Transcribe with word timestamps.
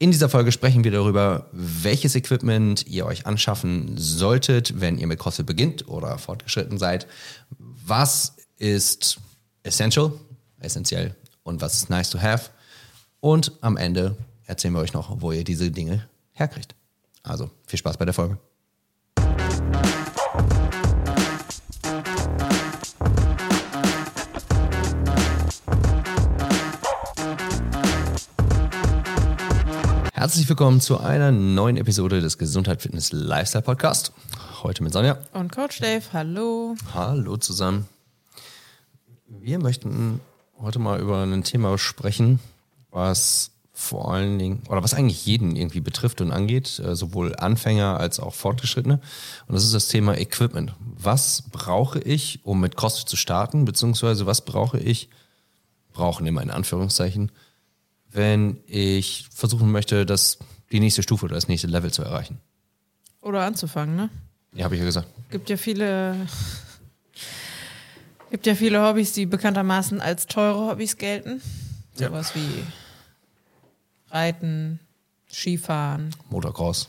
In 0.00 0.12
dieser 0.12 0.28
Folge 0.28 0.52
sprechen 0.52 0.84
wir 0.84 0.92
darüber, 0.92 1.48
welches 1.50 2.14
Equipment 2.14 2.86
ihr 2.86 3.04
euch 3.04 3.26
anschaffen 3.26 3.98
solltet, 3.98 4.80
wenn 4.80 4.96
ihr 4.96 5.08
mit 5.08 5.18
CrossFit 5.18 5.44
beginnt 5.44 5.88
oder 5.88 6.18
fortgeschritten 6.18 6.78
seid. 6.78 7.08
Was 7.58 8.36
ist 8.58 9.18
essential, 9.64 10.12
essentiell 10.60 11.16
und 11.42 11.60
was 11.60 11.74
ist 11.74 11.90
nice 11.90 12.10
to 12.10 12.20
have. 12.20 12.50
Und 13.18 13.52
am 13.60 13.76
Ende 13.76 14.16
erzählen 14.46 14.74
wir 14.74 14.80
euch 14.80 14.92
noch, 14.92 15.20
wo 15.20 15.32
ihr 15.32 15.42
diese 15.42 15.70
Dinge 15.72 16.08
herkriegt. 16.32 16.76
Also 17.24 17.50
viel 17.66 17.78
Spaß 17.78 17.96
bei 17.96 18.04
der 18.04 18.14
Folge. 18.14 18.38
Herzlich 30.18 30.48
willkommen 30.48 30.80
zu 30.80 30.98
einer 30.98 31.30
neuen 31.30 31.76
Episode 31.76 32.20
des 32.20 32.38
Gesundheit 32.38 32.82
Fitness 32.82 33.12
Lifestyle 33.12 33.62
Podcast. 33.62 34.10
Heute 34.64 34.82
mit 34.82 34.92
Sonja. 34.92 35.16
Und 35.32 35.52
Coach 35.52 35.78
Dave, 35.78 36.02
hallo. 36.12 36.74
Hallo 36.92 37.36
zusammen. 37.36 37.86
Wir 39.28 39.60
möchten 39.60 40.20
heute 40.60 40.80
mal 40.80 40.98
über 40.98 41.22
ein 41.22 41.44
Thema 41.44 41.78
sprechen, 41.78 42.40
was 42.90 43.52
vor 43.72 44.12
allen 44.12 44.40
Dingen, 44.40 44.62
oder 44.68 44.82
was 44.82 44.92
eigentlich 44.92 45.24
jeden 45.24 45.54
irgendwie 45.54 45.78
betrifft 45.78 46.20
und 46.20 46.32
angeht, 46.32 46.80
äh, 46.80 46.96
sowohl 46.96 47.36
Anfänger 47.36 48.00
als 48.00 48.18
auch 48.18 48.34
Fortgeschrittene. 48.34 49.00
Und 49.46 49.54
das 49.54 49.62
ist 49.62 49.72
das 49.72 49.86
Thema 49.86 50.18
Equipment. 50.18 50.74
Was 50.80 51.44
brauche 51.52 52.00
ich, 52.00 52.40
um 52.42 52.58
mit 52.58 52.76
CrossFit 52.76 53.08
zu 53.08 53.16
starten, 53.16 53.64
beziehungsweise 53.64 54.26
was 54.26 54.44
brauche 54.44 54.80
ich, 54.80 55.10
brauchen 55.92 56.26
immer 56.26 56.42
in 56.42 56.50
Anführungszeichen, 56.50 57.30
wenn 58.10 58.58
ich 58.66 59.28
versuchen 59.32 59.70
möchte, 59.70 60.06
das, 60.06 60.38
die 60.72 60.80
nächste 60.80 61.02
Stufe 61.02 61.26
oder 61.26 61.34
das 61.34 61.48
nächste 61.48 61.66
Level 61.68 61.92
zu 61.92 62.02
erreichen. 62.02 62.38
Oder 63.20 63.42
anzufangen, 63.44 63.96
ne? 63.96 64.10
Ja, 64.54 64.64
habe 64.64 64.74
ich 64.74 64.80
ja 64.80 64.86
gesagt. 64.86 65.08
Gibt 65.30 65.50
ja 65.50 65.56
viele, 65.56 66.16
gibt 68.30 68.46
ja 68.46 68.54
viele 68.54 68.82
Hobbys, 68.82 69.12
die 69.12 69.26
bekanntermaßen 69.26 70.00
als 70.00 70.26
teure 70.26 70.70
Hobbys 70.70 70.96
gelten. 70.96 71.42
Ja. 71.98 72.08
Sowas 72.08 72.34
wie 72.34 72.64
Reiten, 74.10 74.80
Skifahren, 75.30 76.14
Motocross. 76.30 76.88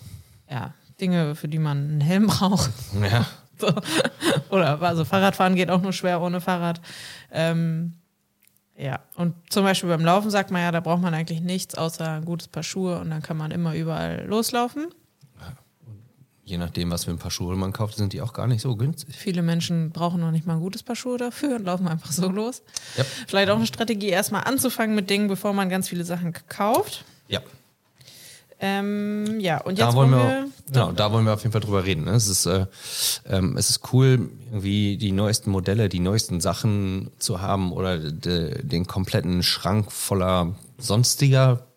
ja, 0.49 0.73
Dinge, 1.01 1.35
für 1.35 1.47
die 1.47 1.59
man 1.59 1.77
einen 1.77 2.01
Helm 2.01 2.27
braucht. 2.27 2.71
Ja. 3.01 3.25
So. 3.59 3.73
Oder 4.51 4.81
also 4.81 5.03
Fahrradfahren 5.03 5.53
geht 5.53 5.69
auch 5.69 5.81
nur 5.81 5.91
schwer 5.91 6.21
ohne 6.21 6.39
Fahrrad. 6.39 6.79
Ähm, 7.29 7.91
ja, 8.79 9.01
und 9.15 9.35
zum 9.49 9.65
Beispiel 9.65 9.89
beim 9.89 10.05
Laufen 10.05 10.31
sagt 10.31 10.51
man 10.51 10.61
ja, 10.61 10.71
da 10.71 10.79
braucht 10.79 11.01
man 11.01 11.13
eigentlich 11.13 11.41
nichts 11.41 11.75
außer 11.75 12.13
ein 12.13 12.25
gutes 12.25 12.47
Paar 12.47 12.63
Schuhe 12.63 12.99
und 12.99 13.09
dann 13.09 13.21
kann 13.21 13.35
man 13.35 13.51
immer 13.51 13.75
überall 13.75 14.25
loslaufen. 14.25 14.87
Je 16.45 16.57
nachdem, 16.57 16.89
was 16.89 17.03
für 17.03 17.11
ein 17.11 17.19
paar 17.19 17.29
Schuhe 17.29 17.55
man 17.55 17.73
kauft, 17.73 17.97
sind 17.97 18.11
die 18.11 18.21
auch 18.21 18.33
gar 18.33 18.47
nicht 18.47 18.61
so 18.61 18.75
günstig. 18.75 19.15
Viele 19.15 19.43
Menschen 19.43 19.91
brauchen 19.91 20.19
noch 20.19 20.31
nicht 20.31 20.47
mal 20.47 20.53
ein 20.53 20.61
gutes 20.61 20.81
Paar 20.81 20.95
Schuhe 20.95 21.17
dafür 21.19 21.57
und 21.57 21.65
laufen 21.65 21.87
einfach 21.87 22.11
so 22.11 22.27
los. 22.27 22.63
Ja. 22.97 23.03
Vielleicht 23.27 23.51
auch 23.51 23.57
eine 23.57 23.67
Strategie, 23.67 24.07
erstmal 24.07 24.45
anzufangen 24.45 24.95
mit 24.95 25.11
Dingen, 25.11 25.27
bevor 25.27 25.53
man 25.53 25.69
ganz 25.69 25.89
viele 25.89 26.05
Sachen 26.05 26.33
kauft. 26.47 27.05
Ja. 27.27 27.41
Ähm, 28.61 29.39
ja, 29.39 29.61
und 29.61 29.77
jetzt 29.77 29.87
Da 29.87 29.93
wollen 29.93 30.11
wir, 30.11 30.17
wir 30.17 30.47
genau, 30.67 30.91
da 30.91 31.11
wollen 31.13 31.25
wir 31.25 31.33
auf 31.33 31.41
jeden 31.43 31.53
Fall 31.53 31.61
drüber 31.61 31.85
reden. 31.85 32.03
ne? 32.03 32.11
Es 32.11 32.27
ist, 32.27 32.45
äh, 32.45 32.65
ähm, 33.25 33.55
es 33.55 33.69
ist 33.69 33.93
cool, 33.93 34.29
irgendwie 34.51 34.97
die 34.97 35.13
neuesten 35.13 35.49
Modelle, 35.49 35.87
die 35.87 36.01
neuesten 36.01 36.41
Sachen 36.41 37.09
zu 37.19 37.39
haben 37.41 37.71
oder 37.71 37.97
de, 37.97 38.61
den 38.63 38.85
kompletten 38.85 39.43
Schrank 39.43 39.91
voller 39.91 40.55
sonstiger 40.77 41.67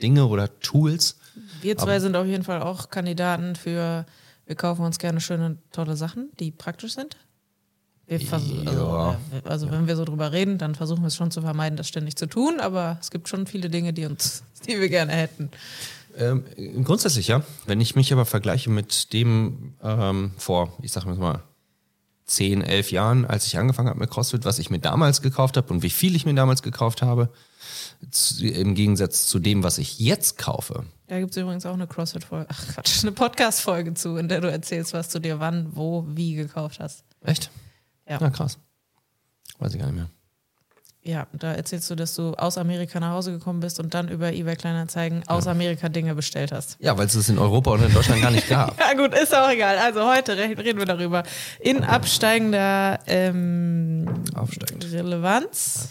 Dinge 0.00 0.26
oder 0.26 0.58
Tools. 0.60 1.18
Wir 1.60 1.76
zwei 1.76 2.00
sind 2.00 2.16
auf 2.16 2.26
jeden 2.26 2.44
Fall 2.44 2.62
auch 2.62 2.88
Kandidaten 2.88 3.54
für, 3.54 4.06
wir 4.46 4.56
kaufen 4.56 4.82
uns 4.84 4.98
gerne 4.98 5.20
schöne, 5.20 5.58
tolle 5.72 5.96
Sachen, 5.96 6.30
die 6.40 6.50
praktisch 6.50 6.94
sind. 6.94 7.16
Wir 8.06 8.20
versuchen, 8.20 8.68
also, 8.68 8.80
Ja. 8.86 9.12
äh, 9.12 9.48
also 9.48 9.70
wenn 9.70 9.86
wir 9.86 9.96
so 9.96 10.04
drüber 10.04 10.32
reden, 10.32 10.58
dann 10.58 10.74
versuchen 10.74 11.02
wir 11.02 11.06
es 11.08 11.16
schon 11.16 11.30
zu 11.30 11.40
vermeiden, 11.40 11.76
das 11.76 11.88
ständig 11.88 12.16
zu 12.16 12.26
tun, 12.26 12.60
aber 12.60 12.98
es 13.00 13.10
gibt 13.10 13.28
schon 13.28 13.46
viele 13.46 13.70
Dinge, 13.70 13.92
die 13.94 14.04
uns, 14.06 14.42
die 14.66 14.78
wir 14.78 14.88
gerne 14.88 15.12
hätten. 15.12 15.50
Ähm, 16.16 16.44
grundsätzlich 16.84 17.28
ja. 17.28 17.42
Wenn 17.66 17.80
ich 17.80 17.96
mich 17.96 18.12
aber 18.12 18.24
vergleiche 18.24 18.70
mit 18.70 19.12
dem 19.12 19.74
ähm, 19.82 20.32
vor, 20.36 20.72
ich 20.82 20.92
sag 20.92 21.04
mal, 21.06 21.42
10, 22.26 22.62
11 22.62 22.90
Jahren, 22.90 23.24
als 23.26 23.46
ich 23.46 23.58
angefangen 23.58 23.88
habe 23.88 23.98
mit 23.98 24.10
CrossFit, 24.10 24.44
was 24.44 24.58
ich 24.58 24.70
mir 24.70 24.78
damals 24.78 25.20
gekauft 25.20 25.56
habe 25.56 25.72
und 25.72 25.82
wie 25.82 25.90
viel 25.90 26.16
ich 26.16 26.24
mir 26.24 26.34
damals 26.34 26.62
gekauft 26.62 27.02
habe, 27.02 27.28
zu, 28.10 28.46
im 28.46 28.74
Gegensatz 28.74 29.26
zu 29.26 29.38
dem, 29.38 29.62
was 29.62 29.78
ich 29.78 29.98
jetzt 29.98 30.38
kaufe. 30.38 30.84
Da 31.06 31.18
gibt 31.18 31.32
es 31.32 31.36
übrigens 31.36 31.66
auch 31.66 31.74
eine 31.74 31.86
CrossFit-Folge, 31.86 32.46
ach 32.48 32.68
Quatsch, 32.68 33.02
eine 33.02 33.12
Podcast-Folge 33.12 33.94
zu, 33.94 34.16
in 34.16 34.28
der 34.28 34.40
du 34.40 34.50
erzählst, 34.50 34.94
was 34.94 35.10
du 35.10 35.18
dir 35.18 35.38
wann, 35.38 35.76
wo, 35.76 36.04
wie 36.08 36.34
gekauft 36.34 36.80
hast. 36.80 37.04
Echt? 37.22 37.50
Ja. 38.08 38.18
Na 38.20 38.30
krass. 38.30 38.58
Weiß 39.58 39.74
ich 39.74 39.80
gar 39.80 39.86
nicht 39.86 39.96
mehr. 39.96 40.10
Ja, 41.06 41.26
da 41.34 41.52
erzählst 41.52 41.90
du, 41.90 41.94
dass 41.96 42.14
du 42.14 42.32
aus 42.32 42.56
Amerika 42.56 42.98
nach 42.98 43.10
Hause 43.10 43.32
gekommen 43.32 43.60
bist 43.60 43.78
und 43.78 43.92
dann 43.92 44.08
über 44.08 44.32
eBay 44.32 44.56
Kleinanzeigen 44.56 45.22
aus 45.28 45.46
Amerika 45.46 45.90
Dinge 45.90 46.14
bestellt 46.14 46.50
hast. 46.50 46.76
Ja, 46.80 46.96
weil 46.96 47.06
es 47.06 47.14
es 47.14 47.28
in 47.28 47.38
Europa 47.38 47.72
und 47.72 47.82
in 47.82 47.92
Deutschland 47.92 48.22
gar 48.22 48.30
nicht 48.30 48.48
gab. 48.48 48.78
Ja 48.80 48.94
gut, 48.94 49.14
ist 49.14 49.34
auch 49.36 49.50
egal. 49.50 49.76
Also 49.76 50.02
heute 50.10 50.34
re- 50.34 50.56
reden 50.56 50.78
wir 50.78 50.86
darüber. 50.86 51.22
In 51.60 51.84
absteigender 51.84 53.00
ähm. 53.06 54.06
Relevanz, 54.90 55.90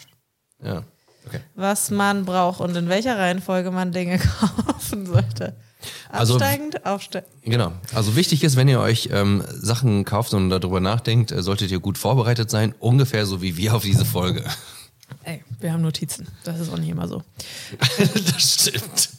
Ja. 0.64 0.84
Okay. 1.28 1.40
was 1.56 1.90
man 1.92 2.26
braucht 2.26 2.60
und 2.60 2.76
in 2.76 2.90
welcher 2.90 3.18
Reihenfolge 3.18 3.70
man 3.72 3.92
Dinge 3.92 4.18
kaufen 4.40 5.06
sollte. 5.06 5.56
Also- 6.10 6.36
Absteigend, 6.36 6.86
aufsteigend. 6.86 7.30
Genau. 7.44 7.72
Also 7.94 8.16
wichtig 8.16 8.44
ist, 8.44 8.56
wenn 8.56 8.68
ihr 8.68 8.80
euch 8.80 9.10
ähm, 9.12 9.44
Sachen 9.50 10.06
kauft 10.06 10.34
und 10.34 10.50
darüber 10.50 10.80
nachdenkt, 10.80 11.32
äh, 11.32 11.42
solltet 11.44 11.72
ihr 11.72 11.80
gut 11.80 11.98
vorbereitet 11.98 12.50
sein, 12.50 12.74
ungefähr 12.80 13.26
so 13.26 13.42
wie 13.42 13.58
wir 13.58 13.76
auf 13.76 13.84
diese 13.84 14.06
Folge. 14.06 14.44
Ey, 15.24 15.44
wir 15.60 15.72
haben 15.74 15.82
Notizen. 15.82 16.28
Das 16.44 16.60
ist 16.60 16.72
auch 16.72 16.78
nicht 16.78 16.90
immer 16.90 17.08
so. 17.08 17.24
das 17.98 18.54
stimmt. 18.68 19.10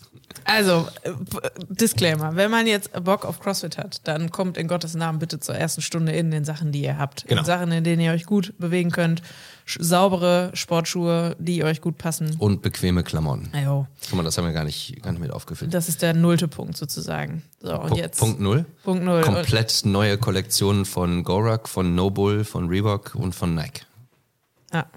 Also, 0.46 0.86
äh, 1.04 1.12
p- 1.12 1.40
Disclaimer, 1.70 2.36
wenn 2.36 2.50
man 2.50 2.66
jetzt 2.66 2.90
Bock 3.02 3.24
auf 3.24 3.40
CrossFit 3.40 3.78
hat, 3.78 4.02
dann 4.06 4.30
kommt 4.30 4.58
in 4.58 4.68
Gottes 4.68 4.92
Namen 4.92 5.18
bitte 5.18 5.40
zur 5.40 5.54
ersten 5.54 5.80
Stunde 5.80 6.12
in 6.12 6.30
den 6.30 6.44
Sachen, 6.44 6.70
die 6.70 6.82
ihr 6.82 6.98
habt. 6.98 7.26
Genau. 7.26 7.40
In 7.40 7.46
Sachen, 7.46 7.72
in 7.72 7.82
denen 7.82 8.02
ihr 8.02 8.12
euch 8.12 8.26
gut 8.26 8.52
bewegen 8.58 8.90
könnt. 8.90 9.22
Saubere 9.66 10.50
Sportschuhe, 10.52 11.34
die 11.38 11.64
euch 11.64 11.80
gut 11.80 11.96
passen. 11.96 12.36
Und 12.38 12.60
bequeme 12.60 13.02
Klamotten. 13.02 13.48
Ajo, 13.54 13.86
Guck 14.10 14.16
mal, 14.18 14.22
das 14.22 14.36
haben 14.36 14.44
wir 14.44 14.52
gar 14.52 14.64
nicht, 14.64 15.00
gar 15.02 15.12
nicht 15.12 15.22
mit 15.22 15.30
aufgefüllt. 15.30 15.72
das 15.72 15.88
ist 15.88 16.02
der 16.02 16.12
nullte 16.12 16.46
Punkt 16.48 16.76
sozusagen. 16.76 17.42
So, 17.62 17.80
und 17.80 17.92
Pu- 17.92 17.96
jetzt 17.96 18.18
Punkt 18.18 18.38
null. 18.38 18.66
Punkt 18.82 19.02
null. 19.02 19.22
Komplett 19.22 19.86
neue 19.86 20.18
Kollektionen 20.18 20.84
von 20.84 21.24
Gorak, 21.24 21.70
von 21.70 21.94
Nobull, 21.94 22.44
von 22.44 22.68
Reebok 22.68 23.14
und 23.14 23.34
von 23.34 23.54
Nike. 23.54 23.86
Ja. 24.74 24.82
Das 24.82 24.90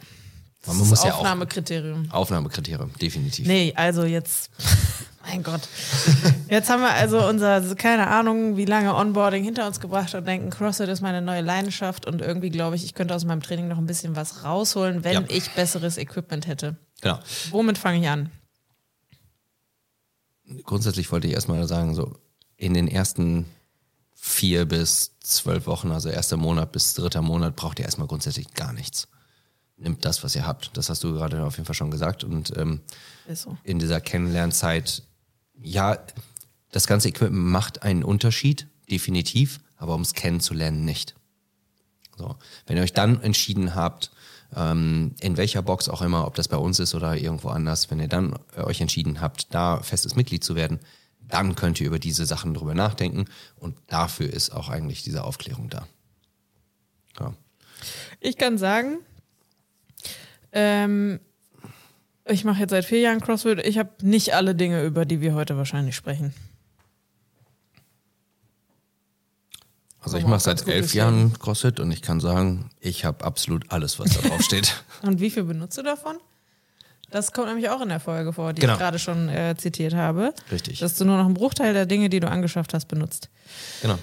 Man 0.68 0.76
ist 0.76 0.80
muss 0.80 0.90
das 0.90 1.04
ja 1.04 1.14
auch- 1.14 1.18
Aufnahmekriterium. 1.20 2.12
Aufnahmekriterium, 2.12 2.92
definitiv. 3.02 3.48
Nee, 3.48 3.74
also 3.76 4.04
jetzt, 4.04 4.50
mein 5.26 5.44
Gott. 5.44 5.62
Jetzt 6.50 6.70
haben 6.70 6.82
wir 6.82 6.92
also 6.94 7.26
unser, 7.28 7.62
keine 7.76 8.08
Ahnung, 8.08 8.58
wie 8.58 8.66
lange 8.66 8.94
Onboarding 8.96 9.44
hinter 9.44 9.66
uns 9.68 9.80
gebracht 9.80 10.14
und 10.16 10.26
denken, 10.28 10.50
CrossFit 10.50 10.90
ist 10.90 11.02
meine 11.02 11.22
neue 11.22 11.42
Leidenschaft 11.42 12.06
und 12.06 12.22
irgendwie 12.22 12.50
glaube 12.50 12.76
ich, 12.76 12.84
ich 12.86 12.94
könnte 12.94 13.16
aus 13.16 13.26
meinem 13.26 13.42
Training 13.42 13.68
noch 13.68 13.78
ein 13.78 13.86
bisschen 13.86 14.16
was 14.16 14.44
rausholen, 14.44 15.04
wenn 15.04 15.14
Ja. 15.14 15.24
ich 15.30 15.50
besseres 15.52 15.98
Equipment 15.98 16.48
hätte. 16.48 16.76
Genau. 17.02 17.20
Womit 17.52 17.78
fange 17.78 18.00
ich 18.02 18.08
an? 18.10 18.30
Grundsätzlich 20.64 21.12
wollte 21.12 21.28
ich 21.28 21.34
erstmal 21.34 21.68
sagen, 21.68 21.94
so 21.94 22.16
in 22.56 22.74
den 22.74 22.88
ersten 22.88 23.46
vier 24.16 24.66
bis 24.66 25.12
zwölf 25.20 25.68
Wochen, 25.68 25.92
also 25.92 26.10
erster 26.10 26.38
Monat 26.38 26.72
bis 26.72 26.94
dritter 26.94 27.22
Monat, 27.22 27.56
braucht 27.56 27.80
ihr 27.80 27.86
erstmal 27.86 28.08
grundsätzlich 28.08 28.54
gar 28.54 28.74
nichts. 28.74 29.08
Nimmt 29.78 30.06
das, 30.06 30.24
was 30.24 30.36
ihr 30.36 30.48
habt. 30.48 30.76
Das 30.76 30.90
hast 30.90 31.04
du 31.04 31.14
gerade 31.14 31.44
auf 31.44 31.58
jeden 31.58 31.66
Fall 31.66 31.76
schon 31.76 31.92
gesagt. 31.92 32.24
Und 32.24 32.56
ähm, 32.58 32.82
so. 33.32 33.58
in 33.64 33.80
dieser 33.80 34.02
Kennenlernzeit, 34.02 35.04
ja, 35.62 36.00
das 36.72 36.88
ganze 36.88 37.10
Equipment 37.10 37.46
macht 37.46 37.84
einen 37.84 38.04
Unterschied, 38.04 38.68
definitiv, 38.90 39.60
aber 39.78 39.94
ums 39.94 40.14
Kennenzulernen 40.14 40.84
nicht. 40.84 41.16
So. 42.18 42.36
Wenn 42.66 42.78
ihr 42.78 42.84
euch 42.84 42.94
dann 42.94 43.22
entschieden 43.22 43.76
habt, 43.76 44.12
ähm, 44.56 45.14
in 45.20 45.38
welcher 45.38 45.62
Box 45.62 45.90
auch 45.90 46.02
immer, 46.02 46.26
ob 46.26 46.36
das 46.36 46.48
bei 46.48 46.58
uns 46.58 46.80
ist 46.80 46.96
oder 46.96 47.16
irgendwo 47.16 47.50
anders, 47.50 47.92
wenn 47.92 48.00
ihr 48.00 48.08
dann 48.08 48.38
äh, 48.56 48.62
euch 48.62 48.82
entschieden 48.82 49.22
habt, 49.22 49.54
da 49.54 49.82
festes 49.82 50.16
Mitglied 50.16 50.44
zu 50.44 50.56
werden, 50.56 50.80
dann 51.28 51.56
könnt 51.56 51.82
ihr 51.82 51.88
über 51.88 52.00
diese 52.00 52.26
Sachen 52.26 52.54
drüber 52.54 52.74
nachdenken 52.74 53.26
und 53.58 53.78
dafür 53.88 54.32
ist 54.32 54.52
auch 54.52 54.70
eigentlich 54.70 55.04
diese 55.04 55.24
Aufklärung 55.24 55.70
da. 55.70 55.88
Ja. 57.20 57.34
Ich 58.20 58.38
kann 58.38 58.58
sagen, 58.58 59.00
ähm, 60.52 61.20
ich 62.26 62.44
mache 62.44 62.60
jetzt 62.62 62.72
seit 62.72 62.86
vier 62.86 63.00
Jahren 63.00 63.22
CrossFit. 63.22 63.66
Ich 63.66 63.78
habe 63.78 63.92
nicht 64.02 64.34
alle 64.34 64.54
Dinge, 64.56 64.84
über 64.84 65.06
die 65.06 65.22
wir 65.22 65.34
heute 65.34 65.56
wahrscheinlich 65.58 65.96
sprechen. 65.96 66.34
Also 70.02 70.18
ich 70.18 70.26
mache 70.26 70.40
seit 70.40 70.66
elf. 70.68 70.94
Jahren 70.94 71.38
CrossFit 71.38 71.80
und 71.80 71.92
ich 71.92 72.02
kann 72.02 72.20
sagen, 72.22 72.70
ich 72.80 73.04
habe 73.04 73.26
absolut 73.26 73.72
alles, 73.72 74.00
was 74.00 74.10
da 74.18 74.28
drauf 74.28 74.42
steht. 74.42 74.84
Und 75.02 75.20
wie 75.20 75.30
viel 75.30 75.44
benutzt 75.44 75.78
du 75.78 75.84
davon? 75.84 76.18
Das 77.10 77.34
kommt 77.34 77.48
nämlich 77.48 77.70
auch 77.70 77.82
in 77.82 77.90
der 77.90 78.00
Folge 78.00 78.32
vor, 78.32 78.54
die 78.54 78.62
Genau. 78.62 78.74
ich 78.74 78.80
gerade 78.80 79.00
schon 79.00 79.28
äh, 79.28 79.56
zitiert 79.58 79.94
habe. 79.94 80.34
Richtig. 80.52 80.80
Dass 80.80 80.96
du 80.96 81.04
nur 81.04 81.18
noch 81.18 81.26
einen 81.26 81.34
Bruchteil 81.34 81.74
der 81.74 81.86
Dinge, 81.86 82.10
die 82.10 82.20
du 82.22 82.30
angeschafft 82.30 82.74
hast, 82.74 82.88
benutzt. 82.88 83.30
Genau. 83.82 83.98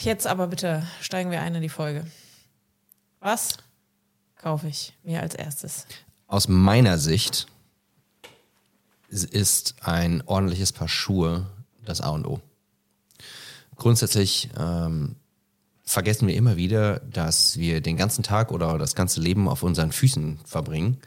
Jetzt 0.00 0.26
aber 0.28 0.46
bitte 0.46 0.86
steigen 1.00 1.30
wir 1.32 1.40
ein 1.40 1.54
in 1.54 1.62
die 1.62 1.68
Folge. 1.68 2.04
Was 3.20 3.56
kaufe 4.38 4.68
ich 4.68 4.94
mir 5.02 5.20
als 5.20 5.34
erstes? 5.34 5.86
Aus 6.26 6.48
meiner 6.48 6.98
Sicht 6.98 7.46
ist 9.10 9.76
ein 9.82 10.22
ordentliches 10.26 10.72
Paar 10.72 10.88
Schuhe 10.88 11.46
das 11.84 12.00
A 12.00 12.10
und 12.10 12.26
O. 12.26 12.40
Grundsätzlich 13.76 14.50
ähm, 14.58 15.16
vergessen 15.84 16.28
wir 16.28 16.34
immer 16.34 16.56
wieder, 16.56 17.00
dass 17.00 17.56
wir 17.56 17.80
den 17.80 17.96
ganzen 17.96 18.22
Tag 18.22 18.52
oder 18.52 18.76
das 18.78 18.94
ganze 18.94 19.20
Leben 19.20 19.48
auf 19.48 19.62
unseren 19.62 19.92
Füßen 19.92 20.38
verbringen. 20.44 20.98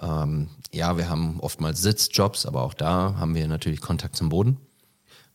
Ähm, 0.00 0.48
ja, 0.72 0.96
wir 0.96 1.08
haben 1.08 1.40
oftmals 1.40 1.82
Sitzjobs, 1.82 2.46
aber 2.46 2.62
auch 2.62 2.74
da 2.74 3.14
haben 3.18 3.34
wir 3.34 3.46
natürlich 3.48 3.80
Kontakt 3.80 4.16
zum 4.16 4.28
Boden. 4.28 4.58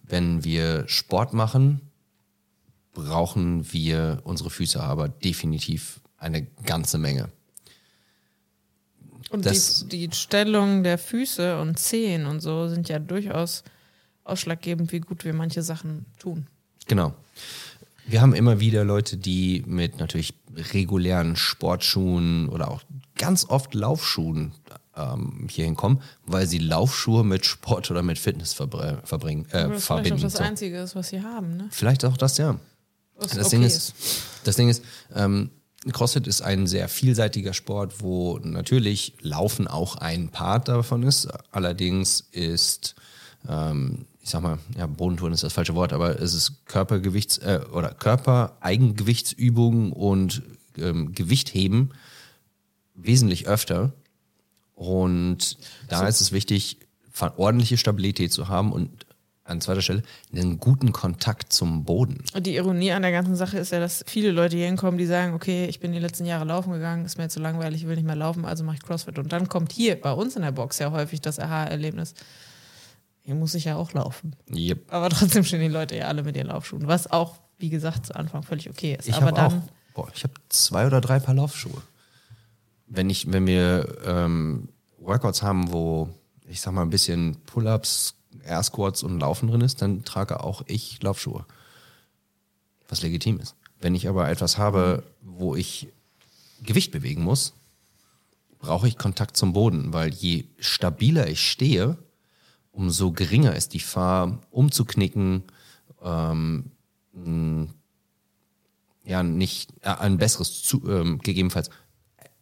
Wenn 0.01 0.43
wir 0.43 0.87
Sport 0.87 1.33
machen, 1.33 1.81
brauchen 2.93 3.71
wir 3.71 4.21
unsere 4.23 4.49
Füße 4.49 4.81
aber 4.81 5.07
definitiv 5.07 6.00
eine 6.21 6.43
ganze 6.65 6.97
Menge. 6.97 7.29
Und 9.29 9.45
Das- 9.45 9.87
die, 9.87 10.07
die 10.07 10.15
Stellung 10.15 10.83
der 10.83 10.97
Füße 10.97 11.59
und 11.59 11.79
Zehen 11.79 12.25
und 12.25 12.41
so 12.41 12.67
sind 12.67 12.89
ja 12.89 12.99
durchaus 12.99 13.63
ausschlaggebend, 14.23 14.91
wie 14.91 14.99
gut 14.99 15.25
wir 15.25 15.33
manche 15.33 15.61
Sachen 15.63 16.05
tun. 16.19 16.47
Genau. 16.87 17.13
Wir 18.05 18.21
haben 18.21 18.33
immer 18.33 18.59
wieder 18.59 18.83
Leute, 18.83 19.15
die 19.17 19.63
mit 19.67 19.99
natürlich 19.99 20.33
regulären 20.73 21.35
Sportschuhen 21.35 22.49
oder 22.49 22.69
auch 22.69 22.81
ganz 23.17 23.45
oft 23.47 23.73
Laufschuhen 23.73 24.51
ähm, 24.97 25.47
hier 25.49 25.65
hinkommen, 25.65 26.01
weil 26.25 26.45
sie 26.47 26.57
Laufschuhe 26.57 27.23
mit 27.23 27.45
Sport 27.45 27.89
oder 27.89 28.01
mit 28.03 28.19
Fitness 28.19 28.53
verbr 28.53 29.01
verbringen, 29.05 29.45
äh, 29.45 29.51
das 29.51 29.61
vielleicht 29.61 29.75
auch 29.75 29.81
verbinden. 29.83 30.21
das 30.21 30.33
So. 30.33 30.43
Einzige 30.43 30.79
ist, 30.81 30.95
was 30.95 31.09
sie 31.09 31.21
haben, 31.21 31.55
ne? 31.55 31.67
Vielleicht 31.71 32.03
auch 32.03 32.17
das, 32.17 32.37
ja. 32.37 32.59
Das 33.19 33.37
okay 33.37 33.49
Ding 33.51 33.63
ist, 33.63 33.93
das 34.43 34.55
Ding 34.57 34.67
ist, 34.67 34.83
ähm, 35.15 35.51
CrossFit 35.89 36.27
ist 36.27 36.41
ein 36.41 36.67
sehr 36.67 36.87
vielseitiger 36.87 37.53
Sport, 37.53 38.01
wo 38.01 38.37
natürlich 38.43 39.13
Laufen 39.21 39.67
auch 39.67 39.95
ein 39.95 40.29
Part 40.29 40.67
davon 40.67 41.01
ist. 41.03 41.27
Allerdings 41.51 42.27
ist, 42.31 42.95
ähm, 43.49 44.05
ich 44.21 44.29
sag 44.29 44.43
mal, 44.43 44.59
ja, 44.77 44.85
Bodentouren 44.85 45.33
ist 45.33 45.43
das 45.43 45.53
falsche 45.53 45.73
Wort, 45.73 45.91
aber 45.91 46.19
es 46.21 46.35
ist 46.35 46.53
Körpergewichts- 46.67 47.41
äh, 47.41 47.65
oder 47.73 47.95
Körpereigengewichtsübungen 47.95 49.91
und 49.91 50.43
ähm, 50.77 51.13
Gewichtheben 51.13 51.91
wesentlich 52.93 53.47
öfter. 53.47 53.91
Und 54.75 55.57
da 55.89 56.07
ist 56.07 56.21
es 56.21 56.31
wichtig, 56.31 56.77
ordentliche 57.37 57.77
Stabilität 57.77 58.31
zu 58.31 58.47
haben 58.47 58.71
und 58.71 59.05
an 59.43 59.59
zweiter 59.59 59.81
Stelle 59.81 60.03
einen 60.33 60.59
guten 60.59 60.91
Kontakt 60.91 61.51
zum 61.51 61.83
Boden. 61.83 62.23
Und 62.33 62.45
die 62.45 62.55
Ironie 62.55 62.91
an 62.91 63.01
der 63.01 63.11
ganzen 63.11 63.35
Sache 63.35 63.57
ist 63.57 63.71
ja, 63.71 63.79
dass 63.79 64.03
viele 64.07 64.31
Leute 64.31 64.55
hier 64.55 64.67
hinkommen, 64.67 64.97
die 64.97 65.05
sagen, 65.05 65.33
okay, 65.33 65.65
ich 65.65 65.79
bin 65.79 65.91
die 65.91 65.99
letzten 65.99 66.25
Jahre 66.25 66.45
laufen 66.45 66.71
gegangen, 66.71 67.05
ist 67.05 67.17
mir 67.17 67.27
zu 67.29 67.39
langweilig, 67.39 67.81
ich 67.81 67.87
will 67.87 67.95
nicht 67.95 68.05
mehr 68.05 68.15
laufen, 68.15 68.45
also 68.45 68.63
mache 68.63 68.77
ich 68.77 68.83
CrossFit. 68.83 69.17
Und 69.17 69.31
dann 69.31 69.49
kommt 69.49 69.71
hier 69.71 69.99
bei 69.99 70.11
uns 70.11 70.35
in 70.35 70.43
der 70.43 70.51
Box 70.51 70.79
ja 70.79 70.91
häufig 70.91 71.21
das 71.21 71.39
Aha-Erlebnis. 71.39 72.13
Hier 73.23 73.35
muss 73.35 73.53
ich 73.53 73.65
ja 73.65 73.75
auch 73.75 73.93
laufen. 73.93 74.35
Yep. 74.53 74.93
Aber 74.93 75.09
trotzdem 75.09 75.43
stehen 75.43 75.61
die 75.61 75.67
Leute 75.67 75.95
ja 75.97 76.07
alle 76.07 76.23
mit 76.23 76.35
ihren 76.35 76.47
Laufschuhen, 76.47 76.87
was 76.87 77.11
auch, 77.11 77.37
wie 77.57 77.69
gesagt, 77.69 78.07
zu 78.07 78.15
Anfang 78.15 78.43
völlig 78.43 78.69
okay 78.69 78.95
ist. 78.97 79.07
Ich 79.07 79.15
habe 79.15 79.33
dann, 79.33 79.45
auch, 79.45 79.53
boah, 79.93 80.07
ich 80.13 80.23
habe 80.23 80.33
zwei 80.49 80.85
oder 80.87 81.01
drei 81.01 81.19
Paar 81.19 81.35
Laufschuhe. 81.35 81.81
Wenn 82.87 83.09
ich, 83.09 83.31
wenn 83.31 83.47
wir 83.47 83.87
ähm, 84.05 84.69
Workouts 84.99 85.41
haben, 85.41 85.71
wo 85.71 86.09
ich 86.47 86.61
sag 86.61 86.73
mal 86.73 86.81
ein 86.81 86.89
bisschen 86.89 87.37
Pull-ups, 87.45 88.15
Air 88.43 88.63
Squats 88.63 89.03
und 89.03 89.19
Laufen 89.19 89.47
drin 89.47 89.61
ist, 89.61 89.81
dann 89.81 90.03
trage 90.03 90.43
auch 90.43 90.63
ich 90.67 91.01
Laufschuhe. 91.01 91.45
Was 92.87 93.01
legitim 93.01 93.39
ist. 93.39 93.55
Wenn 93.79 93.95
ich 93.95 94.07
aber 94.07 94.29
etwas 94.29 94.57
habe, 94.57 95.03
wo 95.21 95.55
ich 95.55 95.87
Gewicht 96.61 96.91
bewegen 96.91 97.23
muss, 97.23 97.53
brauche 98.59 98.87
ich 98.87 98.97
Kontakt 98.97 99.35
zum 99.35 99.53
Boden, 99.53 99.93
weil 99.93 100.13
je 100.13 100.45
stabiler 100.59 101.27
ich 101.27 101.49
stehe, 101.49 101.97
umso 102.71 103.11
geringer 103.11 103.55
ist 103.55 103.73
die 103.73 103.79
Gefahr, 103.79 104.39
umzuknicken, 104.51 105.43
ähm, 106.03 106.71
ja, 109.03 109.23
nicht 109.23 109.71
äh, 109.81 109.89
ein 109.89 110.17
besseres, 110.17 110.61
zu, 110.61 110.87
ähm, 110.87 111.19
gegebenenfalls 111.19 111.69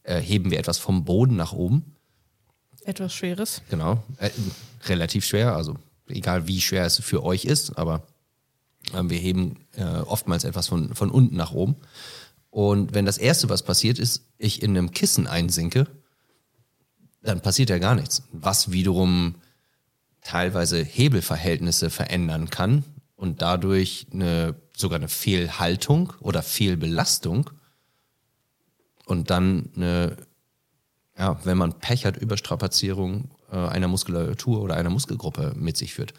äh, 0.04 0.20
heben 0.20 0.52
wir 0.52 0.60
etwas 0.60 0.78
vom 0.78 1.06
Boden 1.06 1.36
nach 1.36 1.54
oben, 1.54 1.96
etwas 2.90 3.14
Schweres. 3.14 3.62
genau, 3.70 4.04
äh, 4.18 4.30
relativ 4.88 5.26
schwer, 5.26 5.56
also 5.56 5.76
egal 6.08 6.48
wie 6.48 6.62
schwer 6.62 6.86
es 6.86 7.00
für 7.00 7.24
euch 7.24 7.46
ist, 7.46 7.78
aber 7.78 8.04
äh, 8.94 9.04
wir 9.04 9.18
heben 9.18 9.58
äh, 9.76 9.84
oftmals 9.84 10.44
etwas 10.44 10.68
von, 10.68 10.94
von 10.96 11.10
unten 11.10 11.36
nach 11.36 11.52
oben. 11.52 11.76
Und 12.50 12.94
wenn 12.94 13.06
das 13.06 13.18
Erste, 13.18 13.50
was 13.50 13.64
passiert 13.64 14.00
ist, 14.00 14.26
ich 14.38 14.64
in 14.64 14.72
einem 14.72 14.92
Kissen 14.92 15.28
einsinke, 15.28 15.88
dann 17.22 17.42
passiert 17.42 17.70
ja 17.70 17.78
gar 17.78 17.96
nichts. 17.96 18.24
Was 18.32 18.72
wiederum 18.72 19.36
teilweise 20.22 20.84
Hebelverhältnisse 20.84 21.90
verändern 21.90 22.50
kann 22.50 22.84
und 23.16 23.42
dadurch 23.42 24.08
eine, 24.12 24.56
sogar 24.76 24.98
eine 24.98 25.10
Fehlhaltung 25.10 26.14
oder 26.22 26.42
Fehlbelastung 26.42 27.50
und 29.06 29.30
dann 29.30 29.70
eine, 29.76 30.18
ja, 31.20 31.38
wenn 31.44 31.58
man 31.58 31.74
Pech 31.74 32.06
hat, 32.06 32.16
Überstrapazierung 32.16 33.30
äh, 33.52 33.58
einer 33.58 33.90
Muskulatur 33.90 34.62
oder 34.62 34.76
einer 34.76 34.90
Muskelgruppe 34.90 35.54
mit 35.56 35.76
sich 35.76 35.94
führt. 35.94 36.14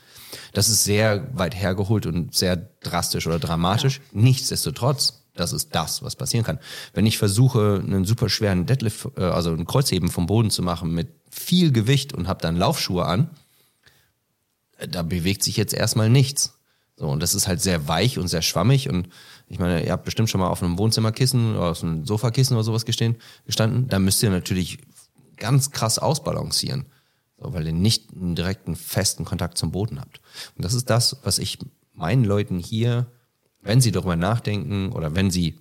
Das 0.52 0.69
ist 0.69 0.85
sehr 0.85 1.26
weit 1.37 1.56
hergeholt 1.56 2.05
und 2.05 2.35
sehr 2.35 2.56
drastisch 2.56 3.26
oder 3.26 3.38
dramatisch. 3.38 4.02
Nichtsdestotrotz, 4.12 5.23
das 5.35 5.55
ist 5.55 5.75
das, 5.75 6.02
was 6.02 6.17
passieren 6.17 6.44
kann. 6.44 6.58
Wenn 6.93 7.06
ich 7.06 7.17
versuche, 7.17 7.82
einen 7.82 8.05
super 8.05 8.29
schweren 8.29 8.67
Deadlift, 8.67 9.08
äh, 9.17 9.23
also 9.23 9.50
einen 9.50 9.64
Kreuzheben 9.64 10.11
vom 10.11 10.26
Boden 10.26 10.50
zu 10.50 10.62
machen 10.62 10.93
mit 10.93 11.08
viel 11.31 11.73
Gewicht 11.73 12.12
und 12.12 12.29
habe 12.29 12.43
dann 12.43 12.56
Laufschuhe 12.56 13.06
an, 13.06 13.31
äh, 14.76 14.87
da 14.87 15.03
bewegt 15.03 15.43
sich 15.43 15.56
jetzt 15.56 15.73
erstmal 15.73 16.11
nichts. 16.11 16.61
So, 17.00 17.08
und 17.08 17.23
das 17.23 17.35
ist 17.35 17.49
halt 17.49 17.62
sehr 17.62 17.88
weich 17.88 18.19
und 18.19 18.29
sehr 18.29 18.43
schwammig. 18.43 18.91
Und 18.91 19.08
ich 19.49 19.58
meine, 19.58 19.82
ihr 19.82 19.93
habt 19.93 20.05
bestimmt 20.05 20.29
schon 20.29 20.38
mal 20.38 20.49
auf 20.49 20.62
einem 20.62 20.76
Wohnzimmerkissen 20.76 21.56
oder 21.56 21.70
auf 21.70 21.82
einem 21.82 22.05
Sofakissen 22.05 22.55
oder 22.55 22.62
sowas 22.62 22.85
gestehen, 22.85 23.17
gestanden. 23.46 23.88
Da 23.88 23.99
müsst 23.99 24.23
ihr 24.23 24.29
natürlich 24.29 24.79
ganz 25.40 25.72
krass 25.72 25.98
ausbalancieren. 25.98 26.87
So, 27.37 27.52
weil 27.52 27.66
ihr 27.66 27.72
nicht 27.72 28.12
einen 28.12 28.37
direkten, 28.37 28.76
festen 28.76 29.25
Kontakt 29.25 29.58
zum 29.58 29.72
Boden 29.72 30.00
habt. 30.00 30.20
Und 30.56 30.64
das 30.64 30.75
ist 30.75 30.90
das, 30.90 31.16
was 31.24 31.38
ich 31.38 31.58
meinen 31.94 32.24
Leuten 32.24 32.58
hier, 32.58 33.06
wenn 33.62 33.81
sie 33.81 33.93
darüber 33.93 34.17
nachdenken 34.17 34.93
oder 34.93 35.15
wenn 35.15 35.31
sie 35.31 35.58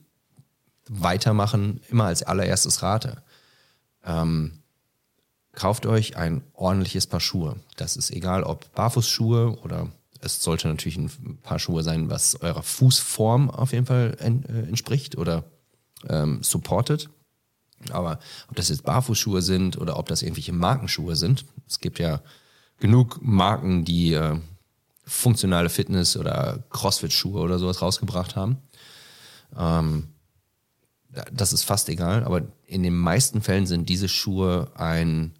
weitermachen, 0.88 1.82
immer 1.89 2.06
als 2.06 2.24
allererstes 2.24 2.84
rate. 2.84 3.24
Ähm, 4.04 4.60
kauft 5.54 5.86
euch 5.86 6.18
ein 6.18 6.44
ordentliches 6.54 7.08
Paar 7.08 7.20
Schuhe. 7.20 7.58
Das 7.77 7.96
ist 7.96 8.12
egal, 8.12 8.44
ob 8.44 8.74
Barfußschuhe 8.74 9.58
oder 9.62 9.89
es 10.22 10.42
sollte 10.42 10.68
natürlich 10.68 10.98
ein 10.98 11.39
Paar 11.44 11.60
Schuhe 11.60 11.84
sein, 11.84 12.10
was 12.10 12.42
eurer 12.42 12.63
Fußform 12.63 13.50
auf 13.50 13.72
jeden 13.72 13.86
Fall 13.86 14.18
äh, 14.20 14.68
entspricht 14.68 15.18
oder 15.18 15.44
ähm, 16.08 16.44
supportet. 16.44 17.10
Aber 17.92 18.20
ob 18.50 18.56
das 18.56 18.70
jetzt 18.70 18.84
Barfußschuhe 18.84 19.42
sind 19.42 19.78
oder 19.78 19.98
ob 19.98 20.08
das 20.08 20.22
irgendwelche 20.22 20.54
Markenschuhe 20.54 21.16
sind, 21.16 21.46
es 21.68 21.80
gibt 21.80 22.00
ja 22.00 22.22
genug 22.80 23.20
Marken, 23.22 23.86
die 23.86 24.14
äh, 24.14 24.38
funktionale 25.06 25.70
Fitness 25.70 26.18
oder 26.18 26.64
Crossfit-Schuhe 26.70 27.42
oder 27.42 27.58
sowas 27.60 27.82
rausgebracht 27.82 28.36
haben. 28.36 28.58
Ähm, 29.58 30.10
da- 31.12 31.26
das 31.32 31.54
ist 31.54 31.64
fast 31.64 31.90
egal, 31.90 32.24
aber 32.24 32.44
in 32.66 32.84
den 32.84 32.96
meisten 32.96 33.42
Fällen 33.42 33.66
sind 33.66 33.90
diese 33.90 34.08
Schuhe 34.10 34.72
ein, 34.76 35.34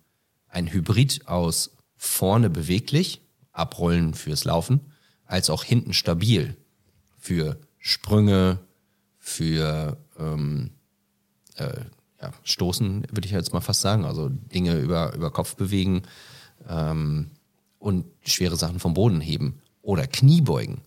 ein 0.48 0.72
Hybrid 0.72 1.27
aus 1.27 1.72
vorne 1.98 2.50
beweglich, 2.50 3.22
abrollen 3.51 4.13
fürs 4.13 4.46
Laufen, 4.46 4.79
als 5.25 5.50
auch 5.50 5.63
hinten 5.63 5.93
stabil 5.93 6.55
für 7.19 7.60
Sprünge, 7.77 8.60
für 9.19 9.98
ähm, 10.17 10.72
äh, 11.55 11.74
ja, 12.21 12.31
Stoßen, 12.43 13.07
würde 13.11 13.25
ich 13.25 13.31
jetzt 13.31 13.53
mal 13.53 13.61
fast 13.61 13.81
sagen, 13.81 14.05
also 14.05 14.29
Dinge 14.29 14.77
über, 14.77 15.13
über 15.15 15.31
Kopf 15.31 15.55
bewegen 15.55 16.03
ähm, 16.67 17.31
und 17.79 18.05
schwere 18.25 18.55
Sachen 18.57 18.79
vom 18.79 18.93
Boden 18.93 19.21
heben 19.21 19.61
oder 19.81 20.05
Kniebeugen. 20.07 20.81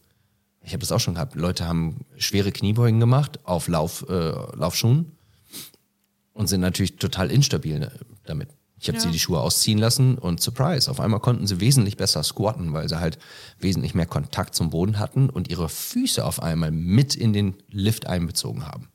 Ich 0.65 0.73
habe 0.73 0.81
das 0.81 0.93
auch 0.93 1.01
schon 1.01 1.15
gehabt. 1.15 1.35
Leute 1.35 1.67
haben 1.67 2.05
schwere 2.19 2.53
Kniebeugen 2.53 3.01
gemacht 3.01 3.41
auf 3.45 3.67
Lauf, 3.69 4.07
äh, 4.09 4.33
Laufschuhen 4.57 5.13
und 6.35 6.49
sind 6.49 6.61
natürlich 6.61 6.97
total 6.97 7.31
instabil 7.31 7.79
ne, 7.81 7.93
damit. 8.25 8.49
Ich 8.79 8.89
habe 8.89 8.99
Ja. 8.99 9.03
sie 9.05 9.11
die 9.13 9.19
Schuhe 9.19 9.41
ausziehen 9.41 9.79
lassen 9.79 10.19
und 10.19 10.41
surprise, 10.41 10.91
auf 10.91 10.99
einmal 11.01 11.21
konnten 11.21 11.47
sie 11.47 11.61
wesentlich 11.61 11.97
besser 11.97 12.23
squatten, 12.25 12.73
weil 12.73 12.89
sie 12.89 12.99
halt 12.99 13.19
wesentlich 13.61 13.95
mehr 13.95 14.07
Kontakt 14.07 14.55
zum 14.57 14.71
Boden 14.71 14.99
hatten 14.99 15.31
und 15.31 15.49
ihre 15.49 15.69
Füße 15.69 16.25
auf 16.25 16.43
einmal 16.43 16.73
mit 16.73 17.15
in 17.15 17.33
den 17.33 17.55
Lift 17.71 18.07
einbezogen 18.07 18.67
haben. 18.67 18.89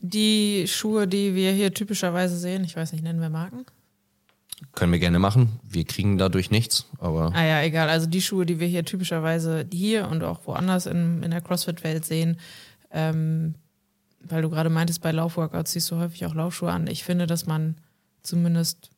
Die 0.00 0.64
Schuhe, 0.66 1.06
die 1.06 1.34
wir 1.34 1.52
hier 1.52 1.74
typischerweise 1.74 2.36
sehen, 2.36 2.64
ich 2.64 2.76
weiß 2.76 2.92
nicht, 2.92 3.02
nennen 3.02 3.20
wir 3.20 3.30
Marken? 3.30 3.66
Können 4.74 4.92
wir 4.92 4.98
gerne 4.98 5.18
machen. 5.18 5.58
Wir 5.62 5.84
kriegen 5.84 6.18
dadurch 6.18 6.50
nichts, 6.50 6.86
aber 6.98 7.32
Ah 7.34 7.44
ja, 7.44 7.62
egal. 7.62 7.88
Also 7.88 8.06
die 8.06 8.20
Schuhe, 8.20 8.44
die 8.44 8.60
wir 8.60 8.66
hier 8.66 8.84
typischerweise 8.84 9.66
hier 9.72 10.08
und 10.08 10.22
auch 10.22 10.40
woanders 10.46 10.86
in, 10.86 11.22
in 11.22 11.30
der 11.30 11.40
CrossFit-Welt 11.40 12.04
sehen, 12.04 12.38
ähm, 12.90 13.54
weil 14.22 14.42
du 14.42 14.50
gerade 14.50 14.68
meintest, 14.68 15.00
bei 15.00 15.12
Laufworkouts 15.12 15.72
siehst 15.72 15.90
du 15.90 15.96
häufig 15.96 16.26
auch 16.26 16.34
Laufschuhe 16.34 16.70
an. 16.70 16.86
Ich 16.86 17.04
finde, 17.04 17.26
dass 17.26 17.46
man 17.46 17.76
zumindest, 18.22 18.90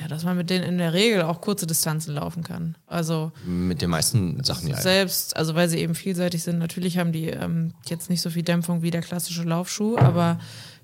ja, 0.00 0.08
dass 0.08 0.24
man 0.24 0.36
mit 0.36 0.50
denen 0.50 0.64
in 0.64 0.78
der 0.78 0.92
Regel 0.92 1.22
auch 1.22 1.40
kurze 1.40 1.66
Distanzen 1.66 2.14
laufen 2.14 2.42
kann. 2.44 2.76
Also 2.86 3.32
mit 3.44 3.82
den 3.82 3.90
meisten 3.90 4.42
Sachen 4.44 4.68
ja. 4.68 4.80
selbst, 4.80 5.36
also 5.36 5.54
weil 5.54 5.68
sie 5.68 5.78
eben 5.78 5.94
vielseitig 5.94 6.42
sind. 6.42 6.58
Natürlich 6.58 6.98
haben 6.98 7.12
die 7.12 7.28
ähm, 7.28 7.74
jetzt 7.86 8.10
nicht 8.10 8.20
so 8.20 8.30
viel 8.30 8.42
Dämpfung 8.42 8.82
wie 8.82 8.90
der 8.90 9.02
klassische 9.02 9.42
Laufschuh, 9.42 9.96
aber 9.98 10.38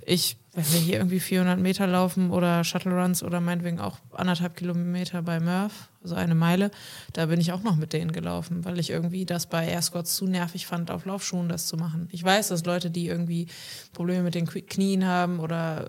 ich, 0.07 0.37
wenn 0.53 0.65
wir 0.73 0.81
hier 0.81 0.97
irgendwie 0.99 1.21
400 1.21 1.59
Meter 1.59 1.87
laufen 1.87 2.31
oder 2.31 2.65
Shuttle 2.65 2.93
Runs 2.93 3.23
oder 3.23 3.41
meinetwegen 3.41 3.81
auch 3.81 3.99
anderthalb 4.13 4.57
Kilometer 4.57 5.23
bei 5.23 5.41
Murph, 5.41 5.89
also 6.03 6.15
eine 6.15 6.35
Meile, 6.35 6.71
da 7.13 7.27
bin 7.27 7.41
ich 7.41 7.53
auch 7.53 7.63
noch 7.63 7.77
mit 7.77 7.93
denen 7.93 8.13
gelaufen, 8.13 8.65
weil 8.65 8.79
ich 8.79 8.91
irgendwie 8.91 9.25
das 9.25 9.47
bei 9.47 9.67
Air 9.67 9.83
Squats 9.83 10.15
zu 10.17 10.27
nervig 10.27 10.67
fand, 10.67 10.91
auf 10.91 11.07
Laufschuhen 11.07 11.49
das 11.49 11.67
zu 11.67 11.77
machen. 11.77 12.09
Ich 12.13 12.23
weiß, 12.23 12.49
dass 12.49 12.65
Leute, 12.65 12.91
die 12.91 13.07
irgendwie 13.07 13.47
Probleme 13.93 14.25
mit 14.25 14.35
den 14.35 14.47
Knien 14.47 15.07
haben 15.07 15.41
oder 15.41 15.89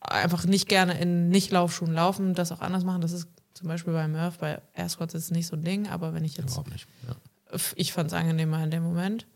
einfach 0.00 0.44
nicht 0.44 0.68
gerne 0.68 0.98
in 0.98 1.28
Nicht-Laufschuhen 1.28 1.92
laufen, 1.92 2.34
das 2.34 2.52
auch 2.52 2.60
anders 2.60 2.84
machen. 2.84 3.00
Das 3.02 3.12
ist 3.12 3.28
zum 3.54 3.68
Beispiel 3.68 3.92
bei 3.92 4.08
Murph, 4.08 4.38
bei 4.38 4.60
Air 4.74 4.88
Squats 4.88 5.14
ist 5.14 5.24
es 5.24 5.30
nicht 5.30 5.46
so 5.46 5.56
ein 5.56 5.62
Ding, 5.62 5.88
aber 5.88 6.14
wenn 6.14 6.24
ich 6.24 6.36
jetzt 6.36 6.52
Überhaupt 6.52 6.70
nicht. 6.70 6.86
Ja. 7.06 7.58
ich 7.76 7.92
fand 7.92 8.08
es 8.08 8.14
angenehmer 8.14 8.62
in 8.62 8.70
dem 8.70 8.82
Moment. 8.82 9.26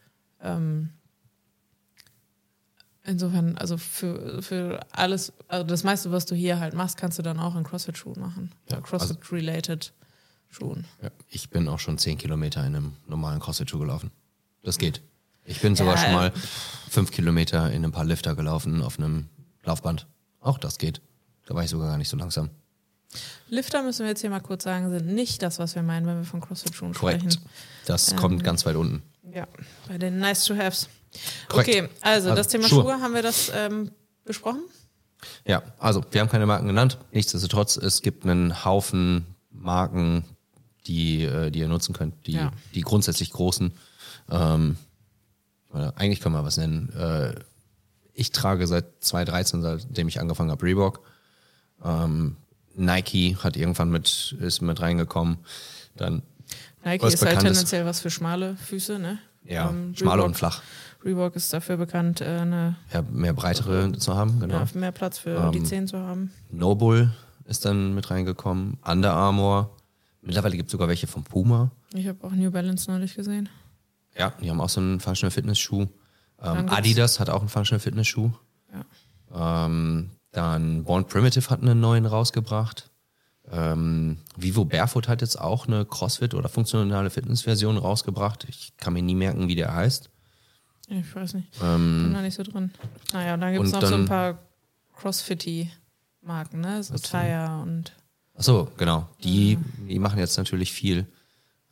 Ähm, 0.40 0.90
insofern, 3.04 3.58
also 3.58 3.76
für, 3.76 4.42
für 4.42 4.80
alles, 4.92 5.32
also 5.48 5.64
das 5.64 5.84
meiste, 5.84 6.10
was 6.12 6.26
du 6.26 6.34
hier 6.34 6.60
halt 6.60 6.74
machst, 6.74 6.96
kannst 6.96 7.18
du 7.18 7.22
dann 7.22 7.38
auch 7.38 7.56
in 7.56 7.64
CrossFit-Schuhen 7.64 8.20
machen. 8.20 8.50
Ja, 8.70 8.80
CrossFit-related 8.80 9.92
Schuhen. 10.48 10.86
Ja. 11.02 11.10
Ich 11.28 11.50
bin 11.50 11.68
auch 11.68 11.78
schon 11.78 11.98
10 11.98 12.16
Kilometer 12.18 12.60
in 12.60 12.76
einem 12.76 12.92
normalen 13.06 13.40
CrossFit-Schuh 13.40 13.78
gelaufen. 13.80 14.10
Das 14.62 14.78
geht. 14.78 15.02
Ich 15.44 15.60
bin 15.60 15.76
sogar 15.76 15.96
Ja, 15.96 16.00
schon 16.02 16.12
mal 16.12 16.32
fünf 16.88 17.10
Kilometer 17.10 17.70
in 17.70 17.84
ein 17.84 17.92
paar 17.92 18.04
Lifter 18.04 18.34
gelaufen 18.34 18.80
auf 18.80 18.98
einem 18.98 19.28
Laufband. 19.64 20.06
Auch 20.44 20.58
das 20.58 20.78
geht. 20.78 21.00
Da 21.46 21.54
war 21.54 21.64
ich 21.64 21.70
sogar 21.70 21.88
gar 21.88 21.98
nicht 21.98 22.08
so 22.08 22.16
langsam. 22.16 22.50
Lifter 23.48 23.82
müssen 23.82 24.00
wir 24.00 24.08
jetzt 24.08 24.20
hier 24.20 24.30
mal 24.30 24.40
kurz 24.40 24.64
sagen, 24.64 24.90
sind 24.90 25.06
nicht 25.06 25.42
das, 25.42 25.58
was 25.58 25.74
wir 25.74 25.82
meinen, 25.82 26.06
wenn 26.06 26.18
wir 26.18 26.24
von 26.24 26.40
CrossFit-Schuhen 26.40 26.94
sprechen. 26.94 27.36
Das 27.86 28.12
Ähm, 28.12 28.16
kommt 28.18 28.44
ganz 28.44 28.64
weit 28.66 28.76
unten. 28.76 29.02
Ja, 29.32 29.46
bei 29.88 29.98
den 29.98 30.18
Nice-to-Haves. 30.18 30.88
Okay, 31.50 31.88
also, 32.00 32.30
Also, 32.30 32.34
das 32.34 32.48
Thema 32.48 32.68
Schuhe. 32.68 32.82
Schuhe, 32.82 33.00
haben 33.00 33.14
wir 33.14 33.22
das 33.22 33.50
ähm, 33.54 33.90
besprochen? 34.24 34.62
Ja, 35.46 35.62
also 35.78 36.04
wir 36.10 36.20
haben 36.20 36.28
keine 36.28 36.46
Marken 36.46 36.66
genannt. 36.66 36.98
Nichtsdestotrotz, 37.12 37.76
es 37.76 38.02
gibt 38.02 38.24
einen 38.24 38.64
Haufen 38.64 39.26
Marken, 39.50 40.24
die, 40.86 41.22
äh, 41.24 41.50
die 41.50 41.60
ihr 41.60 41.68
nutzen 41.68 41.94
könnt, 41.94 42.26
die, 42.26 42.32
Ja. 42.32 42.52
die 42.74 42.80
grundsätzlich 42.82 43.30
großen. 43.30 43.72
Ähm, 44.30 44.76
oder 45.70 45.96
eigentlich 45.96 46.20
können 46.20 46.34
wir 46.34 46.44
was 46.44 46.56
nennen. 46.56 46.90
Äh, 46.92 47.34
ich 48.14 48.30
trage 48.32 48.66
seit 48.66 48.86
2013, 49.00 49.60
seitdem 49.62 50.08
ich 50.08 50.20
angefangen 50.20 50.50
habe, 50.50 50.62
Reebok. 50.64 51.00
Ähm, 51.84 52.36
Nike 52.76 53.36
hat 53.42 53.56
irgendwann 53.56 53.90
mit, 53.90 54.36
ist 54.40 54.60
mit 54.62 54.80
reingekommen. 54.80 55.38
Dann 55.96 56.22
Nike 56.84 57.06
ist 57.06 57.24
halt 57.24 57.36
ist. 57.38 57.42
tendenziell 57.42 57.84
was 57.86 58.00
für 58.00 58.10
schmale 58.10 58.56
Füße, 58.56 58.98
ne? 58.98 59.18
ja, 59.44 59.68
Ähm, 59.70 59.94
schmaler 59.96 60.22
Reebok- 60.22 60.26
und 60.26 60.34
flach. 60.36 60.62
Reebok 61.04 61.36
ist 61.36 61.52
dafür 61.52 61.76
bekannt, 61.76 62.20
äh, 62.20 62.24
eine, 62.24 62.76
Ja, 62.92 63.02
mehr 63.02 63.32
breitere 63.34 63.92
zu 63.92 64.14
haben, 64.16 64.40
genau. 64.40 64.54
ja, 64.54 64.66
mehr 64.74 64.92
Platz 64.92 65.18
für 65.18 65.50
die 65.52 65.58
Ähm, 65.58 65.64
Zehen 65.66 65.86
zu 65.86 65.98
haben. 65.98 66.32
Noble 66.50 67.12
ist 67.46 67.64
dann 67.64 67.94
mit 67.94 68.10
reingekommen. 68.10 68.78
Under 68.84 69.12
Armour. 69.12 69.70
Mittlerweile 70.22 70.56
gibt 70.56 70.68
es 70.68 70.72
sogar 70.72 70.88
welche 70.88 71.06
von 71.06 71.22
Puma. 71.24 71.70
Ich 71.92 72.06
habe 72.08 72.24
auch 72.26 72.30
New 72.32 72.50
Balance 72.50 72.90
neulich 72.90 73.14
gesehen. 73.14 73.50
Ja, 74.18 74.32
die 74.40 74.48
haben 74.48 74.60
auch 74.60 74.68
so 74.70 74.80
einen 74.80 74.98
Functional 75.00 75.30
Fitness 75.30 75.58
Schuh. 75.58 75.86
Dann 76.38 76.58
Ähm, 76.58 76.68
Adidas 76.68 77.20
hat 77.20 77.30
auch 77.30 77.40
einen 77.40 77.48
Functional 77.48 77.80
Fitness 77.80 78.06
Schuh. 78.08 78.30
Ja. 79.32 79.66
Ähm, 79.66 80.10
dann 80.32 80.84
Born 80.84 81.06
Primitive 81.06 81.48
hat 81.50 81.62
einen 81.62 81.80
neuen 81.80 82.06
rausgebracht. 82.06 82.90
Ähm, 83.50 84.18
Vivo 84.36 84.64
Barefoot 84.64 85.06
hat 85.06 85.20
jetzt 85.20 85.38
auch 85.40 85.66
eine 85.66 85.84
CrossFit 85.84 86.34
oder 86.34 86.48
funktionale 86.48 87.10
Fitness-Version 87.10 87.76
rausgebracht. 87.76 88.44
Ich 88.48 88.72
kann 88.78 88.94
mir 88.94 89.02
nie 89.02 89.14
merken, 89.14 89.48
wie 89.48 89.54
der 89.54 89.74
heißt. 89.74 90.10
Ich 90.88 91.14
weiß 91.14 91.34
nicht. 91.34 91.48
Ähm, 91.62 92.04
Bin 92.04 92.14
da 92.14 92.22
nicht 92.22 92.34
so 92.34 92.42
drin. 92.42 92.70
Naja, 93.12 93.34
und 93.34 93.40
dann 93.40 93.52
gibt 93.52 93.66
es 93.66 93.72
noch 93.72 93.80
so 93.82 93.86
ein 93.86 93.92
dann- 93.92 94.04
paar 94.06 94.38
Crossfitty-Marken, 94.96 96.60
ne? 96.60 96.82
So 96.82 96.94
Tire 96.96 97.60
und 97.62 97.92
ach 98.36 98.42
so, 98.42 98.70
genau. 98.76 99.08
Die, 99.22 99.58
die 99.88 99.98
machen 99.98 100.18
jetzt 100.18 100.36
natürlich 100.36 100.72
viel. 100.72 101.06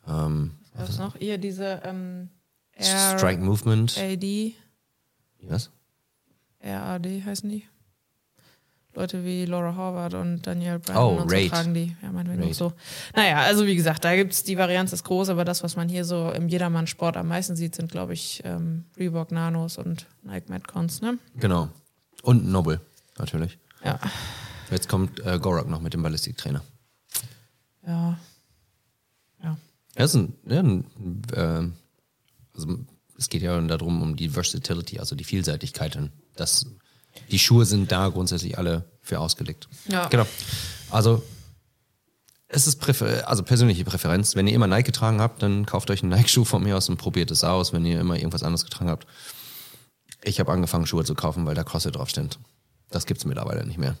Ähm, 0.07 0.51
was 0.73 0.87
gab's 0.87 0.97
noch? 0.99 1.15
Ihr 1.21 1.37
diese 1.37 1.81
ähm, 1.83 2.29
Air 2.75 3.17
Strike 3.17 3.41
Movement. 3.41 3.97
AD, 3.97 4.53
Was? 5.41 5.69
RAD 6.61 7.05
heißen 7.25 7.49
die. 7.49 7.63
Leute 8.95 9.25
wie 9.25 9.45
Laura 9.45 9.75
Horvath 9.75 10.13
und 10.13 10.45
Danielle 10.45 10.77
Brandon 10.79 11.03
Oh, 11.17 11.21
und 11.21 11.29
so 11.29 11.35
Raid. 11.35 11.49
tragen 11.49 11.73
die. 11.73 11.95
Ja, 12.03 12.11
meinetwegen 12.11 12.43
auch 12.51 12.53
so. 12.53 12.73
Naja, 13.15 13.37
also 13.41 13.65
wie 13.65 13.75
gesagt, 13.75 14.05
da 14.05 14.15
gibt's 14.15 14.43
die 14.43 14.55
Varianz 14.57 14.93
ist 14.93 15.03
groß, 15.03 15.29
aber 15.29 15.45
das, 15.45 15.63
was 15.63 15.75
man 15.75 15.89
hier 15.89 16.05
so 16.05 16.29
im 16.29 16.47
Jedermann-Sport 16.47 17.17
am 17.17 17.27
meisten 17.27 17.55
sieht, 17.55 17.73
sind, 17.73 17.91
glaube 17.91 18.13
ich, 18.13 18.41
ähm, 18.45 18.85
Reebok 18.97 19.31
Nanos 19.31 19.79
und 19.79 20.05
Nike 20.21 20.47
Metcons, 20.49 21.01
ne? 21.01 21.17
Genau. 21.37 21.69
Und 22.21 22.45
Noble, 22.47 22.81
natürlich. 23.17 23.57
Ja. 23.83 23.99
Jetzt 24.69 24.87
kommt 24.87 25.19
äh, 25.25 25.39
Gorak 25.39 25.67
noch 25.67 25.81
mit 25.81 25.93
dem 25.95 26.03
Ballistiktrainer. 26.03 26.61
Ja. 27.87 28.19
Ja. 29.43 29.57
Ja, 29.97 30.03
ist 30.05 30.13
ein, 30.15 30.33
ja, 30.45 30.59
ein 30.59 30.85
äh, 31.33 31.63
also 32.53 32.79
es 33.17 33.29
geht 33.29 33.41
ja 33.41 33.59
darum, 33.61 34.01
um 34.01 34.15
die 34.15 34.29
Versatility, 34.29 34.99
also 34.99 35.15
die 35.15 35.23
Vielseitigkeit. 35.23 35.95
Und 35.95 36.11
das, 36.35 36.65
die 37.29 37.39
Schuhe 37.39 37.65
sind 37.65 37.91
da 37.91 38.09
grundsätzlich 38.09 38.57
alle 38.57 38.85
für 39.01 39.19
ausgelegt. 39.19 39.67
Ja. 39.87 40.07
Genau. 40.07 40.25
Also 40.89 41.23
es 42.47 42.67
ist 42.67 42.79
Präfer 42.79 43.27
also 43.27 43.43
persönliche 43.43 43.83
Präferenz. 43.83 44.35
Wenn 44.35 44.47
ihr 44.47 44.55
immer 44.55 44.67
Nike 44.67 44.87
getragen 44.87 45.21
habt, 45.21 45.41
dann 45.41 45.65
kauft 45.65 45.89
euch 45.89 46.03
einen 46.03 46.11
Nike-Schuh 46.11 46.45
von 46.45 46.63
mir 46.63 46.77
aus 46.77 46.89
und 46.89 46.97
probiert 46.97 47.31
es 47.31 47.43
aus. 47.43 47.73
Wenn 47.73 47.85
ihr 47.85 47.99
immer 47.99 48.15
irgendwas 48.15 48.43
anderes 48.43 48.63
getragen 48.63 48.89
habt. 48.89 49.07
Ich 50.23 50.39
habe 50.39 50.51
angefangen, 50.51 50.85
Schuhe 50.85 51.03
zu 51.03 51.15
kaufen, 51.15 51.45
weil 51.45 51.55
da 51.55 51.63
CrossFit 51.63 51.95
drauf 51.95 52.09
steht. 52.09 52.39
Das 52.89 53.05
gibt's 53.05 53.25
mittlerweile 53.25 53.65
nicht 53.65 53.77
mehr. 53.77 53.97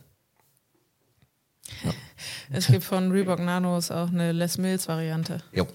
Es 2.51 2.67
gibt 2.67 2.83
von 2.83 3.11
Reebok 3.11 3.39
Nanos 3.39 3.91
auch 3.91 4.07
eine 4.07 4.31
Les 4.31 4.57
Mills 4.57 4.87
Variante. 4.87 5.41
Jo, 5.51 5.67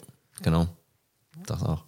genau. 0.42 0.68
Das 1.46 1.62
auch. 1.62 1.87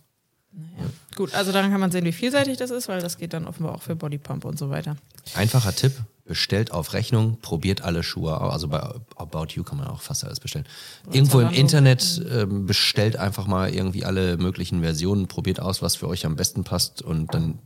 Naja. 0.53 0.91
Gut, 1.17 1.35
also 1.35 1.53
daran 1.53 1.71
kann 1.71 1.81
man 1.81 1.91
sehen, 1.91 2.05
wie 2.05 2.13
vielseitig 2.13 2.57
das 2.57 2.71
ist, 2.71 2.89
weil 2.89 3.01
das 3.01 3.19
geht 3.19 3.33
dann 3.33 3.47
offenbar 3.47 3.75
auch 3.75 3.83
für 3.83 3.97
Bodypump 3.97 4.45
und 4.45 4.59
so 4.59 4.71
weiter. 4.71 4.97
Einfacher 5.35 5.75
Tipp, 5.75 5.93
bestellt 6.25 6.73
auf 6.73 6.93
Rechnung, 6.93 7.39
probiert 7.41 7.83
alle 7.83 8.03
Schuhe 8.03 8.41
aus. 8.41 8.53
Also 8.53 8.69
bei 8.69 8.79
About 9.17 9.49
You 9.51 9.65
kann 9.65 9.79
man 9.79 9.89
auch 9.89 10.01
fast 10.01 10.25
alles 10.25 10.41
bestellen. 10.41 10.67
Irgendwo 11.11 11.41
im. 11.41 11.51
Internet 11.51 12.25
ähm, 12.31 12.67
bestellt 12.67 13.17
einfach 13.17 13.47
mal 13.47 13.75
irgendwie 13.75 14.05
alle 14.05 14.37
möglichen 14.37 14.81
Versionen, 14.81 15.27
probiert 15.29 15.61
aus, 15.61 15.83
was 15.83 15.97
für 15.97 16.09
euch 16.09 16.27
am 16.27 16.37
besten 16.37 16.65
passt 16.65 17.03
und 17.03 17.35
dann, 17.35 17.59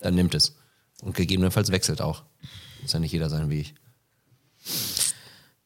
dann 0.00 0.14
nimmt 0.14 0.34
es. 0.34 0.56
Und 1.02 1.14
gegebenenfalls 1.14 1.70
wechselt 1.70 2.00
auch. 2.00 2.22
Muss 2.82 2.92
ja 2.92 2.98
nicht 2.98 3.12
jeder 3.12 3.30
sein 3.30 3.50
wie 3.50 3.60
ich. 3.60 3.74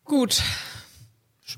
Gut, 0.05 0.43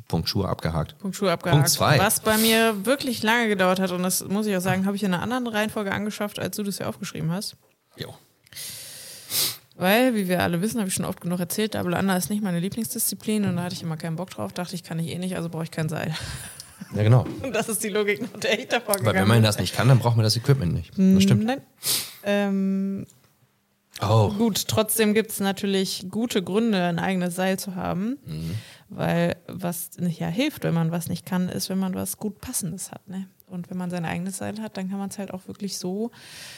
Punkt 0.08 0.28
Schuhe 0.28 0.48
abgehakt. 0.48 0.96
Punkt 0.98 1.16
Schuhe 1.16 1.32
abgehakt. 1.32 1.56
Punkt 1.56 1.70
zwei. 1.70 1.98
Was 1.98 2.20
bei 2.20 2.36
mir 2.38 2.86
wirklich 2.86 3.22
lange 3.22 3.48
gedauert 3.48 3.80
hat, 3.80 3.90
und 3.90 4.02
das 4.02 4.24
muss 4.26 4.46
ich 4.46 4.56
auch 4.56 4.60
sagen, 4.60 4.86
habe 4.86 4.96
ich 4.96 5.02
in 5.02 5.12
einer 5.12 5.22
anderen 5.22 5.46
Reihenfolge 5.46 5.92
angeschafft, 5.92 6.38
als 6.38 6.56
du 6.56 6.62
das 6.62 6.78
ja 6.78 6.86
aufgeschrieben 6.88 7.30
hast. 7.32 7.56
Jo. 7.96 8.14
Weil, 9.76 10.14
wie 10.14 10.28
wir 10.28 10.42
alle 10.42 10.60
wissen, 10.60 10.78
habe 10.78 10.88
ich 10.88 10.94
schon 10.94 11.06
oft 11.06 11.20
genug 11.20 11.40
erzählt, 11.40 11.74
Double 11.74 11.94
Under 11.94 12.16
ist 12.16 12.28
nicht 12.28 12.42
meine 12.42 12.60
Lieblingsdisziplin 12.60 13.46
und 13.46 13.56
da 13.56 13.62
hatte 13.64 13.74
ich 13.74 13.82
immer 13.82 13.96
keinen 13.96 14.16
Bock 14.16 14.30
drauf, 14.30 14.52
dachte 14.52 14.74
ich, 14.74 14.84
kann 14.84 14.98
ich 14.98 15.08
eh 15.08 15.18
nicht, 15.18 15.36
also 15.36 15.48
brauche 15.48 15.64
ich 15.64 15.70
kein 15.70 15.88
Seil. 15.88 16.14
Ja, 16.94 17.04
genau. 17.04 17.24
Und 17.42 17.52
das 17.54 17.68
ist 17.68 17.84
die 17.84 17.88
Logik, 17.88 18.20
nach 18.20 18.40
der 18.40 18.58
ich 18.58 18.66
davor 18.66 18.94
Weil 18.94 19.00
gegangen 19.02 19.20
wenn 19.20 19.28
man 19.28 19.42
das 19.44 19.60
nicht 19.60 19.76
kann, 19.76 19.86
dann 19.86 20.00
braucht 20.00 20.16
man 20.16 20.24
das 20.24 20.36
Equipment 20.36 20.72
nicht. 20.72 20.90
Das 20.96 21.22
stimmt. 21.22 21.44
Nein. 21.44 21.60
Ähm, 22.24 23.06
Oh, 24.02 24.30
Gut, 24.30 24.66
trotzdem 24.66 25.12
gibt 25.14 25.30
es 25.30 25.40
natürlich 25.40 26.06
gute 26.10 26.42
Gründe, 26.42 26.82
ein 26.84 26.98
eigenes 26.98 27.36
Seil 27.36 27.58
zu 27.58 27.74
haben, 27.74 28.16
weil 28.90 29.36
was 29.46 29.90
nicht 29.98 30.20
ja 30.20 30.28
hilft, 30.28 30.64
wenn 30.64 30.74
man 30.74 30.90
was 30.90 31.08
nicht 31.08 31.24
kann, 31.24 31.48
ist, 31.48 31.68
wenn 31.70 31.78
man 31.78 31.94
was 31.94 32.16
gut 32.18 32.40
Passendes 32.40 32.90
hat. 32.92 33.08
Ne? 33.08 33.26
Und 33.46 33.70
wenn 33.70 33.76
man 33.76 33.90
sein 33.90 34.04
eigenes 34.04 34.38
Seil 34.38 34.60
hat, 34.60 34.76
dann 34.76 34.90
kann 34.90 34.98
man 34.98 35.10
es 35.10 35.18
halt 35.18 35.32
auch 35.32 35.46
wirklich 35.46 35.78
so 35.78 36.10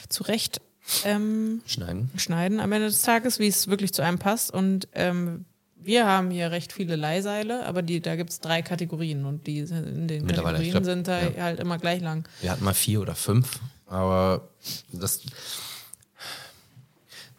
zurecht 0.09 0.59
ähm, 1.05 1.61
schneiden. 1.65 2.09
schneiden 2.17 2.59
am 2.59 2.71
Ende 2.71 2.87
des 2.87 3.01
Tages, 3.03 3.39
wie 3.39 3.47
es 3.47 3.67
wirklich 3.67 3.93
zu 3.93 4.01
einem 4.01 4.19
passt. 4.19 4.51
Und 4.51 4.87
ähm, 4.93 5.45
wir 5.77 6.05
haben 6.05 6.31
hier 6.31 6.51
recht 6.51 6.73
viele 6.73 6.95
Leihseile, 6.95 7.65
aber 7.65 7.81
die, 7.81 8.01
da 8.01 8.15
gibt 8.15 8.31
es 8.31 8.39
drei 8.39 8.61
Kategorien 8.61 9.25
und 9.25 9.47
die 9.47 9.65
sind- 9.65 9.87
in 9.87 10.07
den 10.07 10.27
Kategorien 10.27 10.71
glaub, 10.71 10.83
sind 10.85 11.07
da 11.07 11.21
ja. 11.21 11.43
halt 11.43 11.59
immer 11.59 11.77
gleich 11.77 12.01
lang. 12.01 12.27
Wir 12.41 12.51
hatten 12.51 12.63
mal 12.63 12.73
vier 12.73 13.01
oder 13.01 13.15
fünf, 13.15 13.59
aber 13.87 14.47
das 14.91 15.21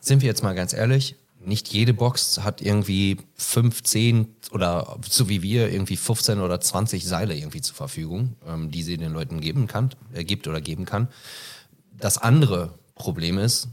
sind 0.00 0.20
wir 0.22 0.28
jetzt 0.28 0.42
mal 0.42 0.54
ganz 0.54 0.72
ehrlich. 0.72 1.16
nicht 1.46 1.68
jede 1.68 1.92
Box 1.92 2.40
hat 2.42 2.62
irgendwie 2.62 3.18
15 3.36 4.33
oder 4.54 4.96
so 5.06 5.28
wie 5.28 5.42
wir 5.42 5.70
irgendwie 5.70 5.96
15 5.96 6.40
oder 6.40 6.60
20 6.60 7.04
Seile 7.04 7.36
irgendwie 7.36 7.60
zur 7.60 7.74
Verfügung, 7.74 8.36
ähm, 8.46 8.70
die 8.70 8.84
sie 8.84 8.96
den 8.96 9.12
Leuten 9.12 9.40
geben 9.40 9.66
kann, 9.66 9.90
äh, 10.14 10.22
gibt 10.22 10.46
oder 10.46 10.60
geben 10.60 10.84
kann. 10.84 11.08
Das 11.98 12.18
andere 12.18 12.78
Problem 12.94 13.36
ist, 13.38 13.68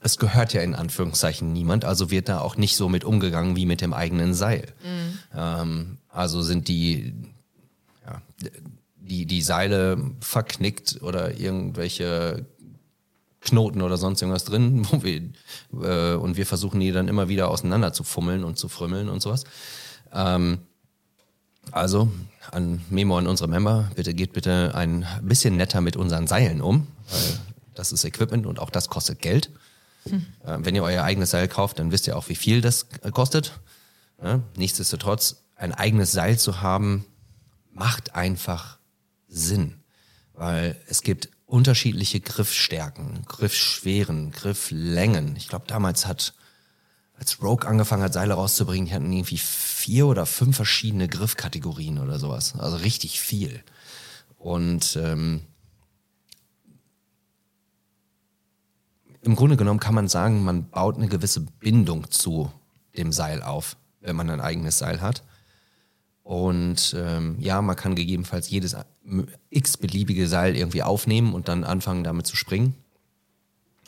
es 0.00 0.18
gehört 0.18 0.52
ja 0.52 0.60
in 0.60 0.76
Anführungszeichen 0.76 1.52
niemand, 1.52 1.84
also 1.84 2.12
wird 2.12 2.28
da 2.28 2.38
auch 2.38 2.56
nicht 2.56 2.76
so 2.76 2.88
mit 2.88 3.02
umgegangen 3.02 3.56
wie 3.56 3.66
mit 3.66 3.80
dem 3.80 3.92
eigenen 3.92 4.32
Seil. 4.32 4.72
Mhm. 4.84 5.18
Ähm, 5.34 5.98
also 6.08 6.40
sind 6.40 6.68
die, 6.68 7.12
ja, 8.06 8.22
die, 8.94 9.26
die 9.26 9.42
Seile 9.42 9.98
verknickt 10.20 11.02
oder 11.02 11.36
irgendwelche 11.36 12.46
Knoten 13.40 13.82
oder 13.82 13.96
sonst 13.96 14.22
irgendwas 14.22 14.44
drin, 14.44 14.86
wo 14.90 15.02
wir, 15.02 15.22
äh, 15.82 16.14
und 16.14 16.36
wir 16.36 16.46
versuchen 16.46 16.78
die 16.78 16.92
dann 16.92 17.08
immer 17.08 17.28
wieder 17.28 17.48
auseinander 17.48 17.92
zu 17.92 18.04
fummeln 18.04 18.44
und 18.44 18.56
zu 18.56 18.68
frümmeln 18.68 19.08
und 19.08 19.20
sowas. 19.20 19.42
Ähm, 20.16 20.58
also 21.72 22.10
an 22.50 22.80
Memo 22.90 23.18
an 23.18 23.26
unsere 23.26 23.48
Member, 23.48 23.90
bitte 23.94 24.14
geht 24.14 24.32
bitte 24.32 24.72
ein 24.74 25.06
bisschen 25.22 25.56
netter 25.56 25.80
mit 25.80 25.96
unseren 25.96 26.26
Seilen 26.26 26.60
um, 26.60 26.86
weil 27.10 27.40
das 27.74 27.92
ist 27.92 28.04
Equipment 28.04 28.46
und 28.46 28.58
auch 28.58 28.70
das 28.70 28.88
kostet 28.88 29.20
Geld. 29.20 29.50
Hm. 30.08 30.26
Äh, 30.44 30.58
wenn 30.60 30.74
ihr 30.74 30.82
euer 30.82 31.04
eigenes 31.04 31.30
Seil 31.30 31.48
kauft, 31.48 31.78
dann 31.78 31.92
wisst 31.92 32.06
ihr 32.06 32.16
auch, 32.16 32.28
wie 32.28 32.36
viel 32.36 32.60
das 32.60 32.86
kostet. 33.12 33.60
Ja, 34.22 34.40
nichtsdestotrotz, 34.56 35.44
ein 35.56 35.72
eigenes 35.72 36.12
Seil 36.12 36.38
zu 36.38 36.62
haben, 36.62 37.04
macht 37.72 38.14
einfach 38.14 38.78
Sinn, 39.28 39.74
weil 40.32 40.80
es 40.88 41.02
gibt 41.02 41.28
unterschiedliche 41.44 42.20
Griffstärken, 42.20 43.24
Griffschweren, 43.26 44.32
Grifflängen. 44.32 45.36
Ich 45.36 45.48
glaube, 45.48 45.66
damals 45.68 46.06
hat, 46.06 46.34
als 47.18 47.42
Rogue 47.42 47.66
angefangen 47.66 48.02
hat, 48.02 48.12
Seile 48.12 48.34
rauszubringen, 48.34 48.86
die 48.86 48.94
hatten 48.94 49.12
irgendwie 49.12 49.38
vier 49.38 50.06
oder 50.06 50.26
fünf 50.26 50.56
verschiedene 50.56 51.08
Griffkategorien 51.08 51.98
oder 51.98 52.18
sowas. 52.18 52.54
Also 52.58 52.76
richtig 52.76 53.20
viel. 53.20 53.62
Und 54.36 54.96
ähm, 55.00 55.40
im 59.22 59.34
Grunde 59.34 59.56
genommen 59.56 59.80
kann 59.80 59.94
man 59.94 60.08
sagen, 60.08 60.44
man 60.44 60.68
baut 60.68 60.96
eine 60.96 61.08
gewisse 61.08 61.40
Bindung 61.40 62.10
zu 62.10 62.52
dem 62.96 63.12
Seil 63.12 63.42
auf, 63.42 63.76
wenn 64.00 64.16
man 64.16 64.30
ein 64.30 64.40
eigenes 64.40 64.78
Seil 64.78 65.00
hat. 65.00 65.22
Und 66.22 66.94
ähm, 66.98 67.36
ja, 67.38 67.62
man 67.62 67.76
kann 67.76 67.94
gegebenenfalls 67.94 68.50
jedes 68.50 68.76
x-beliebige 69.50 70.28
Seil 70.28 70.56
irgendwie 70.56 70.82
aufnehmen 70.82 71.34
und 71.34 71.48
dann 71.48 71.64
anfangen 71.64 72.04
damit 72.04 72.26
zu 72.26 72.36
springen. 72.36 72.74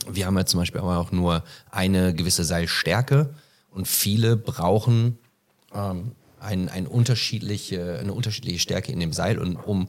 Wir 0.07 0.26
haben 0.26 0.37
ja 0.37 0.47
zum 0.47 0.61
Beispiel 0.61 0.81
aber 0.81 0.99
auch 0.99 1.11
nur 1.11 1.43
eine 1.71 2.14
gewisse 2.14 2.45
Seilstärke 2.45 3.35
und 3.71 3.88
viele 3.88 4.37
brauchen 4.37 5.19
ähm, 5.75 6.12
ein, 6.40 6.69
ein 6.69 6.87
unterschiedliche, 6.87 7.99
eine 7.99 8.12
unterschiedliche 8.12 8.59
Stärke 8.59 8.93
in 8.93 9.00
dem 9.00 9.12
Seil, 9.12 9.38
und, 9.38 9.57
um 9.57 9.88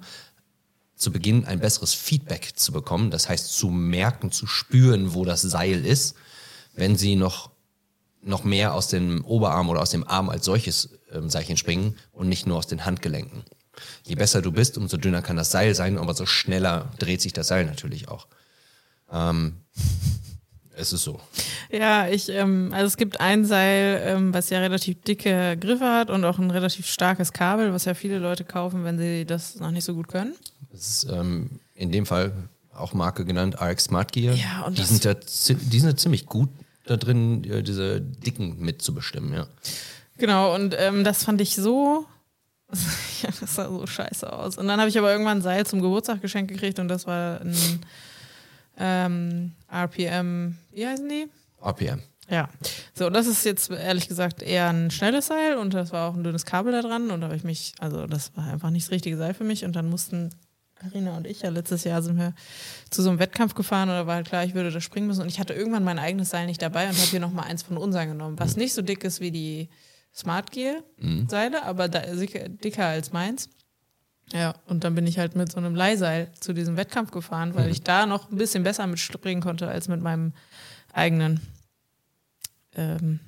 zu 0.95 1.11
Beginn 1.11 1.45
ein 1.45 1.59
besseres 1.59 1.93
Feedback 1.93 2.51
zu 2.55 2.71
bekommen. 2.71 3.11
Das 3.11 3.29
heißt, 3.29 3.53
zu 3.53 3.69
merken, 3.69 4.31
zu 4.31 4.47
spüren, 4.47 5.13
wo 5.13 5.25
das 5.25 5.41
Seil 5.41 5.85
ist, 5.85 6.15
wenn 6.73 6.95
sie 6.95 7.15
noch, 7.15 7.51
noch 8.21 8.43
mehr 8.43 8.73
aus 8.73 8.87
dem 8.87 9.23
Oberarm 9.25 9.69
oder 9.69 9.81
aus 9.81 9.91
dem 9.91 10.07
Arm 10.07 10.29
als 10.29 10.45
solches 10.45 10.89
ähm, 11.11 11.29
Seilchen 11.29 11.57
springen 11.57 11.95
und 12.11 12.27
nicht 12.27 12.47
nur 12.47 12.57
aus 12.57 12.67
den 12.67 12.85
Handgelenken. 12.85 13.43
Je 14.03 14.15
besser 14.15 14.41
du 14.41 14.51
bist, 14.51 14.77
umso 14.77 14.97
dünner 14.97 15.21
kann 15.21 15.37
das 15.37 15.51
Seil 15.51 15.73
sein, 15.73 15.97
aber 15.97 16.13
so 16.13 16.25
schneller 16.25 16.91
dreht 16.99 17.21
sich 17.21 17.31
das 17.31 17.47
Seil 17.47 17.65
natürlich 17.65 18.09
auch. 18.09 18.27
Ähm, 19.11 19.57
es 20.75 20.93
ist 20.93 21.03
so. 21.03 21.19
Ja, 21.71 22.07
ich, 22.07 22.29
ähm, 22.29 22.69
also 22.73 22.87
es 22.87 22.97
gibt 22.97 23.19
ein 23.19 23.45
Seil, 23.45 24.01
ähm, 24.05 24.33
was 24.33 24.49
ja 24.49 24.59
relativ 24.59 25.01
dicke 25.01 25.57
Griffe 25.57 25.85
hat 25.85 26.09
und 26.09 26.25
auch 26.25 26.39
ein 26.39 26.51
relativ 26.51 26.87
starkes 26.87 27.33
Kabel, 27.33 27.73
was 27.73 27.85
ja 27.85 27.93
viele 27.93 28.19
Leute 28.19 28.43
kaufen, 28.43 28.83
wenn 28.83 28.97
sie 28.97 29.25
das 29.25 29.55
noch 29.59 29.71
nicht 29.71 29.85
so 29.85 29.93
gut 29.93 30.07
können. 30.07 30.33
Das 30.71 30.87
ist 30.87 31.07
ähm, 31.11 31.59
in 31.75 31.91
dem 31.91 32.05
Fall 32.05 32.31
auch 32.73 32.93
Marke 32.93 33.25
genannt, 33.25 33.61
RX 33.61 33.85
Smart 33.85 34.11
Gear. 34.11 34.35
Ja, 34.35 34.63
und 34.65 34.77
die, 34.77 34.83
sind 34.83 35.03
ja, 35.03 35.13
die 35.13 35.79
sind 35.79 35.89
ja 35.89 35.95
ziemlich 35.95 36.25
gut 36.25 36.49
da 36.85 36.97
drin, 36.97 37.43
diese 37.63 38.01
Dicken 38.01 38.59
mitzubestimmen, 38.59 39.33
ja. 39.33 39.47
Genau, 40.17 40.55
und 40.55 40.75
ähm, 40.77 41.03
das 41.03 41.23
fand 41.23 41.39
ich 41.39 41.55
so. 41.55 42.05
ja, 43.21 43.29
das 43.39 43.55
sah 43.55 43.67
so 43.67 43.85
scheiße 43.85 44.31
aus. 44.31 44.57
Und 44.57 44.67
dann 44.67 44.79
habe 44.79 44.89
ich 44.89 44.97
aber 44.97 45.11
irgendwann 45.11 45.39
ein 45.39 45.41
Seil 45.41 45.65
zum 45.65 45.81
Geburtstag 45.81 46.21
geschenkt 46.21 46.51
gekriegt 46.51 46.79
und 46.79 46.87
das 46.87 47.07
war 47.07 47.41
ein 47.41 47.55
ähm, 48.79 49.53
RPM. 49.71 50.57
Wie 50.71 50.87
heißen 50.87 51.07
die? 51.07 51.27
RPM. 51.61 52.01
Ja. 52.29 52.49
So, 52.93 53.09
das 53.09 53.27
ist 53.27 53.43
jetzt 53.43 53.71
ehrlich 53.71 54.07
gesagt 54.07 54.41
eher 54.41 54.69
ein 54.69 54.91
schnelles 54.91 55.27
Seil 55.27 55.57
und 55.57 55.73
das 55.73 55.91
war 55.91 56.09
auch 56.09 56.15
ein 56.15 56.23
dünnes 56.23 56.45
Kabel 56.45 56.71
da 56.71 56.81
dran 56.81 57.09
und 57.11 57.21
da 57.21 57.27
habe 57.27 57.35
ich 57.35 57.43
mich, 57.43 57.73
also 57.79 58.05
das 58.07 58.35
war 58.35 58.45
einfach 58.45 58.69
nicht 58.69 58.87
das 58.87 58.91
richtige 58.91 59.17
Seil 59.17 59.33
für 59.33 59.43
mich 59.43 59.65
und 59.65 59.75
dann 59.75 59.89
mussten 59.89 60.29
Karina 60.75 61.17
und 61.17 61.27
ich 61.27 61.41
ja 61.41 61.49
letztes 61.49 61.83
Jahr 61.83 62.01
sind 62.01 62.17
wir 62.17 62.33
zu 62.89 63.01
so 63.01 63.09
einem 63.09 63.19
Wettkampf 63.19 63.53
gefahren 63.53 63.89
und 63.89 63.95
da 63.95 64.07
war 64.07 64.15
halt 64.15 64.27
klar, 64.27 64.43
ich 64.43 64.53
würde 64.53 64.71
da 64.71 64.79
springen 64.79 65.07
müssen 65.07 65.21
und 65.21 65.27
ich 65.27 65.39
hatte 65.39 65.53
irgendwann 65.53 65.83
mein 65.83 65.99
eigenes 65.99 66.29
Seil 66.29 66.45
nicht 66.45 66.61
dabei 66.61 66.87
und 66.87 66.97
habe 66.97 67.09
hier 67.09 67.19
nochmal 67.19 67.45
eins 67.47 67.63
von 67.63 67.77
unseren 67.77 68.09
genommen, 68.09 68.39
was 68.39 68.55
nicht 68.55 68.73
so 68.73 68.81
dick 68.81 69.03
ist 69.03 69.19
wie 69.19 69.31
die 69.31 69.69
Smart 70.15 70.51
Gear 70.51 70.83
Seile, 71.27 71.63
aber 71.63 71.87
da, 71.87 72.01
dicker 72.01 72.85
als 72.85 73.11
meins. 73.11 73.49
Ja, 74.33 74.55
und 74.67 74.83
dann 74.83 74.95
bin 74.95 75.07
ich 75.07 75.17
halt 75.17 75.35
mit 75.35 75.51
so 75.51 75.57
einem 75.57 75.75
Leihseil 75.75 76.31
zu 76.39 76.53
diesem 76.53 76.77
Wettkampf 76.77 77.11
gefahren, 77.11 77.55
weil 77.55 77.65
mhm. 77.65 77.71
ich 77.71 77.81
da 77.81 78.05
noch 78.05 78.31
ein 78.31 78.37
bisschen 78.37 78.63
besser 78.63 78.85
mitspringen 78.85 79.41
konnte 79.41 79.67
als 79.67 79.87
mit 79.87 80.01
meinem 80.01 80.33
eigenen. 80.93 81.41
Ähm, 82.75 83.19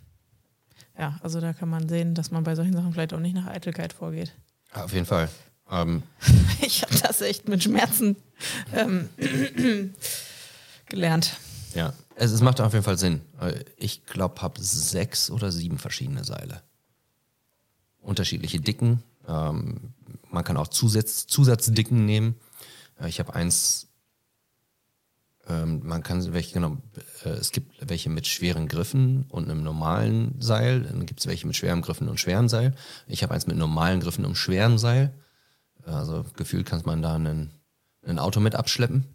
ja, 0.97 1.19
also 1.23 1.41
da 1.41 1.53
kann 1.53 1.69
man 1.69 1.89
sehen, 1.89 2.13
dass 2.13 2.29
man 2.29 2.43
bei 2.43 2.55
solchen 2.55 2.73
Sachen 2.73 2.93
vielleicht 2.93 3.13
auch 3.13 3.19
nicht 3.19 3.35
nach 3.35 3.47
Eitelkeit 3.47 3.93
vorgeht. 3.93 4.33
Ja, 4.75 4.83
auf 4.83 4.93
jeden 4.93 5.07
Fall. 5.07 5.29
Ähm. 5.71 6.03
ich 6.61 6.83
habe 6.83 6.95
das 6.99 7.21
echt 7.21 7.47
mit 7.47 7.63
Schmerzen 7.63 8.15
ähm, 8.73 9.09
gelernt. 10.85 11.37
Ja, 11.73 11.93
es, 12.15 12.31
es, 12.31 12.41
macht 12.41 12.61
auf 12.61 12.73
jeden 12.73 12.85
Fall 12.85 12.97
Sinn. 12.97 13.21
Ich 13.77 14.05
glaube, 14.05 14.41
habe 14.41 14.61
sechs 14.61 15.31
oder 15.31 15.51
sieben 15.51 15.79
verschiedene 15.79 16.23
Seile 16.23 16.61
unterschiedliche 18.01 18.59
Dicken. 18.59 19.01
Ähm, 19.27 19.93
man 20.29 20.43
kann 20.43 20.57
auch 20.57 20.67
Zusatz, 20.67 21.27
Zusatzdicken 21.27 22.05
nehmen. 22.05 22.35
Äh, 22.99 23.09
ich 23.09 23.19
habe 23.19 23.35
eins, 23.35 23.87
ähm, 25.47 25.81
man 25.83 26.03
kann 26.03 26.33
welche, 26.33 26.53
genau, 26.53 26.77
äh, 27.25 27.29
es 27.29 27.51
gibt 27.51 27.87
welche 27.87 28.09
mit 28.09 28.27
schweren 28.27 28.67
Griffen 28.67 29.25
und 29.29 29.49
einem 29.49 29.63
normalen 29.63 30.35
Seil. 30.39 30.81
Dann 30.81 31.05
gibt 31.05 31.19
es 31.19 31.27
welche 31.27 31.47
mit 31.47 31.55
schweren 31.55 31.81
Griffen 31.81 32.09
und 32.09 32.19
schweren 32.19 32.49
Seil. 32.49 32.75
Ich 33.07 33.23
habe 33.23 33.33
eins 33.33 33.47
mit 33.47 33.57
normalen 33.57 33.99
Griffen 33.99 34.25
und 34.25 34.35
schweren 34.35 34.77
Seil. 34.77 35.13
Also 35.85 36.25
gefühlt 36.35 36.67
kann 36.67 36.81
man 36.85 37.01
da 37.01 37.15
einen, 37.15 37.51
ein 38.05 38.19
Auto 38.19 38.39
mit 38.39 38.55
abschleppen. 38.55 39.05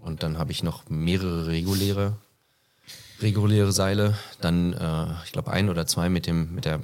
Und 0.00 0.22
dann 0.24 0.36
habe 0.36 0.50
ich 0.50 0.64
noch 0.64 0.88
mehrere 0.88 1.46
reguläre, 1.46 2.16
reguläre 3.20 3.72
Seile. 3.72 4.18
Dann, 4.40 4.72
äh, 4.72 5.06
ich 5.24 5.32
glaube, 5.32 5.52
ein 5.52 5.68
oder 5.68 5.86
zwei 5.86 6.08
mit 6.08 6.26
dem, 6.26 6.54
mit 6.54 6.64
der 6.64 6.80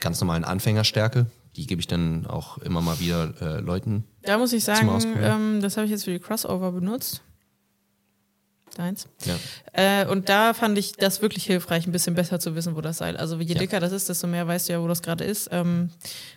ganz 0.00 0.20
normalen 0.20 0.44
Anfängerstärke. 0.44 1.26
Die 1.56 1.66
gebe 1.66 1.80
ich 1.80 1.86
dann 1.86 2.26
auch 2.26 2.58
immer 2.58 2.80
mal 2.80 3.00
wieder 3.00 3.34
äh, 3.40 3.60
Leuten. 3.60 4.04
Da 4.22 4.38
muss 4.38 4.52
ich 4.52 4.64
sagen, 4.64 4.88
ähm, 5.20 5.60
das 5.60 5.76
habe 5.76 5.84
ich 5.84 5.90
jetzt 5.90 6.04
für 6.04 6.12
die 6.12 6.20
Crossover 6.20 6.72
benutzt. 6.72 7.22
Deins. 8.76 9.08
Ja. 9.24 9.36
Äh, 9.72 10.06
und 10.06 10.28
da 10.28 10.54
fand 10.54 10.78
ich 10.78 10.92
das 10.92 11.22
wirklich 11.22 11.44
hilfreich, 11.44 11.86
ein 11.86 11.92
bisschen 11.92 12.14
besser 12.14 12.38
zu 12.38 12.54
wissen, 12.54 12.76
wo 12.76 12.80
das 12.80 12.98
Seil. 12.98 13.16
Also 13.16 13.38
je 13.38 13.54
dicker 13.54 13.80
das 13.80 13.92
ist, 13.92 14.08
desto 14.08 14.26
mehr 14.26 14.46
weißt 14.46 14.68
du 14.68 14.74
ja, 14.74 14.82
wo 14.82 14.86
das 14.86 15.02
gerade 15.02 15.24
ist. 15.24 15.48
Ähm, 15.50 15.90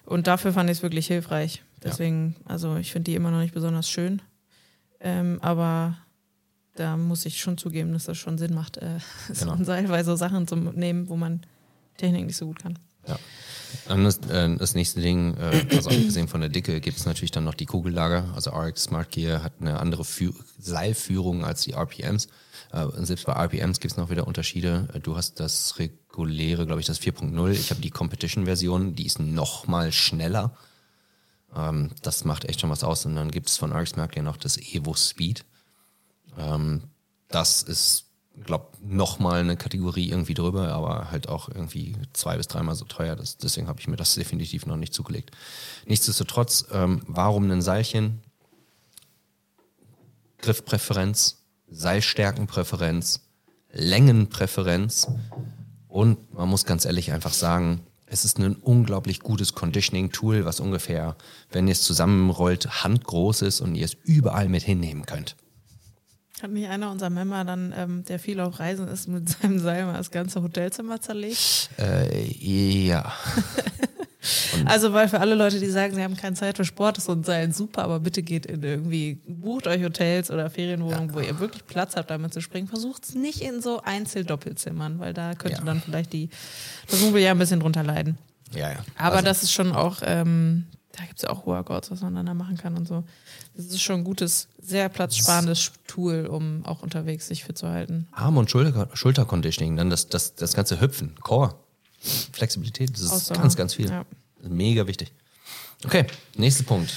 und 0.05 0.25
dafür 0.27 0.51
fand 0.53 0.69
ich 0.69 0.77
es 0.77 0.83
wirklich 0.83 1.07
hilfreich. 1.07 1.63
Deswegen, 1.83 2.35
ja. 2.39 2.51
also 2.51 2.77
ich 2.77 2.91
finde 2.91 3.11
die 3.11 3.15
immer 3.15 3.29
noch 3.29 3.39
nicht 3.39 3.53
besonders 3.53 3.89
schön. 3.89 4.21
Ähm, 4.99 5.39
aber 5.41 5.97
da 6.75 6.97
muss 6.97 7.25
ich 7.25 7.39
schon 7.39 7.57
zugeben, 7.57 7.93
dass 7.93 8.05
das 8.05 8.17
schon 8.17 8.37
Sinn 8.37 8.53
macht, 8.53 8.77
äh, 8.77 8.99
so 9.31 9.45
genau. 9.45 9.57
ein 9.57 9.65
Seil 9.65 9.87
bei 9.87 10.03
so 10.03 10.15
Sachen 10.15 10.47
zu 10.47 10.55
nehmen, 10.55 11.09
wo 11.09 11.15
man 11.15 11.41
Technik 11.97 12.25
nicht 12.25 12.37
so 12.37 12.47
gut 12.47 12.59
kann. 12.59 12.79
Ja. 13.07 13.19
Dann 13.87 14.03
das, 14.03 14.17
äh, 14.29 14.55
das 14.57 14.75
nächste 14.75 15.01
Ding, 15.01 15.35
äh, 15.37 15.65
also 15.71 15.89
abgesehen 15.89 16.27
von 16.27 16.41
der 16.41 16.49
Dicke, 16.49 16.79
gibt 16.81 16.97
es 16.97 17.05
natürlich 17.05 17.31
dann 17.31 17.43
noch 17.43 17.53
die 17.53 17.65
Kugellager. 17.65 18.31
Also 18.35 18.51
RX 18.51 18.83
Smart 18.83 19.11
Gear 19.11 19.43
hat 19.43 19.53
eine 19.59 19.79
andere 19.79 20.05
Fü 20.05 20.31
Seilführung 20.59 21.43
als 21.45 21.61
die 21.61 21.73
RPMs. 21.73 22.27
Äh, 22.71 22.87
selbst 23.05 23.25
bei 23.25 23.33
RPMs 23.33 23.79
gibt 23.79 23.91
es 23.91 23.97
noch 23.97 24.09
wieder 24.09 24.27
Unterschiede. 24.27 24.87
Äh, 24.93 24.99
du 24.99 25.15
hast 25.15 25.39
das 25.39 25.79
reguläre, 25.79 26.65
glaube 26.65 26.81
ich, 26.81 26.87
das 26.87 27.01
4.0. 27.01 27.51
Ich 27.51 27.69
habe 27.69 27.81
die 27.81 27.91
Competition-Version, 27.91 28.95
die 28.95 29.05
ist 29.05 29.19
noch 29.19 29.67
mal 29.67 29.91
schneller. 29.91 30.55
Ähm, 31.55 31.91
das 32.01 32.25
macht 32.25 32.45
echt 32.45 32.61
schon 32.61 32.69
was 32.69 32.83
aus. 32.83 33.05
Und 33.05 33.15
dann 33.15 33.31
gibt 33.31 33.49
es 33.49 33.57
von 33.57 33.71
RX 33.71 33.91
Smart 33.91 34.11
Gear 34.11 34.23
noch 34.23 34.37
das 34.37 34.57
Evo 34.57 34.95
Speed. 34.95 35.45
Ähm, 36.37 36.83
das 37.27 37.63
ist 37.63 38.05
glaube 38.43 38.67
nochmal 38.81 39.41
eine 39.41 39.57
Kategorie 39.57 40.09
irgendwie 40.09 40.33
drüber, 40.33 40.69
aber 40.69 41.11
halt 41.11 41.29
auch 41.29 41.49
irgendwie 41.49 41.95
zwei 42.13 42.37
bis 42.37 42.47
dreimal 42.47 42.75
so 42.75 42.85
teuer. 42.85 43.15
Das, 43.15 43.37
deswegen 43.37 43.67
habe 43.67 43.79
ich 43.79 43.87
mir 43.87 43.95
das 43.95 44.15
definitiv 44.15 44.65
noch 44.65 44.77
nicht 44.77 44.93
zugelegt. 44.93 45.31
Nichtsdestotrotz, 45.85 46.65
ähm, 46.71 47.01
warum 47.07 47.49
ein 47.49 47.61
Seilchen? 47.61 48.21
Griffpräferenz, 50.39 51.43
Seilstärkenpräferenz, 51.69 53.21
Längenpräferenz 53.71 55.07
Und 55.87 56.33
man 56.33 56.49
muss 56.49 56.65
ganz 56.65 56.85
ehrlich 56.85 57.11
einfach 57.11 57.33
sagen, 57.33 57.85
es 58.05 58.25
ist 58.25 58.37
ein 58.37 58.55
unglaublich 58.55 59.21
gutes 59.21 59.55
Conditioning-Tool, 59.55 60.45
was 60.45 60.59
ungefähr, 60.59 61.15
wenn 61.51 61.67
ihr 61.67 61.71
es 61.71 61.81
zusammenrollt, 61.81 62.83
handgroß 62.83 63.41
ist 63.41 63.61
und 63.61 63.75
ihr 63.75 63.85
es 63.85 63.97
überall 64.03 64.49
mit 64.49 64.63
hinnehmen 64.63 65.05
könnt. 65.05 65.35
Hat 66.43 66.51
nicht 66.51 66.67
einer 66.67 66.91
unserer 66.91 67.09
Member 67.09 67.45
dann, 67.45 67.73
ähm, 67.75 68.03
der 68.03 68.19
viel 68.19 68.41
auf 68.41 68.59
Reisen 68.59 68.89
ist, 68.89 69.07
mit 69.07 69.29
seinem 69.29 69.59
Seil 69.59 69.85
mal 69.85 69.95
das 69.95 70.11
ganze 70.11 70.43
Hotelzimmer 70.43 70.99
zerlegt? 70.99 71.69
Äh, 71.79 72.27
ja. 72.27 73.13
Also, 74.65 74.93
weil 74.93 75.09
für 75.09 75.19
alle 75.19 75.35
Leute, 75.35 75.59
die 75.59 75.67
sagen, 75.67 75.95
sie 75.95 76.01
haben 76.01 76.15
keine 76.15 76.37
Zeit 76.37 76.55
für 76.55 76.63
Sport, 76.63 76.97
ist 76.97 77.07
so 77.07 77.11
ein 77.11 77.25
Seil 77.25 77.51
super, 77.51 77.83
aber 77.83 77.99
bitte 77.99 78.23
geht 78.23 78.45
in 78.45 78.63
irgendwie, 78.63 79.19
bucht 79.27 79.67
euch 79.67 79.83
Hotels 79.83 80.31
oder 80.31 80.49
Ferienwohnungen, 80.49 81.09
ja. 81.09 81.13
wo 81.13 81.19
ihr 81.19 81.39
wirklich 81.39 81.67
Platz 81.67 81.97
habt, 81.97 82.09
damit 82.09 82.33
zu 82.33 82.39
springen. 82.39 82.69
Versucht 82.69 83.03
es 83.03 83.15
nicht 83.15 83.41
in 83.41 83.61
so 83.61 83.81
Einzeldoppelzimmern, 83.81 84.99
weil 84.99 85.13
da 85.13 85.33
könnte 85.33 85.57
ja. 85.57 85.65
dann 85.65 85.81
vielleicht 85.81 86.13
die, 86.13 86.29
das 86.89 87.01
Mobil 87.01 87.21
ja 87.21 87.31
ein 87.31 87.37
bisschen 87.37 87.59
drunter 87.59 87.83
leiden. 87.83 88.17
Ja, 88.55 88.71
ja. 88.71 88.77
Aber 88.97 89.17
also, 89.17 89.25
das 89.25 89.43
ist 89.43 89.51
schon 89.51 89.73
auch, 89.73 89.97
ähm, 90.05 90.67
da 90.93 91.03
gibt 91.05 91.17
es 91.17 91.23
ja 91.23 91.29
auch 91.29 91.45
Workouts, 91.47 91.89
was 91.89 92.01
man 92.01 92.13
dann 92.13 92.27
da 92.27 92.35
machen 92.35 92.55
kann 92.55 92.77
und 92.77 92.87
so. 92.87 93.03
Das 93.55 93.65
ist 93.65 93.81
schon 93.81 94.01
ein 94.01 94.03
gutes, 94.03 94.47
sehr 94.61 94.89
platzsparendes 94.89 95.71
Tool, 95.87 96.27
um 96.27 96.63
auch 96.65 96.83
unterwegs 96.83 97.27
sich 97.27 97.43
fit 97.43 97.57
zu 97.57 97.67
halten. 97.67 98.07
Arm- 98.11 98.37
und 98.37 98.51
Schulter 98.51 98.87
Schulterconditioning, 98.93 99.75
dann 99.75 99.89
das, 99.89 100.07
das, 100.07 100.35
das 100.35 100.53
ganze 100.53 100.79
Hüpfen, 100.79 101.15
Core. 101.21 101.55
Flexibilität, 102.31 102.91
das 102.93 103.01
ist 103.01 103.11
Ausdauer. 103.11 103.37
ganz, 103.39 103.55
ganz 103.55 103.73
viel. 103.73 103.89
Ja. 103.89 104.05
Mega 104.41 104.85
wichtig. 104.85 105.11
Okay, 105.83 106.05
nächster 106.35 106.63
Punkt. 106.63 106.93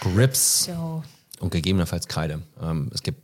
Grips 0.00 0.66
jo. 0.66 1.02
und 1.40 1.50
gegebenenfalls 1.50 2.08
Kreide. 2.08 2.42
Ähm, 2.60 2.90
es 2.92 3.02
gibt 3.02 3.22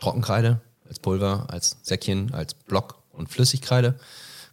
Trockenkreide 0.00 0.60
als 0.88 1.00
Pulver, 1.00 1.46
als 1.50 1.76
Säckchen, 1.82 2.32
als 2.32 2.54
Block 2.54 3.02
und 3.12 3.28
Flüssigkreide. 3.28 3.98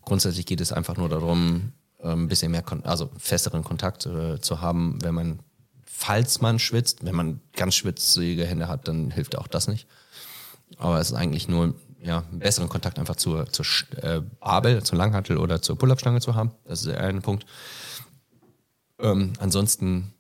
Grundsätzlich 0.03 0.45
geht 0.45 0.60
es 0.60 0.73
einfach 0.73 0.97
nur 0.97 1.08
darum, 1.08 1.71
ein 2.11 2.27
bisschen 2.27 2.51
mehr, 2.51 2.63
also 2.83 3.09
festeren 3.17 3.63
Kontakt 3.63 4.05
äh, 4.05 4.39
zu 4.39 4.61
haben, 4.61 4.99
wenn 5.01 5.13
man, 5.13 5.39
falls 5.85 6.41
man 6.41 6.59
schwitzt. 6.59 7.05
Wenn 7.05 7.15
man 7.15 7.41
ganz 7.53 7.75
schwitzige 7.75 8.45
Hände 8.45 8.67
hat, 8.67 8.87
dann 8.87 9.11
hilft 9.11 9.37
auch 9.37 9.47
das 9.47 9.67
nicht. 9.67 9.87
Aber 10.77 10.99
es 10.99 11.11
ist 11.11 11.17
eigentlich 11.17 11.47
nur 11.47 11.75
ja, 12.01 12.23
einen 12.29 12.39
besseren 12.39 12.69
Kontakt 12.69 12.99
einfach 12.99 13.15
zur, 13.15 13.47
zur 13.51 13.65
äh, 14.01 14.21
Babel, 14.39 14.83
zur 14.83 14.97
Langhantel 14.97 15.37
oder 15.37 15.61
zur 15.61 15.77
Pull-Up-Stange 15.77 16.19
zu 16.19 16.35
haben. 16.35 16.51
Das 16.65 16.81
ist 16.81 16.87
der 16.87 16.99
eine 16.99 17.21
Punkt. 17.21 17.45
Ähm, 18.99 19.33
ansonsten 19.39 20.13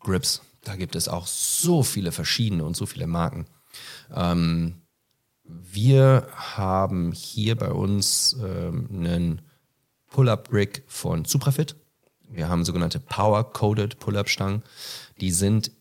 Grips, 0.00 0.42
da 0.62 0.76
gibt 0.76 0.94
es 0.94 1.08
auch 1.08 1.26
so 1.26 1.82
viele 1.82 2.12
verschiedene 2.12 2.64
und 2.64 2.76
so 2.76 2.86
viele 2.86 3.06
Marken. 3.06 3.46
Ähm, 4.14 4.82
wir 5.44 6.28
haben 6.32 7.12
hier 7.12 7.56
bei 7.56 7.70
uns 7.72 8.36
ähm, 8.40 8.88
einen 8.90 9.42
Pull-Up-Brick 10.14 10.84
von 10.86 11.24
Suprafit. 11.24 11.74
Wir 12.28 12.48
haben 12.48 12.64
sogenannte 12.64 13.00
Power-Coded 13.00 13.98
Pull-Up-Stangen. 13.98 14.62
Die 15.20 15.32
sind 15.32 15.72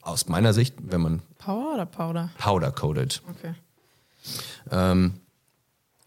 aus 0.00 0.28
meiner 0.28 0.52
Sicht, 0.52 0.76
wenn 0.78 1.00
man. 1.00 1.22
Power 1.38 1.74
oder 1.74 1.86
Powder? 1.86 2.30
Powder-Coded. 2.38 3.20
Okay. 3.30 3.54
Ähm, 4.70 5.14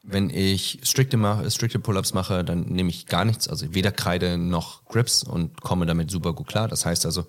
wenn 0.02 0.30
ich 0.30 0.80
strikte, 0.84 1.18
mache, 1.18 1.52
strikte 1.52 1.80
Pull-ups 1.80 2.14
mache, 2.14 2.46
dann 2.46 2.62
nehme 2.62 2.90
ich 2.90 3.06
gar 3.06 3.26
nichts, 3.26 3.50
also 3.50 3.74
weder 3.74 3.92
Kreide 3.92 4.38
noch 4.38 4.86
Grips 4.86 5.24
und 5.24 5.60
komme 5.60 5.86
damit 5.88 6.10
super 6.10 6.32
gut 6.32 6.48
klar. 6.48 6.70
Das 6.70 6.86
heißt 6.86 7.06
also, 7.06 7.26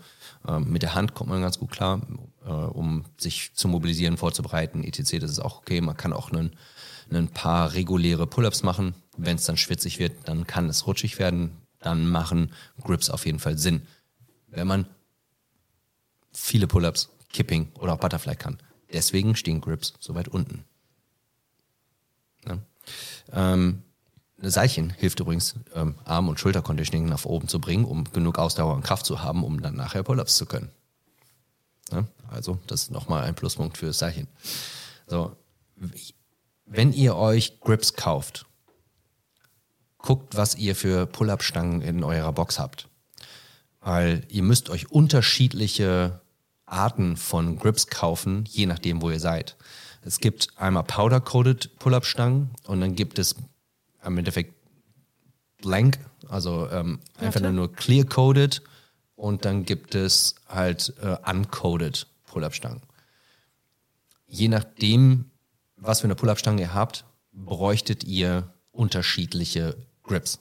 ähm, 0.47 0.71
mit 0.71 0.83
der 0.83 0.95
Hand 0.95 1.15
kommt 1.15 1.31
man 1.31 1.43
ganz 1.43 1.59
gut 1.59 1.73
klar, 1.73 2.01
äh, 2.47 2.51
um 2.51 3.07
sich 3.17 3.55
zu 3.55 3.67
mobilisieren, 3.67 4.19
vorzubereiten, 4.19 4.85
etc. 4.85 5.19
Das 5.19 5.33
ist 5.33 5.41
auch 5.41 5.59
okay. 5.59 5.81
Man 5.81 5.97
kann 5.97 6.13
auch 6.13 6.31
ein 6.31 7.29
paar 7.35 7.73
reguläre 7.73 8.29
Pull-ups 8.29 8.63
machen. 8.63 8.95
Wenn 9.19 9.37
es 9.37 9.45
dann 9.45 9.57
schwitzig 9.57 9.99
wird, 9.99 10.13
dann 10.25 10.47
kann 10.47 10.69
es 10.69 10.87
rutschig 10.87 11.19
werden. 11.19 11.51
Dann 11.81 12.09
machen 12.09 12.53
Grips 12.83 13.11
auf 13.11 13.27
jeden 13.27 13.41
Fall 13.41 13.59
Sinn. 13.59 13.87
Wenn 14.47 14.67
man 14.67 14.87
viele 16.33 16.67
Pull-ups, 16.67 17.11
Kipping 17.33 17.71
oder 17.79 17.95
auch 17.95 17.99
Butterfly 17.99 18.37
kann. 18.37 18.59
Deswegen 18.93 19.37
stehen 19.37 19.61
Grips 19.61 19.95
so 20.01 20.15
weit 20.15 20.29
unten. 20.29 20.65
Ne? 22.47 22.63
Ähm, 23.33 23.83
Seilchen 24.41 24.91
hilft 24.91 25.19
übrigens, 25.21 25.57
ähm, 25.75 25.97
Arm- 26.05 26.29
und 26.29 26.39
Schulterconditioning 26.39 27.07
nach 27.07 27.25
oben 27.25 27.49
zu 27.49 27.61
bringen, 27.61 27.85
um 27.85 28.05
genug 28.05 28.39
Ausdauer 28.39 28.75
und 28.75 28.85
Kraft 28.85 29.05
zu 29.05 29.21
haben, 29.21 29.43
um 29.43 29.61
dann 29.61 29.75
nachher 29.75 30.05
Pull-ups 30.05 30.37
zu 30.37 30.47
können. 30.47 30.71
Ne? 31.91 32.07
Also, 32.31 32.59
das 32.67 32.85
ist 32.85 32.91
nochmal 32.93 33.25
ein 33.25 33.35
Pluspunkt 33.35 33.77
für 33.77 33.87
das 33.87 33.99
Seilchen. 33.99 34.29
So, 35.07 35.37
wenn 36.67 36.93
ihr 36.93 37.17
euch 37.17 37.61
Grips 37.61 37.95
kauft, 37.95 38.47
guckt, 40.09 40.39
was 40.39 40.55
ihr 40.55 40.75
für 40.75 41.05
Pull-up-Stangen 41.05 41.83
in 41.83 42.03
eurer 42.03 42.33
Box 42.33 42.59
habt. 42.59 42.89
Weil 43.83 44.23
ihr 44.31 44.43
müsst 44.43 44.71
euch 44.71 44.91
unterschiedliche 44.91 46.23
Arten 46.65 47.19
von 47.19 47.59
Grips 47.59 47.89
kaufen, 47.89 48.47
je 48.49 48.65
nachdem, 48.65 49.03
wo 49.03 49.11
ihr 49.11 49.21
seid. 49.21 49.57
Es 50.01 50.19
gibt 50.19 50.49
einmal 50.57 50.85
Powder-Coated 50.85 51.79
Pull-Up-Stangen 51.79 52.49
und 52.65 52.81
dann 52.81 52.95
gibt 52.95 53.19
es 53.19 53.35
im 54.03 54.17
Endeffekt 54.17 54.55
Blank, 55.59 55.99
also 56.27 56.71
ähm, 56.71 57.01
einfach 57.19 57.43
nur 57.43 57.71
Clear-Coated 57.71 58.63
und 59.15 59.45
dann 59.45 59.67
gibt 59.67 59.95
es 59.95 60.37
halt 60.49 60.95
äh, 61.03 61.19
Uncoded 61.31 62.07
Pull-Up-Stangen. 62.29 62.81
Je 64.27 64.49
nachdem, 64.49 65.31
was 65.77 66.01
für 66.01 66.07
eine 66.07 66.15
Pull-Up-Stange 66.15 66.63
ihr 66.63 66.73
habt, 66.73 67.05
bräuchtet 67.31 68.05
ihr 68.05 68.55
unterschiedliche 68.73 69.77
Grips, 70.09 70.41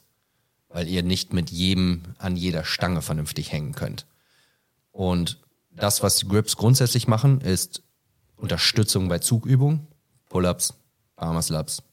weil 0.70 0.88
ihr 0.88 1.04
nicht 1.04 1.34
mit 1.34 1.52
jedem 1.52 2.04
an 2.18 2.36
jeder 2.36 2.64
Stange 2.64 3.02
vernünftig 3.02 3.52
hängen 3.52 3.74
könnt. 3.74 4.06
Und 4.92 5.40
das, 5.70 6.02
was 6.02 6.18
die 6.18 6.28
Grips 6.28 6.58
grundsätzlich 6.58 7.08
machen, 7.08 7.42
ist 7.42 7.84
Unterstützung 8.36 9.08
bei 9.08 9.20
Zugübungen, 9.20 9.88
Pull-ups, 10.30 10.74
Arm-Muscle-Ups 11.16 11.84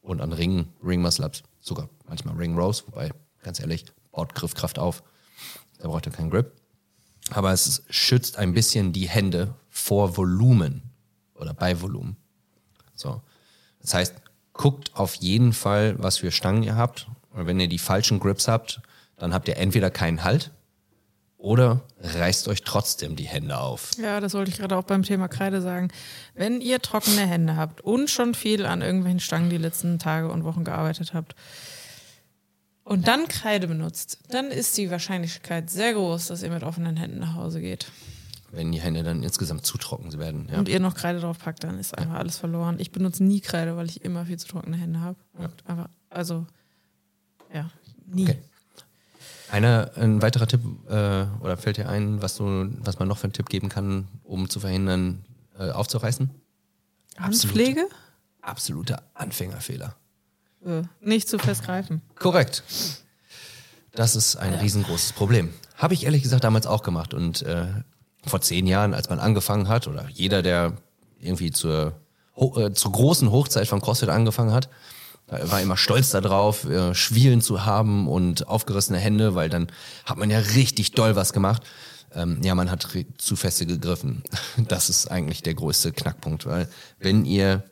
und 0.00 0.20
an 0.20 0.32
Ringen, 0.32 0.72
Ring-Muscle-Ups, 0.82 1.42
sogar 1.60 1.88
manchmal 2.06 2.36
Ring-Rows, 2.36 2.86
wobei, 2.88 3.10
ganz 3.42 3.60
ehrlich, 3.60 3.84
baut 4.10 4.34
Griffkraft 4.34 4.78
auf. 4.78 5.02
Da 5.78 5.88
braucht 5.88 6.06
ihr 6.06 6.12
keinen 6.12 6.30
Grip. 6.30 6.52
Aber 7.30 7.52
es 7.52 7.82
schützt 7.90 8.38
ein 8.38 8.52
bisschen 8.54 8.92
die 8.92 9.08
Hände 9.08 9.54
vor 9.68 10.16
Volumen 10.16 10.82
oder 11.34 11.54
bei 11.54 11.80
Volumen. 11.80 12.16
So. 12.94 13.22
Das 13.80 13.94
heißt, 13.94 14.14
guckt 14.60 14.90
auf 14.94 15.14
jeden 15.14 15.54
Fall, 15.54 15.94
was 15.96 16.18
für 16.18 16.30
Stangen 16.30 16.62
ihr 16.62 16.76
habt. 16.76 17.06
Und 17.32 17.46
wenn 17.46 17.58
ihr 17.58 17.68
die 17.68 17.78
falschen 17.78 18.20
Grips 18.20 18.46
habt, 18.46 18.82
dann 19.16 19.32
habt 19.32 19.48
ihr 19.48 19.56
entweder 19.56 19.90
keinen 19.90 20.22
Halt 20.22 20.50
oder 21.38 21.80
reißt 21.98 22.46
euch 22.48 22.62
trotzdem 22.62 23.16
die 23.16 23.24
Hände 23.24 23.56
auf. 23.58 23.92
Ja, 23.96 24.20
das 24.20 24.34
wollte 24.34 24.50
ich 24.50 24.58
gerade 24.58 24.76
auch 24.76 24.84
beim 24.84 25.02
Thema 25.02 25.28
Kreide 25.28 25.62
sagen. 25.62 25.88
Wenn 26.34 26.60
ihr 26.60 26.82
trockene 26.82 27.26
Hände 27.26 27.56
habt 27.56 27.80
und 27.80 28.10
schon 28.10 28.34
viel 28.34 28.66
an 28.66 28.82
irgendwelchen 28.82 29.20
Stangen 29.20 29.48
die 29.48 29.56
letzten 29.56 29.98
Tage 29.98 30.30
und 30.30 30.44
Wochen 30.44 30.64
gearbeitet 30.64 31.14
habt 31.14 31.34
und 32.84 33.08
dann 33.08 33.28
Kreide 33.28 33.66
benutzt, 33.66 34.18
dann 34.28 34.50
ist 34.50 34.76
die 34.76 34.90
Wahrscheinlichkeit 34.90 35.70
sehr 35.70 35.94
groß, 35.94 36.26
dass 36.26 36.42
ihr 36.42 36.50
mit 36.50 36.64
offenen 36.64 36.98
Händen 36.98 37.20
nach 37.20 37.34
Hause 37.34 37.62
geht. 37.62 37.86
Wenn 38.52 38.72
die 38.72 38.80
Hände 38.80 39.02
dann 39.02 39.22
insgesamt 39.22 39.64
zu 39.64 39.78
trocken 39.78 40.12
werden. 40.18 40.48
Ja. 40.50 40.58
Und 40.58 40.68
ihr 40.68 40.80
noch 40.80 40.94
Kreide 40.94 41.20
drauf 41.20 41.38
packt, 41.38 41.62
dann 41.64 41.78
ist 41.78 41.96
einfach 41.96 42.14
ja. 42.14 42.18
alles 42.18 42.36
verloren. 42.36 42.76
Ich 42.80 42.90
benutze 42.90 43.22
nie 43.22 43.40
Kreide, 43.40 43.76
weil 43.76 43.86
ich 43.86 44.04
immer 44.04 44.26
viel 44.26 44.38
zu 44.38 44.48
trockene 44.48 44.76
Hände 44.76 45.00
habe. 45.00 45.16
Ja. 45.38 45.48
Einfach, 45.66 45.88
also, 46.08 46.46
ja, 47.54 47.70
nie. 48.06 48.24
Okay. 48.24 48.38
Einer, 49.50 49.90
ein 49.96 50.22
weiterer 50.22 50.46
Tipp, 50.46 50.60
äh, 50.88 51.26
oder 51.40 51.56
fällt 51.56 51.76
dir 51.76 51.88
ein, 51.88 52.22
was, 52.22 52.36
du, 52.36 52.70
was 52.80 52.98
man 52.98 53.08
noch 53.08 53.18
für 53.18 53.24
einen 53.24 53.32
Tipp 53.32 53.48
geben 53.48 53.68
kann, 53.68 54.08
um 54.24 54.48
zu 54.48 54.60
verhindern, 54.60 55.24
äh, 55.58 55.70
aufzureißen? 55.70 56.30
Handpflege? 57.18 57.86
absoluter 58.42 59.02
Anfängerfehler. 59.14 59.96
Äh, 60.64 60.82
nicht 61.00 61.28
zu 61.28 61.38
fest 61.38 61.64
greifen. 61.64 62.02
Korrekt. 62.16 62.62
Das 63.92 64.14
ist 64.14 64.36
ein 64.36 64.54
riesengroßes 64.54 65.12
Problem. 65.12 65.52
Habe 65.76 65.94
ich 65.94 66.04
ehrlich 66.04 66.22
gesagt 66.22 66.44
damals 66.44 66.66
auch 66.66 66.82
gemacht. 66.82 67.14
Und 67.14 67.42
äh, 67.42 67.66
vor 68.26 68.40
zehn 68.40 68.66
Jahren, 68.66 68.94
als 68.94 69.08
man 69.08 69.18
angefangen 69.18 69.68
hat, 69.68 69.86
oder 69.86 70.06
jeder, 70.12 70.42
der 70.42 70.74
irgendwie 71.20 71.50
zur, 71.50 71.94
äh, 72.36 72.72
zur 72.72 72.92
großen 72.92 73.30
Hochzeit 73.30 73.68
von 73.68 73.80
CrossFit 73.80 74.08
angefangen 74.08 74.52
hat, 74.52 74.68
war 75.30 75.60
immer 75.60 75.76
stolz 75.76 76.10
darauf, 76.10 76.64
äh, 76.64 76.94
Schwielen 76.94 77.40
zu 77.40 77.64
haben 77.64 78.08
und 78.08 78.48
aufgerissene 78.48 78.98
Hände, 78.98 79.34
weil 79.34 79.48
dann 79.48 79.68
hat 80.04 80.18
man 80.18 80.30
ja 80.30 80.38
richtig 80.38 80.92
doll 80.92 81.14
was 81.14 81.32
gemacht. 81.32 81.62
Ähm, 82.12 82.40
ja, 82.42 82.56
man 82.56 82.70
hat 82.70 82.88
zu 83.18 83.36
feste 83.36 83.66
gegriffen. 83.66 84.24
Das 84.68 84.90
ist 84.90 85.10
eigentlich 85.10 85.42
der 85.42 85.54
größte 85.54 85.92
Knackpunkt, 85.92 86.46
weil 86.46 86.68
wenn 86.98 87.24
ihr 87.24 87.62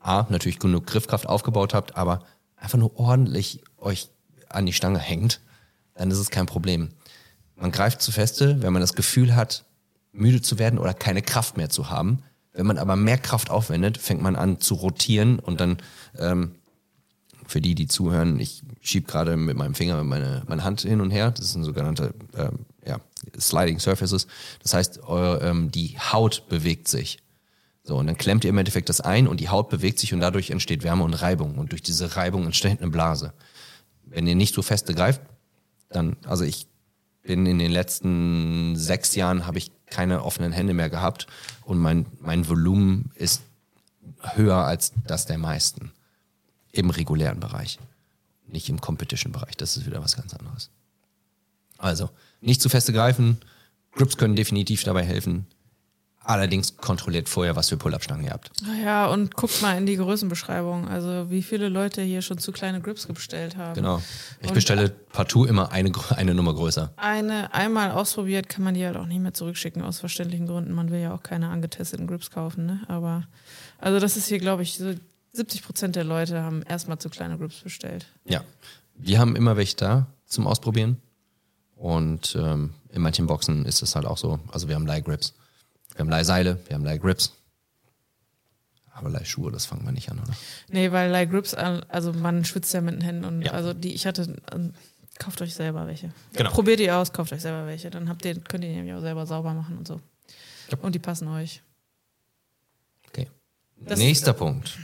A, 0.00 0.26
natürlich 0.30 0.58
genug 0.58 0.86
Griffkraft 0.86 1.26
aufgebaut 1.26 1.74
habt, 1.74 1.96
aber 1.96 2.24
einfach 2.56 2.78
nur 2.78 2.98
ordentlich 2.98 3.62
euch 3.78 4.08
an 4.48 4.66
die 4.66 4.72
Stange 4.72 4.98
hängt, 4.98 5.40
dann 5.94 6.10
ist 6.10 6.18
es 6.18 6.30
kein 6.30 6.46
Problem. 6.46 6.88
Man 7.56 7.70
greift 7.70 8.00
zu 8.00 8.10
feste, 8.10 8.62
wenn 8.62 8.72
man 8.72 8.80
das 8.80 8.94
Gefühl 8.94 9.36
hat, 9.36 9.64
müde 10.12 10.42
zu 10.42 10.58
werden 10.58 10.78
oder 10.78 10.94
keine 10.94 11.22
Kraft 11.22 11.56
mehr 11.56 11.70
zu 11.70 11.90
haben. 11.90 12.22
Wenn 12.52 12.66
man 12.66 12.78
aber 12.78 12.96
mehr 12.96 13.18
Kraft 13.18 13.50
aufwendet, 13.50 13.98
fängt 13.98 14.22
man 14.22 14.36
an 14.36 14.60
zu 14.60 14.74
rotieren 14.74 15.38
und 15.38 15.60
dann 15.60 15.78
ähm, 16.18 16.56
für 17.46 17.60
die, 17.60 17.74
die 17.74 17.86
zuhören, 17.86 18.38
ich 18.38 18.62
schiebe 18.80 19.06
gerade 19.06 19.36
mit 19.36 19.56
meinem 19.56 19.74
Finger 19.74 20.02
meine, 20.04 20.42
meine 20.46 20.64
Hand 20.64 20.82
hin 20.82 21.00
und 21.00 21.10
her. 21.10 21.30
Das 21.30 21.52
sind 21.52 21.64
sogenannte 21.64 22.14
ähm, 22.36 22.60
ja, 22.86 22.98
Sliding 23.38 23.78
Surfaces. 23.78 24.26
Das 24.62 24.74
heißt, 24.74 25.02
eure, 25.04 25.40
ähm, 25.40 25.70
die 25.70 25.98
Haut 25.98 26.48
bewegt 26.48 26.88
sich. 26.88 27.18
So, 27.84 27.96
und 27.96 28.06
dann 28.06 28.16
klemmt 28.16 28.44
ihr 28.44 28.50
im 28.50 28.58
Endeffekt 28.58 28.88
das 28.88 29.00
ein 29.00 29.26
und 29.26 29.40
die 29.40 29.48
Haut 29.48 29.68
bewegt 29.68 29.98
sich 29.98 30.14
und 30.14 30.20
dadurch 30.20 30.50
entsteht 30.50 30.84
Wärme 30.84 31.04
und 31.04 31.14
Reibung. 31.14 31.58
Und 31.58 31.72
durch 31.72 31.82
diese 31.82 32.16
Reibung 32.16 32.44
entsteht 32.44 32.80
eine 32.80 32.90
Blase. 32.90 33.32
Wenn 34.04 34.26
ihr 34.26 34.36
nicht 34.36 34.54
so 34.54 34.62
feste 34.62 34.94
greift, 34.94 35.20
dann, 35.88 36.16
also 36.24 36.44
ich 36.44 36.68
bin 37.22 37.46
in 37.46 37.58
den 37.58 37.70
letzten 37.70 38.76
sechs 38.76 39.14
Jahren 39.14 39.46
habe 39.46 39.58
ich 39.58 39.70
keine 39.86 40.24
offenen 40.24 40.52
Hände 40.52 40.74
mehr 40.74 40.90
gehabt 40.90 41.26
und 41.64 41.78
mein, 41.78 42.06
mein 42.20 42.48
Volumen 42.48 43.10
ist 43.14 43.42
höher 44.34 44.56
als 44.56 44.92
das 45.06 45.26
der 45.26 45.38
meisten 45.38 45.92
im 46.72 46.90
regulären 46.90 47.40
Bereich, 47.40 47.78
nicht 48.46 48.68
im 48.68 48.80
Competition-Bereich. 48.80 49.56
Das 49.56 49.76
ist 49.76 49.86
wieder 49.86 50.02
was 50.02 50.16
ganz 50.16 50.34
anderes. 50.34 50.70
Also 51.78 52.10
nicht 52.40 52.62
zu 52.62 52.68
feste 52.68 52.92
greifen. 52.92 53.38
Grips 53.92 54.16
können 54.16 54.36
definitiv 54.36 54.84
dabei 54.84 55.04
helfen. 55.04 55.46
Allerdings 56.24 56.76
kontrolliert 56.76 57.28
vorher, 57.28 57.56
was 57.56 57.68
für 57.68 57.76
Pull-Up-Stangen 57.76 58.24
ihr 58.24 58.30
habt. 58.30 58.52
Ja, 58.84 59.06
und 59.08 59.34
guckt 59.34 59.60
mal 59.60 59.76
in 59.76 59.86
die 59.86 59.96
Größenbeschreibung. 59.96 60.86
Also 60.88 61.30
wie 61.30 61.42
viele 61.42 61.68
Leute 61.68 62.00
hier 62.02 62.22
schon 62.22 62.38
zu 62.38 62.52
kleine 62.52 62.80
Grips 62.80 63.06
bestellt 63.06 63.56
haben. 63.56 63.74
Genau. 63.74 64.00
Ich 64.40 64.48
Und- 64.48 64.54
bestelle 64.54 64.90
partout 64.90 65.46
immer 65.46 65.72
eine, 65.72 65.90
eine 66.10 66.34
Nummer 66.34 66.54
größer. 66.54 66.92
Eine 66.96 67.52
einmal 67.52 67.90
ausprobiert, 67.90 68.48
kann 68.48 68.62
man 68.62 68.74
die 68.74 68.86
halt 68.86 68.96
auch 68.96 69.06
nicht 69.06 69.20
mehr 69.20 69.34
zurückschicken, 69.34 69.82
aus 69.82 69.98
verständlichen 69.98 70.46
Gründen. 70.46 70.72
Man 70.72 70.90
will 70.90 71.00
ja 71.00 71.12
auch 71.12 71.22
keine 71.24 71.48
angetesteten 71.48 72.06
Grips 72.06 72.30
kaufen, 72.30 72.66
ne? 72.66 72.80
Aber 72.86 73.26
also 73.78 73.98
das 73.98 74.16
ist 74.16 74.28
hier, 74.28 74.38
glaube 74.38 74.62
ich, 74.62 74.74
so 74.78 74.94
70 75.32 75.64
Prozent 75.64 75.96
der 75.96 76.04
Leute 76.04 76.42
haben 76.42 76.62
erstmal 76.62 76.98
zu 76.98 77.10
kleine 77.10 77.36
Grips 77.36 77.60
bestellt. 77.60 78.06
Ja. 78.24 78.42
Wir 78.94 79.18
haben 79.18 79.34
immer 79.34 79.56
welche 79.56 79.76
da 79.76 80.06
zum 80.26 80.46
Ausprobieren. 80.46 80.98
Und 81.74 82.36
ähm, 82.40 82.74
in 82.90 83.02
manchen 83.02 83.26
Boxen 83.26 83.64
ist 83.64 83.82
es 83.82 83.96
halt 83.96 84.06
auch 84.06 84.18
so. 84.18 84.38
Also 84.52 84.68
wir 84.68 84.76
haben 84.76 84.86
Leihgrips. 84.86 85.34
Wir 85.94 86.00
haben 86.00 86.08
Leihseile, 86.08 86.58
wir 86.66 86.74
haben 86.74 86.84
Leihgrips. 86.84 87.32
Aber 88.94 89.08
Leihschuhe, 89.08 89.50
das 89.50 89.64
fangen 89.66 89.84
wir 89.84 89.92
nicht 89.92 90.10
an, 90.10 90.18
oder? 90.20 90.32
Nee, 90.68 90.92
weil 90.92 91.10
like 91.10 91.30
Grips, 91.30 91.54
an- 91.54 91.82
also 91.88 92.12
man 92.12 92.44
schwitzt 92.44 92.74
ja 92.74 92.80
mit 92.82 92.94
den 92.94 93.00
Händen 93.00 93.24
und 93.24 93.42
Ja. 93.42 93.52
also 93.52 93.72
die, 93.72 93.94
ich 93.94 94.06
hatte, 94.06 94.36
ähm, 94.52 94.74
kauft 95.18 95.40
euch 95.40 95.54
selber 95.54 95.86
welche. 95.86 96.12
Genau. 96.34 96.50
Probiert 96.50 96.78
die 96.78 96.90
aus, 96.90 97.12
kauft 97.12 97.32
euch 97.32 97.40
selber 97.40 97.66
welche. 97.66 97.88
Dann 97.90 98.08
habt 98.10 98.24
ihr, 98.26 98.38
könnt 98.40 98.64
ihr 98.64 98.70
die 98.70 98.76
nämlich 98.76 98.94
auch 98.94 99.00
selber 99.00 99.24
sauber 99.26 99.54
machen 99.54 99.78
und 99.78 99.88
so. 99.88 100.00
Ja. 100.70 100.78
Und 100.78 100.94
die 100.94 100.98
passen 100.98 101.26
euch. 101.28 101.62
Okay. 103.08 103.28
Das- 103.76 103.98
Nächster 103.98 104.34
Punkt. 104.34 104.78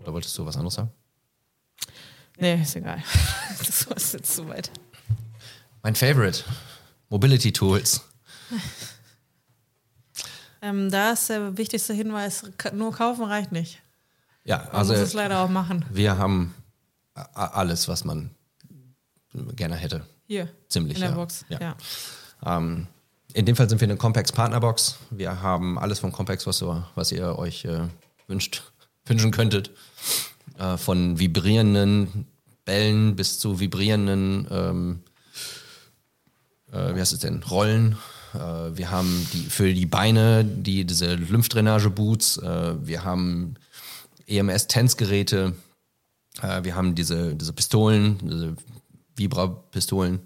Oder 0.00 0.12
wolltest 0.14 0.36
du 0.38 0.46
was 0.46 0.56
anderes 0.56 0.74
sagen? 0.74 0.90
Nee, 2.38 2.60
ist 2.62 2.74
egal. 2.74 3.02
das 3.58 3.86
war 3.88 3.96
jetzt 3.98 4.34
zu 4.34 4.48
weit. 4.48 4.70
Mein 5.82 5.94
Favorite. 5.94 6.42
Mobility 7.10 7.52
Tools. 7.52 8.00
Ähm, 10.62 10.90
da 10.90 11.10
ist 11.12 11.28
der 11.28 11.56
wichtigste 11.58 11.92
Hinweis, 11.92 12.44
nur 12.72 12.92
kaufen 12.92 13.24
reicht 13.24 13.50
nicht. 13.52 13.80
Ja, 14.44 14.58
Man 14.58 14.68
also 14.70 14.92
muss 14.92 15.02
es 15.02 15.12
leider 15.12 15.40
auch 15.40 15.48
machen. 15.48 15.84
wir 15.90 16.16
haben 16.18 16.54
a- 17.14 17.46
alles, 17.48 17.88
was 17.88 18.04
man 18.04 18.30
gerne 19.56 19.74
hätte. 19.76 20.06
Hier, 20.26 20.48
Ziemlich. 20.68 20.96
in 20.96 21.00
der 21.02 21.10
ja. 21.10 21.16
Box. 21.16 21.44
Ja. 21.48 21.60
Ja. 21.60 21.76
Ähm, 22.58 22.86
in 23.34 23.44
dem 23.46 23.56
Fall 23.56 23.68
sind 23.68 23.80
wir 23.80 23.86
eine 23.86 23.96
Complex 23.96 24.30
Partnerbox. 24.32 24.98
Wir 25.10 25.42
haben 25.42 25.78
alles 25.78 25.98
von 26.00 26.12
Complex, 26.12 26.46
was, 26.46 26.58
so, 26.58 26.82
was 26.94 27.10
ihr 27.12 27.38
euch 27.38 27.64
äh, 27.64 27.88
wünscht, 28.28 28.62
wünschen 29.06 29.30
könntet. 29.30 29.70
Äh, 30.58 30.76
von 30.76 31.18
vibrierenden 31.18 32.26
Bällen 32.64 33.16
bis 33.16 33.38
zu 33.38 33.58
vibrierenden, 33.58 34.46
ähm, 34.50 35.02
äh, 36.72 36.94
wie 36.94 37.00
heißt 37.00 37.12
es 37.12 37.20
denn, 37.20 37.42
Rollen. 37.42 37.96
Äh, 38.34 38.38
wir 38.76 38.90
haben 38.90 39.26
die 39.32 39.44
für 39.44 39.72
die 39.72 39.86
Beine 39.86 40.44
die 40.44 40.84
diese 40.84 41.14
Lymphdrainage-Boots. 41.14 42.38
Äh, 42.38 42.86
wir 42.86 43.04
haben 43.04 43.54
E 44.26 44.38
EMS-Tänzgeräte. 44.38 45.54
Äh, 46.40 46.64
wir 46.64 46.74
haben 46.74 46.94
diese, 46.94 47.34
diese 47.34 47.52
Pistolen, 47.52 48.18
diese 48.22 48.56
Vibra-Pistolen. 49.16 50.20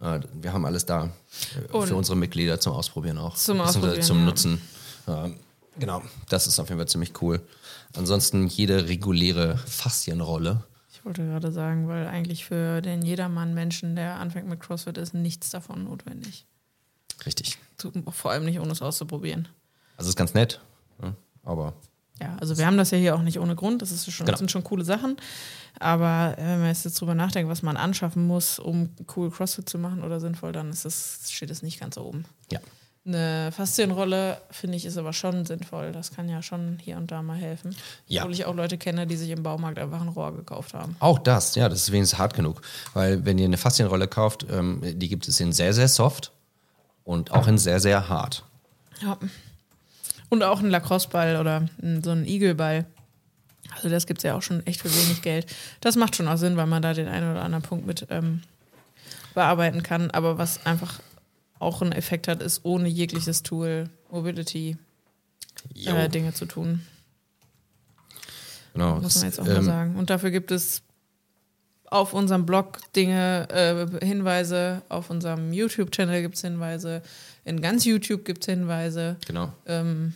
Wir 0.00 0.52
haben 0.52 0.64
alles 0.64 0.86
da 0.86 1.10
Und- 1.72 1.88
für 1.88 1.96
unsere 1.96 2.16
Mitglieder 2.16 2.60
zum 2.60 2.72
Ausprobieren 2.72 3.18
auch. 3.18 3.34
Zum 3.34 3.60
Ausprobieren, 3.60 4.00
Zum 4.02 4.18
ja. 4.20 4.24
Nutzen. 4.26 4.60
Äh, 5.08 5.30
genau, 5.76 6.02
das 6.28 6.46
ist 6.46 6.60
auf 6.60 6.68
jeden 6.68 6.78
Fall 6.78 6.86
ziemlich 6.86 7.20
cool. 7.20 7.40
Ansonsten 7.96 8.46
jede 8.46 8.86
reguläre 8.88 9.56
Faszienrolle. 9.66 10.62
Ich 10.92 11.04
wollte 11.04 11.24
gerade 11.24 11.50
sagen, 11.50 11.88
weil 11.88 12.06
eigentlich 12.06 12.44
für 12.44 12.80
den 12.80 13.02
Jedermann-Menschen, 13.02 13.96
der 13.96 14.20
anfängt 14.20 14.46
mit 14.48 14.60
CrossFit, 14.60 14.98
ist 14.98 15.14
nichts 15.14 15.50
davon 15.50 15.82
notwendig. 15.84 16.46
Richtig. 17.26 17.58
Vor 18.10 18.30
allem 18.30 18.44
nicht, 18.44 18.58
ohne 18.60 18.72
es 18.72 18.82
auszuprobieren. 18.82 19.48
Also 19.96 20.08
ist 20.10 20.16
ganz 20.16 20.34
nett, 20.34 20.60
ne? 21.00 21.14
aber 21.44 21.74
Ja, 22.20 22.36
also 22.40 22.56
wir 22.58 22.66
haben 22.66 22.76
das 22.78 22.90
ja 22.90 22.98
hier 22.98 23.14
auch 23.16 23.22
nicht 23.22 23.38
ohne 23.38 23.54
Grund. 23.56 23.82
Das, 23.82 23.90
ist 23.90 24.04
schon, 24.10 24.26
Genau. 24.26 24.32
das 24.32 24.38
sind 24.38 24.50
schon 24.50 24.64
coole 24.64 24.84
Sachen. 24.84 25.16
Aber 25.80 26.34
äh, 26.38 26.42
wenn 26.42 26.58
man 26.60 26.68
jetzt 26.68 27.00
drüber 27.00 27.14
nachdenkt, 27.14 27.50
was 27.50 27.62
man 27.62 27.76
anschaffen 27.76 28.26
muss, 28.26 28.58
um 28.58 28.90
cool 29.16 29.30
CrossFit 29.30 29.68
zu 29.68 29.78
machen 29.78 30.02
oder 30.02 30.18
sinnvoll, 30.20 30.52
dann 30.52 30.70
ist 30.70 30.84
das, 30.84 31.30
steht 31.30 31.50
es 31.50 31.62
nicht 31.62 31.80
ganz 31.80 31.96
oben. 31.98 32.24
ja. 32.52 32.60
Eine 33.06 33.52
Faszienrolle, 33.52 34.38
finde 34.50 34.76
ich, 34.76 34.84
ist 34.84 34.98
aber 34.98 35.14
schon 35.14 35.46
sinnvoll. 35.46 35.92
Das 35.92 36.10
kann 36.10 36.28
ja 36.28 36.42
schon 36.42 36.78
hier 36.78 36.98
und 36.98 37.10
da 37.10 37.22
mal 37.22 37.38
helfen. 37.38 37.74
Ja. 38.06 38.20
Obwohl 38.22 38.34
ich 38.34 38.44
auch 38.44 38.54
Leute 38.54 38.76
kenne, 38.76 39.06
die 39.06 39.16
sich 39.16 39.30
im 39.30 39.42
Baumarkt 39.42 39.78
einfach 39.78 40.02
ein 40.02 40.08
Rohr 40.08 40.36
gekauft 40.36 40.74
haben. 40.74 40.94
Auch 40.98 41.18
das, 41.18 41.54
ja, 41.54 41.70
das 41.70 41.82
ist 41.84 41.92
wenigstens 41.92 42.18
hart 42.18 42.34
genug. 42.34 42.60
Weil 42.92 43.24
wenn 43.24 43.38
ihr 43.38 43.46
eine 43.46 43.56
Faszienrolle 43.56 44.08
kauft, 44.08 44.44
ähm, 44.50 44.82
die 44.84 45.08
gibt 45.08 45.26
es 45.26 45.40
in 45.40 45.52
sehr, 45.52 45.72
sehr 45.72 45.88
soft 45.88 46.32
und 47.08 47.32
auch 47.32 47.48
in 47.48 47.56
sehr, 47.56 47.80
sehr 47.80 48.10
hart. 48.10 48.44
Ja. 49.00 49.16
Und 50.28 50.42
auch 50.42 50.60
ein 50.60 50.68
Lacrosse-Ball 50.68 51.40
oder 51.40 51.66
so 52.04 52.10
ein 52.10 52.26
Igelball. 52.26 52.84
Also 53.74 53.88
das 53.88 54.06
gibt 54.06 54.18
es 54.18 54.24
ja 54.24 54.34
auch 54.34 54.42
schon 54.42 54.64
echt 54.66 54.82
für 54.82 54.94
wenig 54.94 55.22
Geld. 55.22 55.46
Das 55.80 55.96
macht 55.96 56.16
schon 56.16 56.28
auch 56.28 56.36
Sinn, 56.36 56.58
weil 56.58 56.66
man 56.66 56.82
da 56.82 56.92
den 56.92 57.08
einen 57.08 57.30
oder 57.30 57.42
anderen 57.42 57.62
Punkt 57.64 57.86
mit 57.86 58.06
ähm, 58.10 58.42
bearbeiten 59.32 59.82
kann. 59.82 60.10
Aber 60.10 60.36
was 60.36 60.66
einfach 60.66 61.00
auch 61.58 61.80
einen 61.80 61.92
Effekt 61.92 62.28
hat, 62.28 62.42
ist 62.42 62.66
ohne 62.66 62.88
jegliches 62.88 63.42
Tool 63.42 63.88
Mobility 64.10 64.76
äh, 65.86 66.10
Dinge 66.10 66.34
zu 66.34 66.44
tun. 66.44 66.82
genau. 68.74 69.00
Muss 69.00 69.16
man 69.16 69.24
jetzt 69.24 69.40
auch 69.40 69.46
ähm, 69.46 69.54
mal 69.54 69.62
sagen. 69.62 69.96
Und 69.96 70.10
dafür 70.10 70.30
gibt 70.30 70.50
es 70.50 70.82
auf 71.90 72.12
unserem 72.14 72.46
Blog 72.46 72.78
Dinge, 72.94 73.48
äh, 73.50 74.04
Hinweise, 74.04 74.82
auf 74.88 75.10
unserem 75.10 75.52
YouTube-Channel 75.52 76.22
gibt 76.22 76.36
es 76.36 76.42
Hinweise, 76.42 77.02
in 77.44 77.60
ganz 77.60 77.84
YouTube 77.84 78.24
gibt 78.24 78.42
es 78.42 78.46
Hinweise. 78.54 79.16
Genau. 79.26 79.52
ähm, 79.66 80.14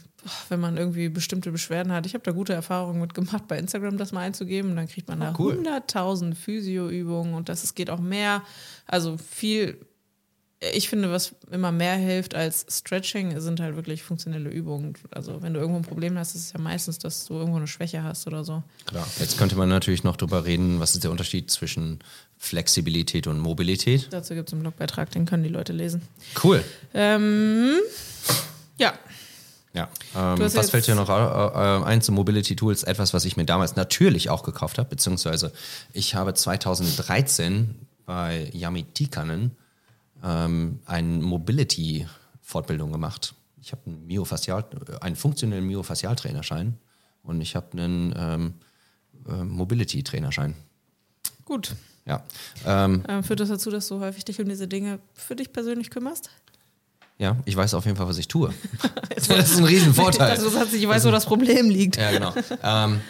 wenn 0.48 0.60
man 0.60 0.76
irgendwie 0.76 1.08
bestimmte 1.08 1.50
Beschwerden 1.50 1.92
hat. 1.92 2.06
Ich 2.06 2.14
habe 2.14 2.22
da 2.22 2.30
gute 2.30 2.52
Erfahrungen 2.52 3.00
mit 3.00 3.12
gemacht, 3.14 3.48
bei 3.48 3.58
Instagram 3.58 3.98
das 3.98 4.12
mal 4.12 4.20
einzugeben. 4.20 4.76
Dann 4.76 4.86
kriegt 4.86 5.08
man 5.08 5.18
da 5.20 5.30
Ah, 5.30 5.34
cool. 5.38 5.54
100.000 5.54 6.34
Physio-Übungen 6.34 7.34
und 7.34 7.48
das 7.48 7.64
es 7.64 7.74
geht 7.74 7.90
auch 7.90 7.98
mehr. 7.98 8.42
Also 8.86 9.16
viel, 9.18 9.78
ich 10.72 10.88
finde, 10.88 11.10
was 11.10 11.34
immer 11.50 11.72
mehr 11.72 11.96
hilft 11.96 12.34
als 12.34 12.64
Stretching, 12.70 13.40
sind 13.40 13.58
halt 13.58 13.74
wirklich 13.74 14.02
funktionelle 14.02 14.48
Übungen. 14.48 14.94
Also 15.10 15.42
wenn 15.42 15.54
du 15.54 15.60
irgendwo 15.60 15.78
ein 15.78 15.84
Problem 15.84 16.16
hast, 16.16 16.34
ist 16.34 16.46
es 16.46 16.52
ja 16.52 16.60
meistens, 16.60 16.98
dass 16.98 17.24
du 17.26 17.34
irgendwo 17.34 17.56
eine 17.56 17.66
Schwäche 17.66 18.04
hast 18.04 18.26
oder 18.26 18.44
so. 18.44 18.62
Klar. 18.86 19.06
Jetzt 19.18 19.38
könnte 19.38 19.56
man 19.56 19.68
natürlich 19.68 20.04
noch 20.04 20.16
drüber 20.16 20.44
reden, 20.44 20.78
was 20.78 20.94
ist 20.94 21.02
der 21.02 21.10
Unterschied 21.10 21.50
zwischen 21.50 21.98
Flexibilität 22.38 23.26
und 23.26 23.40
Mobilität. 23.40 24.08
Dazu 24.10 24.34
gibt 24.34 24.48
es 24.48 24.52
einen 24.52 24.62
Blogbeitrag, 24.62 25.10
den 25.10 25.26
können 25.26 25.42
die 25.42 25.48
Leute 25.48 25.72
lesen. 25.72 26.02
Cool. 26.42 26.62
Ähm, 26.94 27.78
ja, 28.78 28.92
Ja. 29.74 29.88
Ähm, 30.14 30.38
was 30.38 30.70
fällt 30.70 30.86
dir 30.86 30.94
noch 30.94 31.08
äh, 31.08 31.84
ein 31.84 32.02
zu 32.02 32.12
Mobility 32.12 32.54
Tools? 32.56 32.82
Etwas, 32.84 33.14
was 33.14 33.24
ich 33.24 33.36
mir 33.36 33.46
damals 33.46 33.74
natürlich 33.74 34.30
auch 34.30 34.42
gekauft 34.42 34.78
habe, 34.78 34.88
beziehungsweise 34.88 35.52
ich 35.92 36.14
habe 36.14 36.34
2013 36.34 37.74
bei 38.04 38.50
Yami 38.52 38.84
Tikanen 38.84 39.56
ähm, 40.22 40.80
eine 40.86 41.22
Mobility-Fortbildung 41.22 42.92
gemacht. 42.92 43.34
Ich 43.60 43.72
habe 43.72 43.82
einen, 43.86 44.06
Myofaszial, 44.06 44.64
äh, 44.88 44.98
einen 45.00 45.16
funktionellen 45.16 45.66
Myofaszialtrainerschein 45.66 46.78
und 47.22 47.40
ich 47.40 47.56
habe 47.56 47.72
einen 47.72 48.14
ähm, 48.16 48.54
äh, 49.28 49.44
Mobility-Trainerschein. 49.44 50.54
gut. 51.44 51.74
Ja. 52.04 52.24
Ähm, 52.66 53.04
Ähm, 53.08 53.22
führt 53.22 53.38
das 53.38 53.48
dazu, 53.48 53.70
dass 53.70 53.86
du 53.86 54.00
häufig 54.00 54.24
dich 54.24 54.40
um 54.40 54.48
diese 54.48 54.66
Dinge 54.66 54.98
für 55.14 55.36
dich 55.36 55.52
persönlich 55.52 55.90
kümmerst? 55.90 56.30
ja, 57.18 57.36
ich 57.44 57.54
weiß 57.54 57.74
auf 57.74 57.84
jeden 57.84 57.96
Fall, 57.96 58.08
was 58.08 58.18
ich 58.18 58.26
tue. 58.26 58.52
das 59.14 59.28
ist 59.28 59.58
ein 59.58 59.64
Riesenvorteil. 59.64 60.30
Also, 60.30 60.50
das 60.50 60.72
ich 60.72 60.88
weiß, 60.88 61.04
wo 61.04 61.12
das 61.12 61.24
Problem 61.24 61.70
liegt. 61.70 61.96
Ja, 61.96 62.10
genau. 62.10 62.34
ähm, 62.64 63.00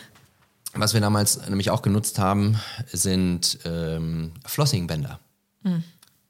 was 0.74 0.92
wir 0.92 1.00
damals 1.00 1.48
nämlich 1.48 1.70
auch 1.70 1.80
genutzt 1.80 2.18
haben, 2.18 2.58
sind 2.92 3.58
ähm, 3.64 4.32
Flossingbänder. 4.44 5.18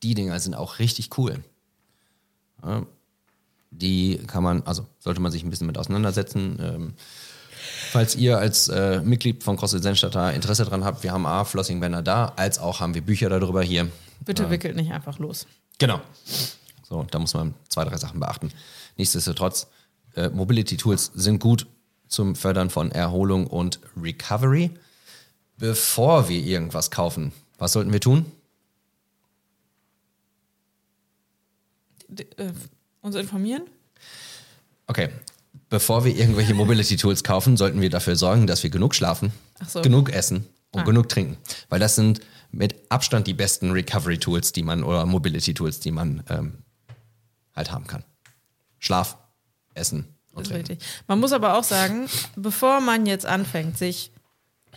Die 0.03 0.15
Dinger 0.15 0.39
sind 0.41 0.55
auch 0.55 0.79
richtig 0.79 1.17
cool. 1.19 1.43
Die 3.71 4.19
kann 4.27 4.43
man, 4.43 4.63
also 4.63 4.87
sollte 4.99 5.21
man 5.21 5.33
sich 5.33 5.43
ein 5.43 5.51
bisschen 5.51 5.67
mit 5.67 5.79
auseinandersetzen. 5.79 6.59
Ähm, 6.61 6.95
Falls 7.91 8.17
ihr 8.17 8.39
als 8.39 8.69
äh, 8.69 9.01
Mitglied 9.03 9.45
von 9.45 9.57
CrossFit 9.57 9.83
Sennstadt 9.83 10.15
da 10.15 10.31
Interesse 10.31 10.65
dran 10.65 10.85
habt, 10.85 11.03
wir 11.03 11.13
haben 11.13 11.27
A, 11.27 11.45
Flossing-Bänder 11.45 12.03
da, 12.03 12.33
als 12.37 12.59
auch 12.59 12.81
haben 12.81 12.95
wir 12.95 13.03
Bücher 13.03 13.29
darüber 13.29 13.63
hier. 13.63 13.91
Bitte 14.25 14.51
wickelt 14.51 14.77
nicht 14.77 14.93
einfach 14.93 15.19
los. 15.19 15.47
Genau. 15.79 16.01
So, 16.83 17.07
da 17.11 17.19
muss 17.19 17.35
man 17.35 17.55
zwei, 17.69 17.85
drei 17.85 17.97
Sachen 17.97 18.21
beachten. 18.21 18.51
Nichtsdestotrotz, 18.97 19.69
äh, 20.15 20.29
Mobility 20.31 20.77
Tools 20.77 21.11
sind 21.15 21.39
gut 21.39 21.67
zum 22.09 22.35
Fördern 22.35 22.71
von 22.71 22.91
Erholung 22.93 23.47
und 23.47 23.81
Recovery. 24.01 24.71
Bevor 25.57 26.29
wir 26.29 26.41
irgendwas 26.41 26.91
kaufen, 26.91 27.33
was 27.59 27.73
sollten 27.73 27.93
wir 27.93 28.01
tun? 28.01 28.27
Äh, 32.21 32.53
uns 33.01 33.15
informieren? 33.17 33.63
Okay, 34.87 35.11
bevor 35.69 36.05
wir 36.05 36.15
irgendwelche 36.17 36.55
Mobility 36.55 36.97
Tools 36.97 37.23
kaufen, 37.25 37.57
sollten 37.57 37.81
wir 37.81 37.91
dafür 37.91 38.17
sorgen, 38.17 38.47
dass 38.47 38.63
wir 38.63 38.71
genug 38.71 38.95
schlafen, 38.95 39.33
so. 39.67 39.81
genug 39.83 40.11
essen 40.13 40.47
und 40.73 40.81
Ah. 40.81 40.85
genug 40.85 41.09
trinken. 41.09 41.37
Weil 41.69 41.81
das 41.81 41.95
sind 41.95 42.21
mit 42.51 42.75
Abstand 42.91 43.27
die 43.27 43.35
besten 43.35 43.71
Recovery 43.71 44.19
Tools, 44.19 44.53
die 44.53 44.63
man 44.63 44.83
oder 44.85 45.07
Mobility 45.07 45.55
Tools, 45.55 45.81
die 45.81 45.91
man 45.91 46.23
ähm, 46.29 46.59
halt 47.55 47.71
haben 47.71 47.87
kann. 47.87 48.05
Schlaf, 48.79 49.17
Essen 49.75 50.07
und 50.33 50.47
Trinken. 50.47 50.73
richtig. 50.73 50.89
Man 51.07 51.21
muss 51.21 51.33
aber 51.33 51.57
auch 51.57 51.65
sagen, 51.65 52.09
bevor 52.37 52.81
man 52.81 53.07
jetzt 53.07 53.25
anfängt, 53.27 53.79
sich 53.79 54.11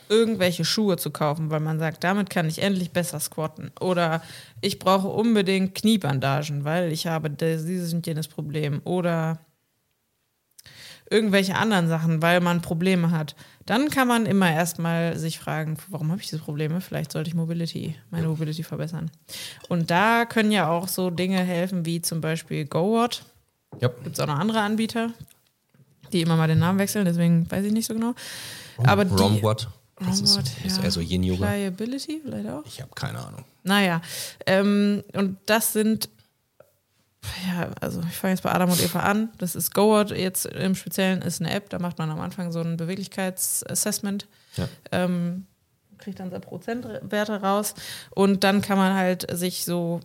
irgendwelche 0.10 0.66
Schuhe 0.66 0.98
zu 0.98 1.12
kaufen, 1.12 1.50
weil 1.50 1.60
man 1.60 1.80
sagt, 1.80 2.04
damit 2.04 2.30
kann 2.30 2.48
ich 2.48 2.62
endlich 2.62 2.92
besser 2.92 3.20
squatten. 3.20 3.72
Oder 3.80 4.22
ich 4.62 4.80
brauche 4.80 5.08
unbedingt 5.08 5.76
Kniebandagen, 5.76 6.64
weil 6.64 6.92
ich 6.92 7.08
habe 7.08 7.30
dieses 7.30 7.94
und 7.94 8.06
jenes 8.06 8.28
Problem. 8.28 8.82
Oder 8.84 9.40
irgendwelche 11.10 11.56
anderen 11.56 11.88
Sachen, 11.88 12.22
weil 12.22 12.40
man 12.42 12.62
Probleme 12.62 13.12
hat. 13.12 13.36
Dann 13.66 13.90
kann 13.90 14.08
man 14.08 14.26
immer 14.26 14.52
erstmal 14.52 15.18
sich 15.18 15.40
fragen, 15.40 15.78
warum 15.90 16.12
habe 16.12 16.22
ich 16.22 16.30
diese 16.30 16.42
Probleme? 16.42 16.82
Vielleicht 16.82 17.12
sollte 17.12 17.30
ich 17.30 17.36
Mobility, 17.36 17.96
meine 18.12 18.28
Mobility 18.28 18.64
verbessern. 18.64 19.12
Und 19.70 19.92
da 19.92 20.26
können 20.26 20.52
ja 20.52 20.70
auch 20.70 20.88
so 20.88 21.10
Dinge 21.10 21.40
helfen, 21.40 21.86
wie 21.86 22.02
zum 22.02 22.22
Beispiel 22.22 22.66
GoWatt 22.66 23.24
Ja. 23.82 23.90
gibt 24.04 24.14
es 24.14 24.20
auch 24.20 24.28
noch 24.28 24.40
andere 24.40 24.62
Anbieter, 24.62 25.12
die 26.12 26.22
immer 26.22 26.38
mal 26.38 26.48
den 26.48 26.60
Namen 26.60 26.80
wechseln, 26.80 27.06
deswegen 27.06 27.50
weiß 27.50 27.66
ich 27.66 27.74
nicht 27.74 27.88
so 27.88 27.94
genau. 27.94 28.14
Aber 28.84 29.06
die, 29.06 29.42
Das 30.00 30.20
ist, 30.20 30.36
Wrong 30.36 30.46
What, 30.46 30.66
ist 30.66 30.78
ja. 30.78 30.84
eher 30.84 30.92
so 30.92 31.00
Yin-Yoga. 31.00 31.46
Pliability 31.46 32.22
vielleicht 32.24 32.50
auch. 32.50 32.66
Ich 32.66 32.82
habe 32.82 32.92
keine 32.94 33.20
Ahnung. 33.20 33.46
Naja, 33.64 34.02
ähm, 34.46 35.04
und 35.14 35.38
das 35.46 35.74
sind, 35.74 36.10
ja, 37.48 37.72
also 37.80 38.02
ich 38.02 38.16
fange 38.16 38.34
jetzt 38.34 38.44
bei 38.44 38.52
Adam 38.52 38.70
und 38.70 38.84
Eva 38.84 39.00
an. 39.00 39.30
Das 39.38 39.56
ist 39.56 39.74
GoWord 39.74 40.12
jetzt 40.12 40.46
im 40.48 40.76
Speziellen, 40.76 41.22
ist 41.22 41.42
eine 41.42 41.52
App, 41.52 41.70
da 41.70 41.80
macht 41.80 41.98
man 41.98 42.10
am 42.10 42.20
Anfang 42.20 42.52
so 42.52 42.60
ein 42.60 42.78
Beweglichkeitsassessment. 42.78 44.28
Ja. 44.58 44.68
Ähm, 44.92 45.48
kriegt 45.98 46.20
dann 46.20 46.30
seine 46.30 46.42
Prozentwerte 46.42 47.42
raus 47.42 47.74
und 48.12 48.44
dann 48.44 48.62
kann 48.62 48.78
man 48.78 48.94
halt 48.94 49.26
sich 49.36 49.64
so 49.64 50.02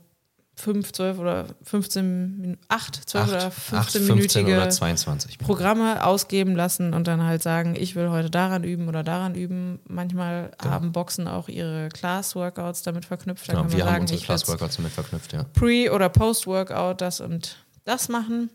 5, 0.61 0.93
12 0.93 1.19
oder 1.19 1.47
15, 1.63 2.39
Min- 2.41 2.59
8, 2.69 2.95
12 3.09 3.29
oder 3.29 3.47
8, 3.47 3.53
15 3.53 4.03
15 4.03 4.15
minütige 4.45 4.57
oder 4.57 4.71
22. 4.71 5.39
Programme 5.39 6.05
ausgeben 6.05 6.55
lassen 6.55 6.93
und 6.95 7.07
dann 7.07 7.23
halt 7.25 7.43
sagen, 7.43 7.75
ich 7.77 7.97
will 7.97 8.11
heute 8.11 8.31
daran 8.31 8.63
üben 8.65 8.89
oder 8.89 9.03
daran 9.03 9.35
üben. 9.35 9.81
Manchmal 9.89 10.51
haben 10.63 10.93
Boxen 10.93 11.27
auch 11.29 11.49
ihre 11.49 11.89
Class-Workouts 11.89 12.83
damit 12.83 13.05
verknüpft. 13.05 13.49
Dann 13.49 13.57
Genau, 13.57 13.73
wir 13.73 13.85
haben 13.85 13.91
sagen, 13.93 14.01
unsere 14.03 14.17
ich 14.17 14.23
will 14.23 14.27
Class-Workouts 14.27 14.77
damit 14.77 14.93
verknüpft, 14.93 15.33
ja. 15.33 15.45
Pre- 15.45 15.91
oder 15.93 16.09
Post-Workout 16.09 17.01
das 17.01 17.21
und 17.21 17.57
das 17.85 18.09
machen. 18.09 18.51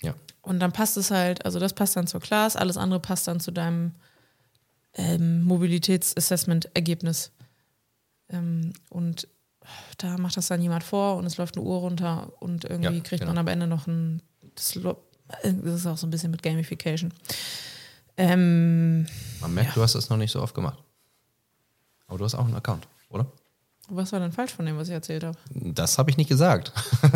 ja. 0.00 0.14
Und 0.42 0.60
dann 0.60 0.72
passt 0.72 0.96
es 0.96 1.10
halt, 1.10 1.44
also 1.44 1.58
das 1.58 1.74
passt 1.74 1.94
dann 1.96 2.06
zur 2.06 2.20
Class, 2.20 2.56
alles 2.56 2.76
andere 2.78 3.00
passt 3.00 3.28
dann 3.28 3.38
zu 3.40 3.50
deinem 3.50 3.92
ähm, 4.94 5.42
Mobilitätsassessment-Ergebnis. 5.44 7.32
Ähm, 8.30 8.72
und 8.90 9.28
da 9.98 10.16
macht 10.18 10.36
das 10.36 10.48
dann 10.48 10.62
jemand 10.62 10.84
vor 10.84 11.16
und 11.16 11.26
es 11.26 11.36
läuft 11.36 11.56
eine 11.56 11.64
Uhr 11.66 11.78
runter 11.78 12.32
und 12.40 12.64
irgendwie 12.64 12.96
Ja, 12.96 13.02
kriegt 13.02 13.20
genau. 13.20 13.32
man 13.32 13.38
am 13.38 13.48
Ende 13.48 13.66
noch 13.66 13.86
ein. 13.86 14.22
Das, 14.54 14.74
lo- 14.76 15.02
das 15.42 15.52
ist 15.52 15.86
auch 15.86 15.96
so 15.98 16.06
ein 16.06 16.10
bisschen 16.10 16.30
mit 16.30 16.42
Gamification. 16.42 17.12
Ähm, 18.16 19.06
Man 19.40 19.54
merkt, 19.54 19.76
du 19.76 19.82
hast 19.82 19.94
das 19.94 20.08
noch 20.10 20.16
nicht 20.16 20.32
so 20.32 20.42
oft 20.42 20.54
gemacht. 20.54 20.78
Aber 22.06 22.18
du 22.18 22.24
hast 22.24 22.34
auch 22.34 22.44
einen 22.46 22.56
Account, 22.56 22.86
oder? 23.10 23.26
was 23.90 24.12
war 24.12 24.20
denn 24.20 24.32
falsch 24.32 24.52
von 24.52 24.66
dem, 24.66 24.76
was 24.76 24.88
ich 24.88 24.94
erzählt 24.94 25.24
habe? 25.24 25.38
Das 25.50 25.96
habe 25.96 26.10
ich 26.10 26.16
nicht 26.18 26.28
gesagt. 26.28 26.72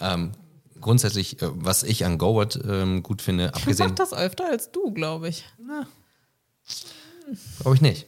ähm, 0.00 0.32
grundsätzlich, 0.80 1.42
äh, 1.42 1.48
was 1.52 1.82
ich 1.82 2.04
an 2.06 2.16
GoWord 2.16 2.58
ähm, 2.66 3.02
gut 3.02 3.20
finde, 3.20 3.46
Ich 3.54 3.54
abgesehen, 3.62 3.88
mach 3.90 3.94
das 3.96 4.12
öfter 4.14 4.48
als 4.50 4.70
du, 4.72 4.92
glaube 4.92 5.28
ich. 5.28 5.44
glaube 7.60 7.74
ich 7.76 7.80
nicht. 7.82 8.06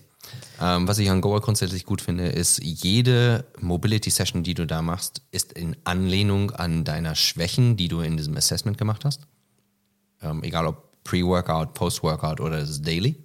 Ähm, 0.61 0.89
was 0.89 0.99
ich 0.99 1.11
an 1.11 1.21
GoWord 1.21 1.45
grundsätzlich 1.45 1.85
gut 1.85 2.01
finde, 2.01 2.27
ist, 2.29 2.63
jede 2.63 3.45
Mobility-Session, 3.61 4.43
die 4.43 4.55
du 4.55 4.67
da 4.67 4.83
machst, 4.83 5.23
ist 5.31 5.53
in 5.53 5.77
Anlehnung 5.85 6.51
an 6.53 6.85
deiner 6.85 7.15
Schwächen, 7.15 7.77
die 7.77 7.89
du 7.89 8.01
in 8.01 8.17
diesem 8.17 8.37
Assessment 8.37 8.79
gemacht 8.79 9.05
hast. 9.05 9.23
Ähm, 10.23 10.43
egal 10.43 10.67
ob 10.67 11.03
Pre-Workout, 11.05 11.75
Post-Workout 11.75 12.41
oder 12.41 12.61
das 12.61 12.83
Daily. 12.83 13.17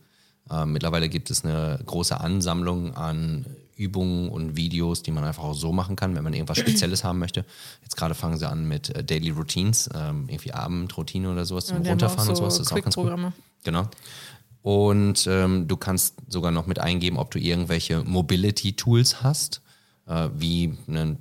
Ähm, 0.51 0.73
mittlerweile 0.73 1.09
gibt 1.09 1.31
es 1.31 1.43
eine 1.43 1.79
große 1.85 2.19
Ansammlung 2.19 2.95
an 2.95 3.45
Übungen 3.75 4.29
und 4.29 4.55
Videos, 4.55 5.01
die 5.01 5.11
man 5.11 5.23
einfach 5.23 5.43
auch 5.43 5.53
so 5.53 5.71
machen 5.71 5.95
kann, 5.95 6.15
wenn 6.15 6.23
man 6.23 6.33
irgendwas 6.33 6.59
Spezielles 6.59 7.03
haben 7.03 7.17
möchte. 7.17 7.45
Jetzt 7.81 7.97
gerade 7.97 8.13
fangen 8.13 8.37
sie 8.37 8.47
an 8.47 8.67
mit 8.67 8.89
äh, 8.95 9.03
Daily 9.03 9.31
Routines, 9.31 9.89
ähm, 9.95 10.25
irgendwie 10.27 10.53
Abendroutine 10.53 11.31
oder 11.31 11.45
sowas 11.45 11.65
zum 11.65 11.77
Und 11.77 11.87
auch 11.87 11.91
Runterfahren 11.91 12.29
und 12.29 12.35
so 12.35 12.43
sowas. 12.43 12.57
Das 12.57 12.67
ist 12.67 12.73
auch 12.73 12.81
ganz. 12.81 12.95
Quick-Programme. 12.95 13.33
Genau. 13.63 13.89
Und 14.63 15.25
ähm, 15.27 15.67
du 15.67 15.75
kannst 15.75 16.17
sogar 16.27 16.51
noch 16.51 16.67
mit 16.67 16.79
eingeben, 16.79 17.17
ob 17.17 17.31
du 17.31 17.39
irgendwelche 17.39 18.03
Mobility-Tools 18.03 19.23
hast, 19.23 19.61
äh, 20.05 20.29
wie 20.35 20.77
einen, 20.87 21.17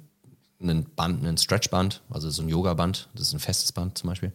einen 0.60 0.84
Band, 0.94 1.24
einen 1.24 1.38
Stretchband, 1.38 2.02
also 2.10 2.28
so 2.28 2.42
ein 2.42 2.50
Yoga-Band, 2.50 3.08
das 3.14 3.28
ist 3.28 3.32
ein 3.32 3.40
festes 3.40 3.72
Band 3.72 3.96
zum 3.96 4.10
Beispiel, 4.10 4.32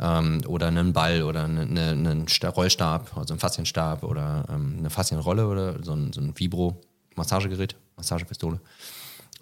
ähm, 0.00 0.40
oder 0.46 0.68
einen 0.68 0.94
Ball 0.94 1.22
oder 1.24 1.44
eine, 1.44 1.60
eine, 1.60 1.90
einen 1.90 2.28
Sta- 2.28 2.48
Rollstab, 2.48 3.14
also 3.18 3.34
einen 3.34 3.40
Faszienstab 3.40 4.02
oder 4.02 4.46
ähm, 4.48 4.76
eine 4.78 4.88
Faszienrolle 4.88 5.46
oder 5.46 5.84
so 5.84 5.92
ein, 5.92 6.14
so 6.14 6.22
ein 6.22 6.32
Vibro-Massagegerät, 6.34 7.76
Massagepistole, 7.98 8.60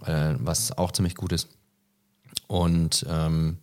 äh, 0.04 0.34
was 0.38 0.76
auch 0.76 0.90
ziemlich 0.90 1.14
gut 1.14 1.30
ist. 1.30 1.48
Und 2.48 3.06
ähm, 3.08 3.58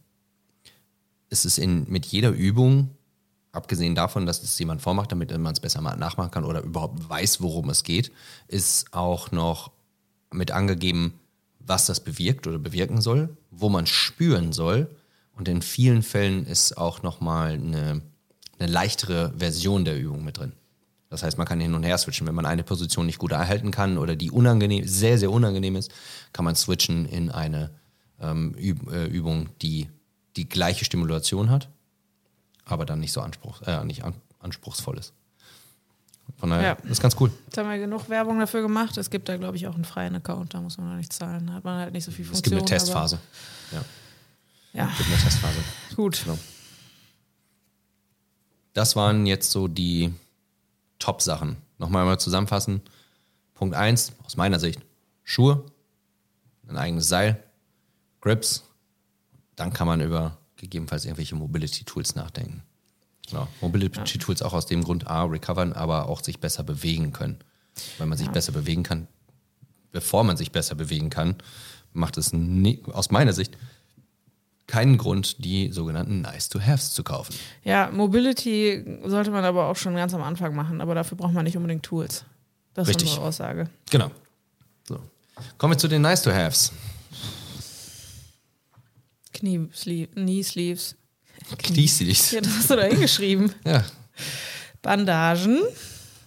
es 1.30 1.44
ist 1.44 1.58
in, 1.58 1.86
mit 1.90 2.06
jeder 2.06 2.30
Übung 2.30 2.92
abgesehen 3.54 3.96
davon, 3.96 4.26
dass 4.26 4.44
es 4.44 4.60
jemand 4.60 4.82
vormacht, 4.82 5.12
damit 5.12 5.32
man 5.38 5.54
es 5.54 5.60
besser 5.62 5.80
mal 5.80 5.96
nachmachen 5.96 6.32
kann 6.32 6.44
oder 6.44 6.62
überhaupt 6.62 7.08
weiß, 7.08 7.42
worum 7.42 7.70
es 7.70 7.84
geht, 7.84 8.12
ist 8.48 8.94
auch 8.94 9.32
noch 9.32 9.72
mit 10.32 10.52
angegeben, 10.52 11.14
was 11.60 11.86
das 11.86 12.02
bewirkt 12.02 12.48
oder 12.48 12.60
bewirken 12.60 13.00
soll, 13.00 13.38
wo 13.52 13.70
man 13.70 13.86
spüren 13.86 14.52
soll. 14.52 14.90
Und 15.36 15.48
in 15.48 15.62
vielen 15.62 16.04
Fällen 16.04 16.46
ist 16.46 16.78
auch 16.78 17.04
nochmal 17.04 17.54
eine, 17.54 18.02
eine 18.60 18.72
leichtere 18.72 19.34
Version 19.38 19.86
der 19.86 19.98
Übung 19.98 20.26
mit 20.26 20.40
drin. 20.40 20.54
Das 21.10 21.22
heißt, 21.22 21.38
man 21.38 21.46
kann 21.46 21.60
hin 21.60 21.76
und 21.76 21.84
her 21.84 21.98
switchen. 22.00 22.26
Wenn 22.26 22.36
man 22.36 22.48
eine 22.48 22.64
Position 22.64 23.06
nicht 23.06 23.20
gut 23.20 23.32
erhalten 23.32 23.70
kann 23.70 24.00
oder 24.00 24.16
die 24.16 24.32
unangenehm, 24.32 24.88
sehr, 24.88 25.20
sehr 25.20 25.32
unangenehm 25.32 25.76
ist, 25.76 25.92
kann 26.34 26.44
man 26.44 26.56
switchen 26.56 27.06
in 27.06 27.30
eine 27.30 27.70
ähm, 28.20 28.56
Üb 28.58 28.92
äh, 28.92 29.06
Übung, 29.06 29.50
die 29.62 29.90
die 30.36 30.50
gleiche 30.50 30.86
Stimulation 30.86 31.52
hat, 31.52 31.70
aber 32.66 32.86
dann 32.86 33.00
nicht 33.00 33.12
so 33.14 33.22
anspruch, 33.22 33.62
äh, 33.64 33.84
nicht 33.86 34.04
an, 34.04 34.14
anspruchsvoll 34.40 34.98
ist. 34.98 35.14
Von 36.38 36.50
daher, 36.52 36.64
Ja. 36.70 36.76
das 36.76 36.92
ist 36.92 37.02
ganz 37.02 37.16
cool. 37.20 37.32
Jetzt 37.46 37.58
haben 37.58 37.70
wir 37.70 37.78
genug 37.78 38.08
Werbung 38.10 38.40
dafür 38.40 38.62
gemacht. 38.62 38.98
Es 38.98 39.10
gibt 39.10 39.28
da, 39.30 39.36
glaube 39.38 39.58
ich, 39.58 39.68
auch 39.68 39.76
einen 39.76 39.84
freien 39.86 40.16
Account. 40.16 40.54
Da 40.54 40.62
muss 40.62 40.78
man 40.78 40.90
noch 40.90 40.96
nicht 40.96 41.12
zahlen. 41.12 41.48
Da 41.48 41.54
hat 41.54 41.64
man 41.66 41.80
halt 41.80 41.94
nicht 41.94 42.06
so 42.06 42.12
viel 42.12 42.24
Es 42.26 42.32
Funktion. 42.32 42.58
gibt 42.60 42.70
eine 42.72 42.80
Testphase. 42.80 43.20
Ja, 43.72 43.84
ja, 44.74 44.90
es 44.92 44.98
gibt 44.98 45.10
eine 45.10 45.20
Testphase. 45.22 45.60
gut. 45.96 46.22
Genau. 46.24 46.38
Das 48.74 48.96
waren 48.96 49.26
jetzt 49.26 49.52
so 49.52 49.68
die 49.68 50.14
Top-Sachen. 51.00 51.58
Nochmal 51.78 52.06
mal 52.06 52.20
zusammenfassen. 52.20 52.82
Punkt 53.54 53.76
1, 53.76 54.14
aus 54.26 54.36
meiner 54.36 54.60
Sicht, 54.60 54.82
Schuhe, 55.24 55.64
ein 56.68 56.78
eigenes 56.78 57.08
Seil, 57.08 57.42
Grips. 58.22 58.64
Dann 59.56 59.74
kann 59.74 59.86
man 59.88 60.02
über 60.02 60.38
gegebenenfalls 60.64 61.06
irgendwelche 61.06 61.36
Mobility-Tools 61.36 62.16
nachdenken. 62.16 62.64
Genau. 63.30 63.48
Mobility-Tools 63.62 64.42
auch 64.42 64.54
aus 64.54 64.66
dem 64.66 64.84
Grund, 64.84 65.08
A, 65.08 65.24
recovern, 65.24 65.74
aber 65.74 66.10
auch 66.10 66.24
sich 66.24 66.40
besser 66.40 66.64
bewegen 66.64 67.14
können. 67.14 67.38
Wenn 67.98 68.10
man 68.10 68.18
sich 68.18 68.30
besser 68.30 68.52
bewegen 68.52 68.84
kann, 68.84 69.08
bevor 69.92 70.24
man 70.24 70.38
sich 70.38 70.52
besser 70.52 70.76
bewegen 70.76 71.10
kann, 71.10 71.36
macht 71.94 72.18
es 72.18 72.34
nie, 72.34 72.82
aus 72.92 73.12
meiner 73.12 73.34
Sicht 73.34 73.58
keinen 74.68 74.98
Grund, 74.98 75.44
die 75.44 75.72
sogenannten 75.72 76.22
Nice-to-Haves 76.22 76.94
zu 76.94 77.04
kaufen. 77.04 77.36
Ja, 77.64 77.92
Mobility 77.92 79.00
sollte 79.06 79.32
man 79.32 79.44
aber 79.44 79.68
auch 79.68 79.76
schon 79.76 79.96
ganz 79.96 80.14
am 80.14 80.24
Anfang 80.24 80.56
machen. 80.56 80.82
Aber 80.82 80.96
dafür 80.96 81.18
braucht 81.18 81.34
man 81.34 81.44
nicht 81.44 81.58
unbedingt 81.58 81.84
Tools. 81.84 82.26
Das 82.74 82.88
Richtig. 82.88 83.06
ist 83.06 83.12
unsere 83.12 83.28
Aussage. 83.28 83.70
Genau. 83.90 84.10
So. 84.88 85.00
Kommen 85.58 85.74
wir 85.74 85.78
zu 85.78 85.88
den 85.88 86.02
Nice-to-Haves. 86.02 86.72
Knie-Sleeve, 89.44 90.08
Knee-Sleeves. 90.14 90.96
Knieslis. 91.58 92.32
Ja, 92.32 92.40
das 92.42 92.54
hast 92.56 92.70
du 92.70 92.76
da 92.78 92.84
hingeschrieben. 92.84 93.52
Ja, 93.66 93.84
Bandagen. 94.82 95.60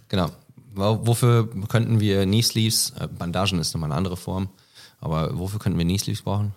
Genau. 0.08 0.30
Wo- 0.74 1.06
Wofür 1.06 1.48
könnten 1.68 2.00
wir 2.00 2.24
Knee 2.24 2.42
Sleeves, 2.42 2.92
äh, 3.00 3.06
Bandagen 3.08 3.58
ist 3.58 3.72
nochmal 3.74 3.90
eine 3.90 3.96
andere 3.96 4.16
Form, 4.16 4.50
aber 5.00 5.38
wofür 5.38 5.58
könnten 5.58 5.78
wir 5.78 5.84
Knee 5.86 5.96
Sleeves 5.98 6.22
brauchen? 6.22 6.52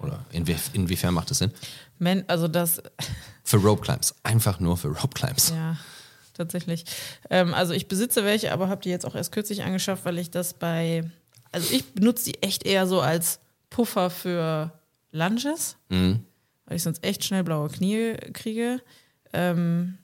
Oder 0.00 0.24
inwie 0.32 0.56
inwiefern 0.72 1.14
macht 1.14 1.30
das 1.30 1.38
Sinn? 1.38 1.52
Men 1.98 2.24
also 2.28 2.48
das, 2.48 2.82
Für 3.44 3.58
Rope 3.58 3.82
Climbs. 3.82 4.14
Einfach 4.22 4.58
nur 4.58 4.76
für 4.76 4.88
Rope 4.88 5.14
Climbs. 5.14 5.50
ja, 5.50 5.76
tatsächlich. 6.32 6.84
Ähm, 7.30 7.54
also 7.54 7.72
ich 7.74 7.86
besitze 7.88 8.24
welche, 8.24 8.52
aber 8.52 8.68
habe 8.68 8.80
die 8.82 8.88
jetzt 8.90 9.06
auch 9.06 9.14
erst 9.14 9.32
kürzlich 9.32 9.62
angeschafft, 9.62 10.04
weil 10.04 10.18
ich 10.18 10.30
das 10.30 10.54
bei, 10.54 11.08
also 11.52 11.72
ich 11.72 11.92
benutze 11.94 12.24
die 12.32 12.42
echt 12.42 12.64
eher 12.66 12.86
so 12.86 13.00
als 13.00 13.38
Puffer 13.70 14.10
für 14.10 14.72
Lunges, 15.14 15.76
Mhm. 15.88 16.20
weil 16.66 16.76
ich 16.76 16.82
sonst 16.82 17.04
echt 17.04 17.24
schnell 17.24 17.44
blaue 17.44 17.68
Knie 17.68 18.14
kriege. 18.32 18.80
Ähm, 19.32 19.98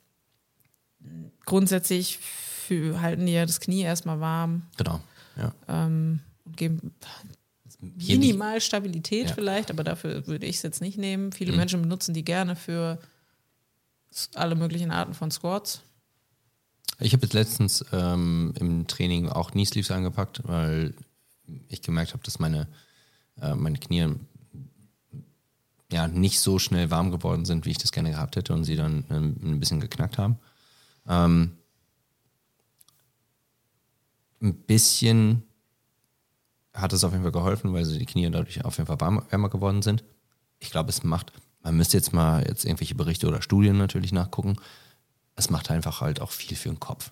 grundsätzlich 1.44 2.18
für, 2.18 3.00
halten 3.00 3.26
die 3.26 3.32
ja 3.32 3.46
das 3.46 3.61
Knie 3.61 3.82
erstmal 3.82 4.20
warm 4.20 4.62
Genau. 4.76 5.00
Ja. 5.36 5.52
ähm, 5.68 6.20
und 6.44 6.56
geben 6.56 6.94
minimal 7.80 8.61
Stabilität 8.61 9.28
Ja. 9.28 9.34
vielleicht, 9.34 9.70
aber 9.70 9.84
dafür 9.84 10.26
würde 10.26 10.46
ich 10.46 10.56
es 10.56 10.62
jetzt 10.62 10.80
nicht 10.80 10.98
nehmen. 10.98 11.26
Mhm. 11.26 11.32
Viele 11.32 11.52
Menschen 11.56 11.80
benutzen 11.82 12.12
die 12.14 12.24
gerne 12.24 12.54
für 12.56 12.98
alle 14.34 14.54
möglichen 14.54 14.90
Arten 14.90 15.14
von 15.14 15.30
Squats. 15.30 15.82
Ich 16.98 17.12
habe 17.14 17.22
jetzt 17.22 17.32
letztens 17.32 17.84
ähm, 17.92 18.52
im 18.61 18.86
Training 18.86 19.28
auch 19.28 19.52
Knee 19.52 19.64
Sleeves 19.64 19.90
angepackt, 19.90 20.42
weil 20.46 20.92
ich 21.68 21.80
gemerkt 21.80 22.12
habe, 22.12 22.22
dass 22.24 22.38
meine, 22.38 22.68
äh, 23.40 23.54
meine 23.54 23.78
Knie 23.78 24.14
ja 25.93 26.09
nicht 26.09 26.41
so 26.41 26.59
schnell 26.59 26.91
warm 26.91 27.11
geworden 27.11 27.45
sind, 27.45 27.66
wie 27.66 27.70
ich 27.70 27.78
das 27.78 27.93
gerne 27.93 28.11
gehabt 28.11 28.36
hätte 28.36 28.53
und 28.53 28.64
sie 28.64 28.76
dann 28.76 29.05
ähm, 29.11 29.36
ein 29.43 29.61
bisschen 29.61 29.80
geknackt 29.80 30.18
haben. 30.18 30.38
Ähm, 31.09 31.57
ein 34.41 34.55
bisschen 34.55 35.43
hat 36.72 36.93
es 36.93 37.05
auf 37.05 37.12
jeden 37.12 37.24
Fall 37.24 37.32
geholfen, 37.32 37.72
weil 37.72 37.84
so 37.84 37.99
die 37.99 38.07
Knie 38.07 38.30
dadurch 38.30 38.64
auf 38.64 38.76
jeden 38.78 38.86
Fall 38.86 39.01
warm, 39.01 39.24
wärmer 39.28 39.49
geworden 39.49 39.82
sind. 39.82 40.05
Ich 40.61 40.70
glaube, 40.70 40.91
es 40.91 41.03
macht, 41.03 41.32
man 41.62 41.76
müsste 41.76 41.97
jetzt 41.97 42.12
mal 42.12 42.47
jetzt 42.47 42.64
irgendwelche 42.64 42.95
Berichte 42.95 43.26
oder 43.26 43.43
Studien 43.43 43.76
natürlich 43.76 44.12
nachgucken. 44.12 44.57
Es 45.36 45.51
macht 45.51 45.70
einfach 45.70 46.01
halt 46.01 46.20
auch 46.20 46.30
viel 46.30 46.57
für 46.57 46.68
den 46.68 46.80
Kopf. 46.80 47.11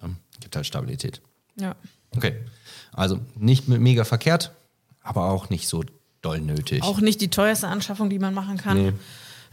Ja, 0.00 0.10
gibt 0.40 0.54
halt 0.54 0.66
Stabilität. 0.66 1.22
Ja. 1.56 1.74
Okay. 2.14 2.44
Also 2.92 3.20
nicht 3.36 3.68
mit 3.68 3.80
mega 3.80 4.04
verkehrt, 4.04 4.52
aber 5.00 5.30
auch 5.30 5.50
nicht 5.50 5.68
so 5.68 5.84
doll 6.28 6.40
nötig. 6.40 6.82
Auch 6.82 7.00
nicht 7.00 7.20
die 7.20 7.28
teuerste 7.28 7.68
Anschaffung, 7.68 8.10
die 8.10 8.18
man 8.18 8.34
machen 8.34 8.56
kann. 8.56 8.76
Nee. 8.76 8.92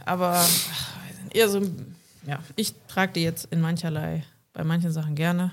Aber 0.04 0.34
ach, 0.36 0.94
eher 1.32 1.48
so, 1.48 1.60
ja, 2.26 2.40
ich 2.56 2.74
trage 2.88 3.12
die 3.14 3.22
jetzt 3.22 3.46
in 3.46 3.60
mancherlei, 3.60 4.24
bei 4.52 4.64
manchen 4.64 4.92
Sachen 4.92 5.14
gerne. 5.14 5.52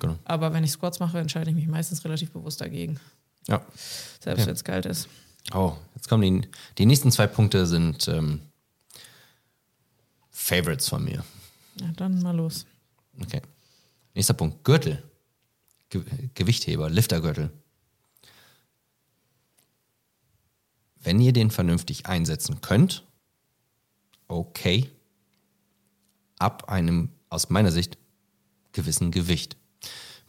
Genau. 0.00 0.16
Aber 0.24 0.52
wenn 0.52 0.64
ich 0.64 0.72
Squats 0.72 1.00
mache, 1.00 1.18
entscheide 1.18 1.50
ich 1.50 1.56
mich 1.56 1.66
meistens 1.68 2.04
relativ 2.04 2.30
bewusst 2.32 2.60
dagegen. 2.60 2.98
Ja. 3.46 3.60
Selbst 4.20 4.40
Ja. 4.40 4.46
wenn 4.46 4.54
es 4.54 4.64
kalt 4.64 4.86
ist. 4.86 5.08
Oh, 5.52 5.74
jetzt 5.94 6.08
kommen 6.08 6.22
die, 6.42 6.48
die 6.78 6.86
nächsten 6.86 7.10
zwei 7.12 7.26
Punkte 7.26 7.66
sind 7.66 8.08
ähm, 8.08 8.40
Favorites 10.30 10.88
von 10.88 11.04
mir. 11.04 11.24
Ja, 11.80 11.86
dann 11.96 12.20
mal 12.22 12.34
los. 12.36 12.66
Okay. 13.20 13.42
Nächster 14.14 14.34
Punkt. 14.34 14.64
Gürtel. 14.64 15.02
Ge 15.90 16.02
Gewichtheber, 16.34 16.88
Liftergürtel. 16.90 17.50
Wenn 21.04 21.20
ihr 21.20 21.32
den 21.32 21.50
vernünftig 21.50 22.06
einsetzen 22.06 22.60
könnt, 22.60 23.04
okay, 24.26 24.90
ab 26.38 26.68
einem, 26.68 27.10
aus 27.28 27.50
meiner 27.50 27.70
Sicht, 27.70 27.98
gewissen 28.72 29.10
Gewicht. 29.10 29.56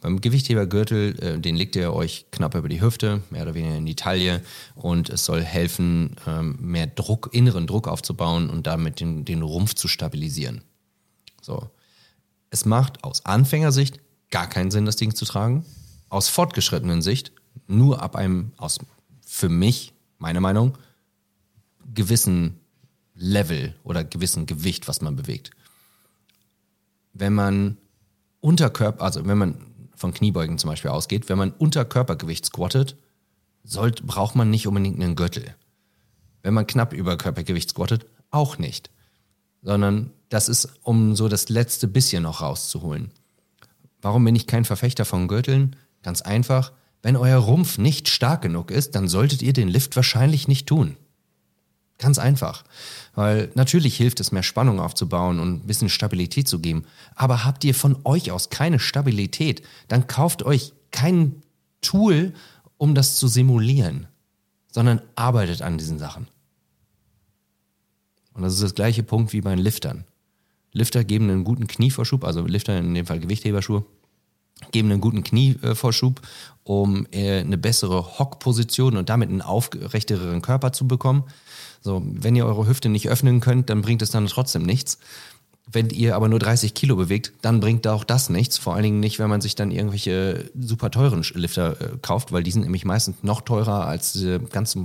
Beim 0.00 0.20
Gewichthebergürtel, 0.20 1.18
äh, 1.20 1.38
den 1.40 1.56
legt 1.56 1.74
ihr 1.74 1.92
euch 1.92 2.26
knapp 2.30 2.54
über 2.54 2.68
die 2.68 2.80
Hüfte, 2.80 3.22
mehr 3.30 3.42
oder 3.42 3.54
weniger 3.54 3.76
in 3.76 3.86
die 3.86 3.96
Taille 3.96 4.42
und 4.74 5.08
es 5.08 5.24
soll 5.24 5.42
helfen, 5.42 6.16
ähm, 6.26 6.56
mehr 6.60 6.86
Druck, 6.86 7.30
inneren 7.32 7.66
Druck 7.66 7.88
aufzubauen 7.88 8.50
und 8.50 8.66
damit 8.66 9.00
den, 9.00 9.24
den 9.24 9.42
Rumpf 9.42 9.74
zu 9.74 9.88
stabilisieren. 9.88 10.62
So. 11.40 11.70
Es 12.50 12.66
macht 12.66 13.02
aus 13.02 13.24
Anfängersicht 13.24 13.98
gar 14.30 14.48
keinen 14.48 14.70
Sinn, 14.70 14.84
das 14.84 14.96
Ding 14.96 15.14
zu 15.14 15.24
tragen. 15.24 15.64
Aus 16.08 16.28
fortgeschrittenen 16.28 17.02
Sicht 17.02 17.32
nur 17.66 18.02
ab 18.02 18.14
einem, 18.14 18.52
aus, 18.58 18.78
für 19.24 19.48
mich, 19.48 19.92
meine 20.18 20.40
Meinung, 20.40 20.76
gewissen 21.94 22.60
Level 23.14 23.74
oder 23.82 24.04
gewissen 24.04 24.46
Gewicht, 24.46 24.88
was 24.88 25.00
man 25.00 25.16
bewegt. 25.16 25.50
Wenn 27.12 27.32
man 27.32 27.78
Unterkörper, 28.40 29.02
also 29.02 29.26
wenn 29.26 29.38
man 29.38 29.56
von 29.94 30.12
Kniebeugen 30.12 30.58
zum 30.58 30.70
Beispiel 30.70 30.90
ausgeht, 30.90 31.28
wenn 31.28 31.38
man 31.38 31.52
Unterkörpergewicht 31.52 32.44
squattet, 32.44 32.96
sollt, 33.64 34.06
braucht 34.06 34.36
man 34.36 34.50
nicht 34.50 34.66
unbedingt 34.66 35.00
einen 35.00 35.16
Gürtel. 35.16 35.54
Wenn 36.42 36.54
man 36.54 36.66
knapp 36.66 36.92
über 36.92 37.16
Körpergewicht 37.16 37.70
squattet, 37.70 38.06
auch 38.30 38.58
nicht 38.58 38.90
sondern 39.66 40.12
das 40.28 40.48
ist, 40.48 40.68
um 40.84 41.16
so 41.16 41.28
das 41.28 41.48
letzte 41.48 41.88
bisschen 41.88 42.22
noch 42.22 42.40
rauszuholen. 42.40 43.10
Warum 44.00 44.24
bin 44.24 44.36
ich 44.36 44.46
kein 44.46 44.64
Verfechter 44.64 45.04
von 45.04 45.26
Gürteln? 45.26 45.74
Ganz 46.04 46.22
einfach, 46.22 46.70
wenn 47.02 47.16
euer 47.16 47.38
Rumpf 47.38 47.78
nicht 47.78 48.08
stark 48.08 48.42
genug 48.42 48.70
ist, 48.70 48.94
dann 48.94 49.08
solltet 49.08 49.42
ihr 49.42 49.52
den 49.52 49.68
Lift 49.68 49.96
wahrscheinlich 49.96 50.48
nicht 50.48 50.66
tun. 50.66 50.96
Ganz 51.98 52.18
einfach. 52.18 52.64
Weil 53.14 53.50
natürlich 53.54 53.96
hilft 53.96 54.20
es, 54.20 54.32
mehr 54.32 54.42
Spannung 54.42 54.80
aufzubauen 54.80 55.40
und 55.40 55.54
ein 55.54 55.66
bisschen 55.66 55.88
Stabilität 55.88 56.46
zu 56.46 56.58
geben. 56.58 56.84
Aber 57.14 57.44
habt 57.44 57.64
ihr 57.64 57.74
von 57.74 57.96
euch 58.04 58.30
aus 58.30 58.50
keine 58.50 58.78
Stabilität, 58.78 59.62
dann 59.88 60.06
kauft 60.06 60.42
euch 60.42 60.72
kein 60.90 61.42
Tool, 61.80 62.34
um 62.76 62.94
das 62.94 63.16
zu 63.16 63.28
simulieren, 63.28 64.06
sondern 64.70 65.00
arbeitet 65.14 65.62
an 65.62 65.78
diesen 65.78 65.98
Sachen. 65.98 66.28
Und 68.34 68.42
das 68.42 68.52
ist 68.52 68.62
das 68.62 68.74
gleiche 68.74 69.02
Punkt 69.02 69.32
wie 69.32 69.40
bei 69.40 69.54
den 69.54 69.64
Liftern. 69.64 70.04
Lifter 70.72 71.04
geben 71.04 71.30
einen 71.30 71.44
guten 71.44 71.66
Knievorschub, 71.66 72.22
also 72.24 72.44
Lifter 72.44 72.76
in 72.78 72.92
dem 72.92 73.06
Fall 73.06 73.18
Gewichtheberschuhe, 73.18 73.86
geben 74.72 74.90
einen 74.90 75.00
guten 75.00 75.22
Knievorschub, 75.24 76.20
um 76.64 77.06
äh, 77.12 77.40
eine 77.40 77.58
bessere 77.58 78.18
Hockposition 78.18 78.96
und 78.96 79.08
damit 79.08 79.28
einen 79.28 79.42
aufrechteren 79.42 80.42
Körper 80.42 80.72
zu 80.72 80.86
bekommen. 80.88 81.24
So, 81.80 82.02
wenn 82.04 82.34
ihr 82.36 82.46
eure 82.46 82.66
Hüfte 82.66 82.88
nicht 82.88 83.08
öffnen 83.08 83.40
könnt, 83.40 83.70
dann 83.70 83.82
bringt 83.82 84.02
es 84.02 84.10
dann 84.10 84.26
trotzdem 84.26 84.62
nichts. 84.62 84.98
Wenn 85.70 85.90
ihr 85.90 86.14
aber 86.14 86.28
nur 86.28 86.38
30 86.38 86.74
Kilo 86.74 86.94
bewegt, 86.94 87.32
dann 87.42 87.58
bringt 87.60 87.86
auch 87.88 88.04
das 88.04 88.30
nichts. 88.30 88.56
Vor 88.56 88.74
allen 88.74 88.84
Dingen 88.84 89.00
nicht, 89.00 89.18
wenn 89.18 89.28
man 89.28 89.40
sich 89.40 89.56
dann 89.56 89.72
irgendwelche 89.72 90.50
super 90.58 90.90
teuren 90.90 91.24
Lifter 91.34 91.80
äh, 91.80 91.98
kauft, 92.00 92.32
weil 92.32 92.44
die 92.44 92.52
sind 92.52 92.62
nämlich 92.62 92.84
meistens 92.84 93.22
noch 93.22 93.40
teurer 93.40 93.86
als 93.86 94.12
diese 94.12 94.38
ganz, 94.40 94.76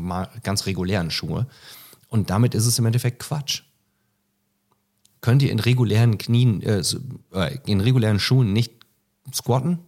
ganz 0.44 0.66
regulären 0.66 1.12
Schuhe. 1.12 1.46
Und 2.10 2.30
damit 2.30 2.56
ist 2.56 2.66
es 2.66 2.78
im 2.80 2.86
Endeffekt 2.86 3.20
Quatsch. 3.20 3.62
Könnt 5.22 5.44
ihr 5.44 5.52
in 5.52 5.60
regulären 5.60 6.18
Knien, 6.18 6.64
äh, 6.64 6.84
äh, 7.34 7.58
in 7.66 7.80
regulären 7.80 8.20
Schuhen 8.20 8.52
nicht 8.52 8.81
squatten? 9.34 9.80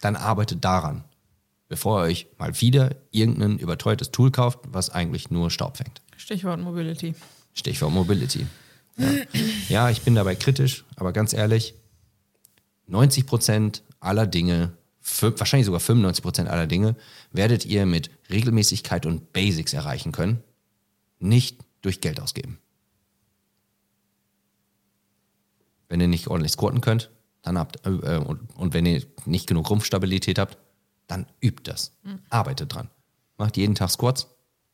Dann 0.00 0.16
arbeitet 0.16 0.64
daran, 0.64 1.04
bevor 1.68 2.00
ihr 2.00 2.04
euch 2.04 2.26
mal 2.38 2.60
wieder 2.60 2.96
irgendein 3.10 3.58
überteuertes 3.58 4.10
Tool 4.10 4.30
kauft, 4.30 4.60
was 4.68 4.90
eigentlich 4.90 5.30
nur 5.30 5.50
Staub 5.50 5.76
fängt. 5.76 6.02
Stichwort 6.16 6.60
Mobility. 6.60 7.14
Stichwort 7.54 7.92
Mobility. 7.92 8.46
Ja. 8.96 9.08
ja, 9.68 9.90
ich 9.90 10.02
bin 10.02 10.14
dabei 10.14 10.34
kritisch, 10.34 10.84
aber 10.96 11.12
ganz 11.12 11.32
ehrlich, 11.32 11.74
90 12.86 13.26
Prozent 13.26 13.82
aller 14.00 14.26
Dinge, 14.26 14.72
wahrscheinlich 15.20 15.66
sogar 15.66 15.80
95 15.80 16.22
Prozent 16.22 16.48
aller 16.48 16.66
Dinge, 16.66 16.96
werdet 17.32 17.64
ihr 17.64 17.86
mit 17.86 18.10
Regelmäßigkeit 18.30 19.06
und 19.06 19.32
Basics 19.32 19.72
erreichen 19.72 20.12
können, 20.12 20.42
nicht 21.18 21.58
durch 21.82 22.00
Geld 22.00 22.20
ausgeben. 22.20 22.58
Wenn 25.88 26.00
ihr 26.00 26.08
nicht 26.08 26.28
ordentlich 26.28 26.52
squatten 26.52 26.80
könnt, 26.80 27.10
dann 27.42 27.58
habt, 27.58 27.84
äh, 27.86 27.88
und, 27.88 28.54
und 28.56 28.74
wenn 28.74 28.86
ihr 28.86 29.04
nicht 29.24 29.46
genug 29.46 29.70
Rumpfstabilität 29.70 30.38
habt, 30.38 30.58
dann 31.06 31.26
übt 31.40 31.62
das. 31.64 31.92
Arbeitet 32.28 32.74
dran. 32.74 32.90
Macht 33.36 33.56
jeden 33.56 33.74
Tag 33.74 33.90
Squats, 33.90 34.28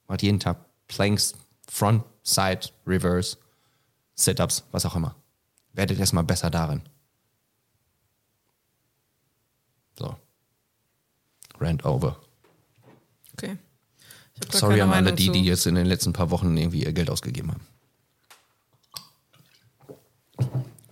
macht 0.08 0.22
jeden 0.22 0.40
Tag 0.40 0.58
Planks, 0.88 1.34
Front, 1.68 2.04
Side, 2.22 2.68
Reverse, 2.86 3.38
Sit-Ups, 4.14 4.64
was 4.72 4.84
auch 4.86 4.96
immer. 4.96 5.14
Werdet 5.72 5.98
erstmal 5.98 6.24
besser 6.24 6.50
darin. 6.50 6.82
So. 9.98 10.16
Rant 11.58 11.84
over. 11.84 12.20
Okay. 13.32 13.56
Sorry 14.50 14.80
an 14.80 14.92
alle 14.92 15.12
die, 15.12 15.30
die 15.30 15.44
jetzt 15.44 15.66
in 15.66 15.74
den 15.74 15.86
letzten 15.86 16.12
paar 16.12 16.30
Wochen 16.30 16.56
irgendwie 16.56 16.84
ihr 16.84 16.92
Geld 16.92 17.08
ausgegeben 17.08 17.52
haben. 17.52 17.66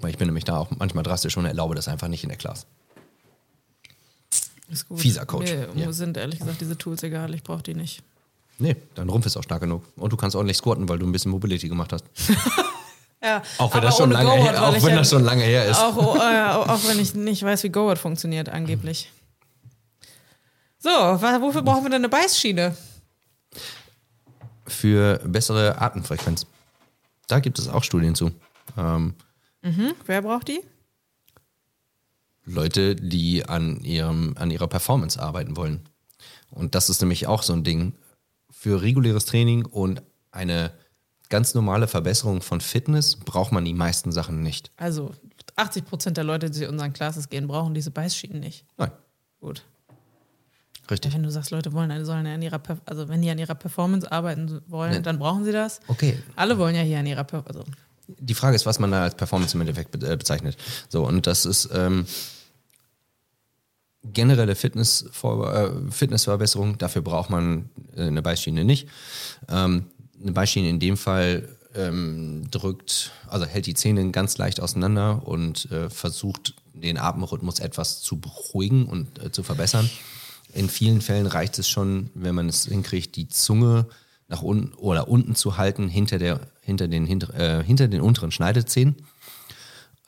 Weil 0.04 0.10
ich 0.10 0.18
bin 0.18 0.28
nämlich 0.28 0.44
da 0.44 0.58
auch 0.58 0.68
manchmal 0.76 1.02
drastisch 1.02 1.34
und 1.38 1.46
erlaube 1.46 1.74
das 1.74 1.88
einfach 1.88 2.08
nicht 2.08 2.22
in 2.24 2.28
der 2.28 2.36
Klasse. 2.36 2.66
Ist 4.68 4.86
gut. 4.86 5.00
Fieser 5.00 5.24
Coach. 5.24 5.50
Mir 5.72 5.84
Ja. 5.86 5.92
sind 5.92 6.18
ehrlich 6.18 6.40
gesagt 6.40 6.60
diese 6.60 6.76
Tools 6.76 7.02
egal, 7.02 7.32
ich 7.32 7.42
brauche 7.42 7.62
die 7.62 7.72
nicht. 7.74 8.02
Nee, 8.58 8.76
dein 8.96 9.08
Rumpf 9.08 9.24
ist 9.24 9.38
auch 9.38 9.42
stark 9.42 9.62
genug. 9.62 9.82
Und 9.96 10.12
du 10.12 10.18
kannst 10.18 10.36
ordentlich 10.36 10.58
squatten, 10.58 10.86
weil 10.90 10.98
du 10.98 11.06
ein 11.06 11.12
bisschen 11.12 11.30
Mobility 11.30 11.68
gemacht 11.70 11.92
hast. 11.94 12.04
Ja, 13.22 13.42
Auch 13.56 13.74
wenn, 13.74 13.80
das 13.80 13.96
schon, 13.96 14.10
lange 14.10 14.32
her, 14.32 14.62
auch 14.62 14.82
wenn 14.82 14.96
das 14.96 15.08
schon 15.08 15.24
lange 15.24 15.44
her 15.44 15.64
ist. 15.64 15.78
Auch, 15.78 15.96
oh, 15.96 16.16
äh, 16.18 16.68
auch 16.70 16.86
wenn 16.86 16.98
ich 16.98 17.14
nicht 17.14 17.42
weiß, 17.42 17.62
wie 17.62 17.70
Go-Word 17.70 17.96
funktioniert, 17.98 18.50
angeblich. 18.50 19.10
So, 20.78 20.90
wofür 20.90 21.62
brauchen 21.62 21.84
wir 21.84 21.88
denn 21.88 22.02
eine 22.04 22.10
Beißschiene? 22.10 22.76
Für 24.66 25.22
bessere 25.24 25.80
Atemfrequenz. 25.80 26.44
Da 27.26 27.40
gibt 27.40 27.58
es 27.58 27.66
auch 27.66 27.82
Studien 27.82 28.14
zu. 28.14 28.30
Ähm, 28.76 29.14
Hm? 29.64 29.94
Wer 30.06 30.22
braucht 30.22 30.48
die? 30.48 30.60
Leute, 32.44 32.94
die 32.94 33.46
an, 33.48 33.80
ihrem, 33.82 34.34
an 34.38 34.50
ihrer 34.50 34.68
Performance 34.68 35.20
arbeiten 35.20 35.56
wollen. 35.56 35.80
Und 36.50 36.74
das 36.74 36.90
ist 36.90 37.00
nämlich 37.00 37.26
auch 37.26 37.42
so 37.42 37.52
ein 37.54 37.64
Ding. 37.64 37.94
Für 38.50 38.82
reguläres 38.82 39.24
Training 39.24 39.64
und 39.64 40.02
eine 40.30 40.72
ganz 41.30 41.54
normale 41.54 41.88
Verbesserung 41.88 42.42
von 42.42 42.60
Fitness 42.60 43.16
braucht 43.16 43.50
man 43.52 43.64
die 43.64 43.72
meisten 43.74 44.12
Sachen 44.12 44.42
nicht. 44.42 44.70
Also 44.76 45.12
80 45.56 45.84
Prozent 45.86 46.16
der 46.16 46.24
Leute, 46.24 46.50
die 46.50 46.58
zu 46.60 46.68
unseren 46.68 46.92
Classes 46.92 47.28
gehen, 47.30 47.46
brauchen 47.48 47.74
diese 47.74 47.90
Beißschienen 47.90 48.40
nicht. 48.40 48.66
Nein, 48.76 48.90
Gut. 49.40 49.64
richtig. 50.90 51.14
Wenn 51.14 51.22
du 51.22 51.30
sagst, 51.30 51.50
Leute 51.50 51.72
wollen, 51.72 52.04
sollen 52.04 52.26
an 52.26 52.42
ihrer, 52.42 52.60
also 52.86 53.08
wenn 53.08 53.22
die 53.22 53.30
an 53.30 53.38
ihrer 53.38 53.54
Performance 53.54 54.10
arbeiten 54.12 54.60
wollen, 54.66 54.92
Ne. 54.92 55.02
dann 55.02 55.18
brauchen 55.18 55.44
sie 55.44 55.52
das. 55.52 55.80
Okay, 55.88 56.18
Alle 56.36 56.58
wollen 56.58 56.74
ja 56.76 56.82
hier 56.82 56.98
an 56.98 57.06
ihrer 57.06 57.24
Performance. 57.24 57.60
Also, 57.60 57.72
die 58.06 58.34
Frage 58.34 58.56
ist, 58.56 58.66
was 58.66 58.78
man 58.78 58.90
da 58.90 59.02
als 59.04 59.16
Performance 59.16 59.54
im 59.54 59.60
Endeffekt 59.62 60.02
äh, 60.02 60.16
bezeichnet. 60.16 60.56
So, 60.88 61.06
und 61.06 61.26
das 61.26 61.46
ist 61.46 61.70
ähm, 61.72 62.06
generelle 64.04 64.52
äh, 64.52 65.90
Fitnessverbesserung. 65.90 66.78
Dafür 66.78 67.02
braucht 67.02 67.30
man 67.30 67.70
äh, 67.96 68.02
eine 68.02 68.22
Beißschiene 68.22 68.64
nicht. 68.64 68.88
Ähm, 69.48 69.86
eine 70.20 70.32
Beißschiene 70.32 70.68
in 70.68 70.80
dem 70.80 70.96
Fall 70.96 71.48
ähm, 71.74 72.48
drückt, 72.50 73.10
also 73.28 73.46
hält 73.46 73.66
die 73.66 73.74
Zähne 73.74 74.10
ganz 74.10 74.38
leicht 74.38 74.60
auseinander 74.60 75.26
und 75.26 75.70
äh, 75.70 75.90
versucht, 75.90 76.54
den 76.72 76.98
Atemrhythmus 76.98 77.60
etwas 77.60 78.00
zu 78.00 78.20
beruhigen 78.20 78.86
und 78.86 79.22
äh, 79.22 79.32
zu 79.32 79.42
verbessern. 79.42 79.88
In 80.52 80.68
vielen 80.68 81.00
Fällen 81.00 81.26
reicht 81.26 81.58
es 81.58 81.68
schon, 81.68 82.10
wenn 82.14 82.34
man 82.34 82.48
es 82.48 82.66
hinkriegt, 82.66 83.16
die 83.16 83.28
Zunge 83.28 83.86
nach 84.28 84.42
unten 84.42 84.74
oder 84.74 85.08
unten 85.08 85.34
zu 85.34 85.56
halten, 85.56 85.88
hinter, 85.88 86.18
der, 86.18 86.40
hinter, 86.62 86.88
den, 86.88 87.06
hinter, 87.06 87.34
äh, 87.34 87.64
hinter 87.64 87.88
den 87.88 88.00
unteren 88.00 88.30
Schneidezähnen. 88.30 88.96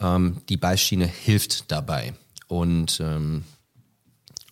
Ähm, 0.01 0.43
die 0.49 0.57
Beißschiene 0.57 1.07
hilft 1.07 1.71
dabei. 1.71 2.15
Und 2.49 3.01
ähm, 3.01 3.45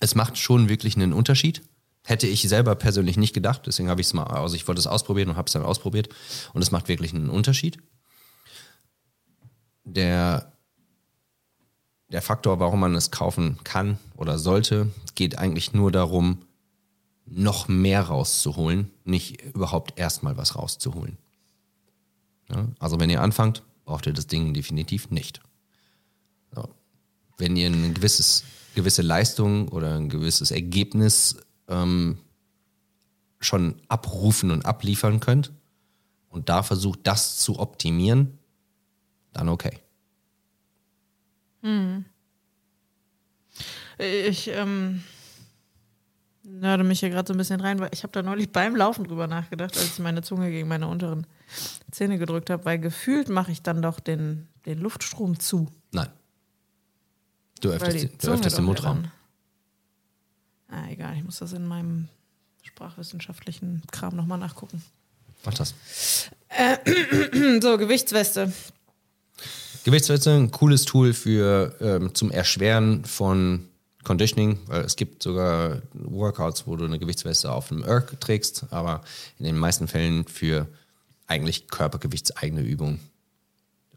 es 0.01 0.15
macht 0.15 0.39
schon 0.39 0.69
wirklich 0.69 0.97
einen 0.97 1.13
Unterschied. 1.13 1.63
Hätte 2.05 2.27
ich 2.27 2.43
selber 2.43 2.75
persönlich 2.75 3.17
nicht 3.17 3.33
gedacht, 3.33 3.63
deswegen 3.67 3.89
habe 3.89 4.03
ich 4.03 4.09
es 4.09 4.13
mal, 4.13 4.25
also 4.25 4.55
ich 4.55 4.69
wollte 4.69 4.79
es 4.79 4.87
ausprobieren 4.87 5.31
und 5.31 5.37
habe 5.37 5.47
es 5.47 5.55
dann 5.55 5.63
ausprobiert 5.63 6.11
und 6.53 6.61
es 6.61 6.71
macht 6.71 6.89
wirklich 6.89 7.15
einen 7.15 7.31
Unterschied. 7.31 7.79
Der, 9.85 10.53
der 12.11 12.21
Faktor, 12.21 12.61
warum 12.61 12.81
man 12.81 12.95
es 12.95 13.11
kaufen 13.11 13.59
kann 13.65 13.99
oder 14.17 14.39
sollte, 14.39 14.91
geht 15.15 15.39
eigentlich 15.39 15.73
nur 15.73 15.91
darum, 15.91 16.43
noch 17.27 17.69
mehr 17.69 18.03
rauszuholen, 18.03 18.91
nicht 19.05 19.43
überhaupt 19.43 19.99
erstmal 19.99 20.37
was 20.37 20.57
rauszuholen. 20.57 21.19
Ja, 22.51 22.69
also 22.79 23.01
wenn 23.01 23.11
ihr 23.11 23.23
anfangt, 23.23 23.63
braucht 23.85 24.07
ihr 24.07 24.13
das 24.13 24.27
Ding 24.27 24.53
definitiv 24.55 25.11
nicht. 25.11 25.41
So. 26.55 26.69
Wenn 27.39 27.57
ihr 27.57 27.69
ein 27.69 27.95
gewisses, 27.95 28.45
gewisse 28.75 29.03
Leistung 29.03 29.69
oder 29.69 29.97
ein 29.97 30.09
gewisses 30.09 30.51
Ergebnis 30.51 31.37
ähm, 31.69 32.19
schon 33.41 33.81
abrufen 33.89 34.51
und 34.51 34.65
abliefern 34.65 35.21
könnt 35.21 35.53
und 36.29 36.49
da 36.49 36.63
versucht, 36.63 37.01
das 37.05 37.39
zu 37.39 37.59
optimieren, 37.59 38.39
dann 39.33 39.49
okay. 39.49 39.81
ich 43.99 44.49
ähm, 44.49 45.03
nörde 46.65 46.83
mich 46.83 47.01
hier 47.01 47.11
gerade 47.11 47.29
so 47.29 47.35
ein 47.35 47.39
bisschen 47.39 47.61
rein, 47.61 47.79
weil 47.79 47.91
ich 47.93 48.03
habe 48.03 48.13
da 48.13 48.23
neulich 48.23 48.51
beim 48.51 48.75
Laufen 48.75 49.05
drüber 49.05 49.27
nachgedacht, 49.29 49.77
als 49.77 49.85
ich 49.85 49.99
meine 50.01 50.23
Zunge 50.23 50.51
gegen 50.51 50.67
meine 50.67 50.89
unteren 50.89 51.27
Zähne 51.91 52.19
gedrückt 52.19 52.51
habe, 52.51 52.65
weil 52.65 52.79
gefühlt 52.79 53.29
mache 53.29 53.53
ich 53.53 53.63
dann 53.63 53.83
doch 53.83 54.01
den, 54.01 54.49
den 54.67 54.81
Luftstrom 54.81 55.39
zu. 55.39 55.69
Nein. 55.93 56.09
Du 57.61 57.71
öffnest, 57.71 58.25
du 58.25 58.33
öffnest 58.33 58.59
den 58.59 58.65
Mundraum. 58.65 59.05
Ah, 60.69 60.89
egal, 60.91 61.17
ich 61.17 61.23
muss 61.23 61.39
das 61.39 61.53
in 61.53 61.67
meinem 61.67 62.09
sprachwissenschaftlichen 62.63 63.83
Kram 63.93 64.17
nochmal 64.17 64.39
nachgucken. 64.39 64.83
Mach 65.45 65.55
das. 65.55 65.75
So, 67.61 67.79
Gewichtsweste. 67.79 68.53
Gewichtsweste, 69.85 70.31
ein 70.31 70.51
cooles 70.51 70.85
Tool 70.85 71.13
für 71.13 71.77
ähm, 71.81 72.15
zum 72.15 72.31
Erschweren 72.31 73.05
von 73.05 73.69
Conditioning, 74.05 74.59
weil 74.67 74.83
es 74.83 74.97
gibt 74.97 75.23
sogar 75.23 75.83
Workouts, 75.93 76.67
wo 76.67 76.77
du 76.77 76.85
eine 76.85 76.99
Gewichtsweste 76.99 77.51
auf 77.51 77.69
dem 77.69 77.83
Erg 77.83 78.21
trägst, 78.21 78.67
aber 78.71 79.03
in 79.39 79.47
den 79.47 79.57
meisten 79.57 79.89
Fällen 79.89 80.27
für 80.27 80.69
eigentlich 81.27 81.69
körpergewichtseigene 81.69 82.63
Übungen. 82.63 83.01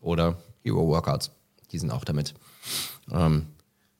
Oder 0.01 0.38
Hero-Workouts, 0.64 1.32
die 1.72 1.80
sind 1.80 1.91
auch 1.91 2.05
damit. 2.05 2.34
Ähm, 3.12 3.47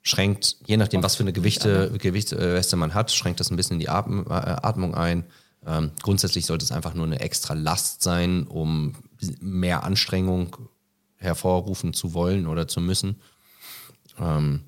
schränkt, 0.02 0.58
je 0.66 0.78
nachdem, 0.78 1.04
was 1.04 1.16
für 1.16 1.24
eine 1.24 1.34
Gewichte, 1.34 1.92
Gewichtsweste 1.98 2.76
man 2.78 2.94
hat, 2.94 3.12
schränkt 3.12 3.40
das 3.40 3.52
ein 3.52 3.58
bisschen 3.58 3.80
die 3.80 3.86
äh, 3.86 3.90
Atmung 3.90 4.96
ein. 4.96 5.26
Ähm, 5.66 5.92
grundsätzlich 6.02 6.46
sollte 6.46 6.64
es 6.64 6.72
einfach 6.72 6.94
nur 6.94 7.06
eine 7.06 7.20
extra 7.20 7.54
Last 7.54 8.02
sein, 8.02 8.48
um 8.48 8.96
mehr 9.42 9.84
Anstrengung 9.84 10.56
hervorrufen 11.18 11.94
zu 11.94 12.14
wollen 12.14 12.48
oder 12.48 12.68
zu 12.68 12.80
müssen. 12.80 13.20
Ähm, 14.20 14.62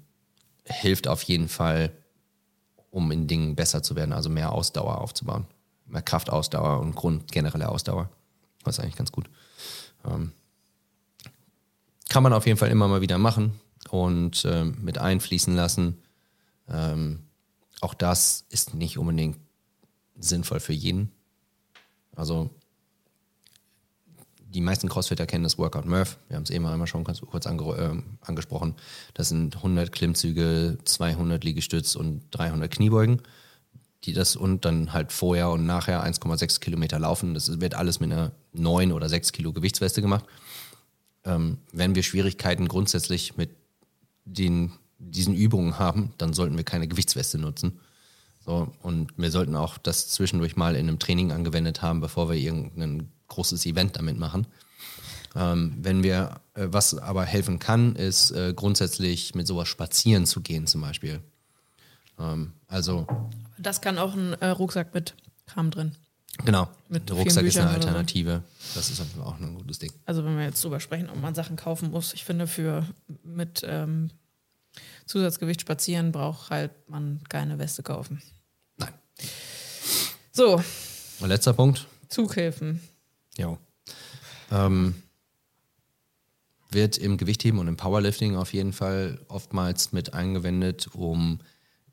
hilft 0.69 1.07
auf 1.07 1.23
jeden 1.23 1.49
Fall, 1.49 1.91
um 2.91 3.11
in 3.11 3.27
Dingen 3.27 3.55
besser 3.55 3.83
zu 3.83 3.95
werden, 3.95 4.13
also 4.13 4.29
mehr 4.29 4.51
Ausdauer 4.51 5.01
aufzubauen. 5.01 5.45
Mehr 5.85 6.01
Kraftausdauer 6.01 6.79
und 6.79 6.95
Grund 6.95 7.31
generelle 7.31 7.69
Ausdauer. 7.69 8.09
Das 8.63 8.77
ist 8.77 8.83
eigentlich 8.83 8.95
ganz 8.95 9.11
gut. 9.11 9.29
Ähm, 10.05 10.31
kann 12.09 12.23
man 12.23 12.33
auf 12.33 12.45
jeden 12.45 12.57
Fall 12.57 12.69
immer 12.69 12.87
mal 12.87 13.01
wieder 13.01 13.17
machen 13.17 13.59
und 13.89 14.45
ähm, 14.45 14.77
mit 14.81 14.97
einfließen 14.97 15.55
lassen. 15.55 16.01
Ähm, 16.67 17.23
auch 17.81 17.93
das 17.93 18.45
ist 18.49 18.73
nicht 18.73 18.97
unbedingt 18.97 19.37
sinnvoll 20.19 20.59
für 20.59 20.73
jeden. 20.73 21.11
Also 22.15 22.49
die 24.53 24.61
meisten 24.61 24.89
Crossfitter 24.89 25.25
kennen 25.27 25.43
das 25.43 25.57
Workout 25.57 25.85
Murph. 25.85 26.17
Wir 26.27 26.35
haben 26.35 26.43
es 26.43 26.49
eben 26.49 26.65
einmal 26.65 26.87
schon 26.87 27.03
ganz 27.03 27.21
kurz 27.21 27.45
ange 27.45 27.63
äh, 27.77 28.01
angesprochen. 28.21 28.75
Das 29.13 29.29
sind 29.29 29.57
100 29.57 29.91
Klimmzüge, 29.91 30.77
200 30.83 31.43
Liegestütz 31.43 31.95
und 31.95 32.23
300 32.31 32.71
Kniebeugen. 32.71 33.21
Die 34.05 34.13
das 34.13 34.35
und 34.35 34.65
dann 34.65 34.93
halt 34.93 35.11
vorher 35.11 35.49
und 35.49 35.65
nachher 35.65 36.03
1,6 36.03 36.61
Kilometer 36.61 36.99
laufen. 36.99 37.33
Das 37.33 37.59
wird 37.59 37.75
alles 37.75 37.99
mit 37.99 38.11
einer 38.11 38.31
9 38.53 38.91
oder 38.91 39.09
6 39.09 39.33
Kilo 39.33 39.53
Gewichtsweste 39.53 40.01
gemacht. 40.01 40.25
Ähm, 41.25 41.57
wenn 41.71 41.95
wir 41.95 42.03
Schwierigkeiten 42.03 42.67
grundsätzlich 42.67 43.37
mit 43.37 43.51
den, 44.25 44.71
diesen 44.97 45.35
Übungen 45.35 45.77
haben, 45.77 46.13
dann 46.17 46.33
sollten 46.33 46.57
wir 46.57 46.63
keine 46.63 46.87
Gewichtsweste 46.87 47.37
nutzen. 47.37 47.79
So, 48.39 48.71
und 48.81 49.11
wir 49.17 49.31
sollten 49.31 49.55
auch 49.55 49.77
das 49.77 50.07
zwischendurch 50.07 50.55
mal 50.55 50.75
in 50.75 50.87
einem 50.87 50.97
Training 50.97 51.31
angewendet 51.31 51.81
haben, 51.81 51.99
bevor 51.99 52.29
wir 52.29 52.37
irgendein 52.37 53.11
großes 53.29 53.65
Event 53.65 53.95
damit 53.95 54.17
machen. 54.17 54.45
Ähm, 55.35 55.77
wenn 55.81 56.03
wir, 56.03 56.41
äh, 56.55 56.67
was 56.69 56.95
aber 56.97 57.23
helfen 57.23 57.59
kann, 57.59 57.95
ist 57.95 58.31
äh, 58.31 58.53
grundsätzlich 58.55 59.35
mit 59.35 59.47
sowas 59.47 59.67
spazieren 59.67 60.25
zu 60.25 60.41
gehen 60.41 60.65
zum 60.67 60.81
Beispiel. 60.81 61.21
Ähm, 62.19 62.53
also, 62.67 63.07
Das 63.57 63.81
kann 63.81 63.97
auch 63.99 64.13
ein 64.15 64.33
äh, 64.33 64.47
Rucksack 64.47 64.93
mit 64.93 65.13
Kram 65.45 65.69
drin. 65.71 65.95
genau, 66.45 66.67
Mit 66.89 67.11
Rucksack 67.11 67.43
ist 67.45 67.57
eine 67.57 67.69
oder 67.69 67.81
so. 67.81 67.87
Alternative. 67.87 68.43
Das 68.73 68.89
ist 68.89 69.01
auch 69.23 69.39
ein 69.39 69.55
gutes 69.55 69.77
Ding. 69.79 69.91
Also 70.05 70.25
wenn 70.25 70.35
wir 70.37 70.45
jetzt 70.45 70.63
drüber 70.63 70.79
sprechen, 70.79 71.09
ob 71.09 71.21
man 71.21 71.35
Sachen 71.35 71.55
kaufen 71.55 71.91
muss, 71.91 72.13
ich 72.13 72.25
finde 72.25 72.47
für 72.47 72.85
mit 73.23 73.61
ähm, 73.63 74.09
Zusatzgewicht 75.05 75.61
spazieren 75.61 76.11
braucht 76.11 76.49
halt 76.49 76.71
man 76.89 77.21
keine 77.29 77.57
Weste 77.59 77.83
kaufen. 77.83 78.21
Nein. 78.77 78.93
So, 80.31 80.61
Und 81.19 81.27
letzter 81.29 81.53
Punkt, 81.53 81.87
Zughilfen. 82.07 82.79
Ja. 83.39 83.57
Ähm, 84.51 84.95
wird 86.71 86.97
im 86.97 87.17
Gewichtheben 87.17 87.59
und 87.59 87.67
im 87.69 87.77
Powerlifting 87.77 88.35
auf 88.35 88.53
jeden 88.53 88.73
Fall 88.73 89.25
oftmals 89.29 89.93
mit 89.93 90.13
eingewendet, 90.13 90.89
um 90.93 91.39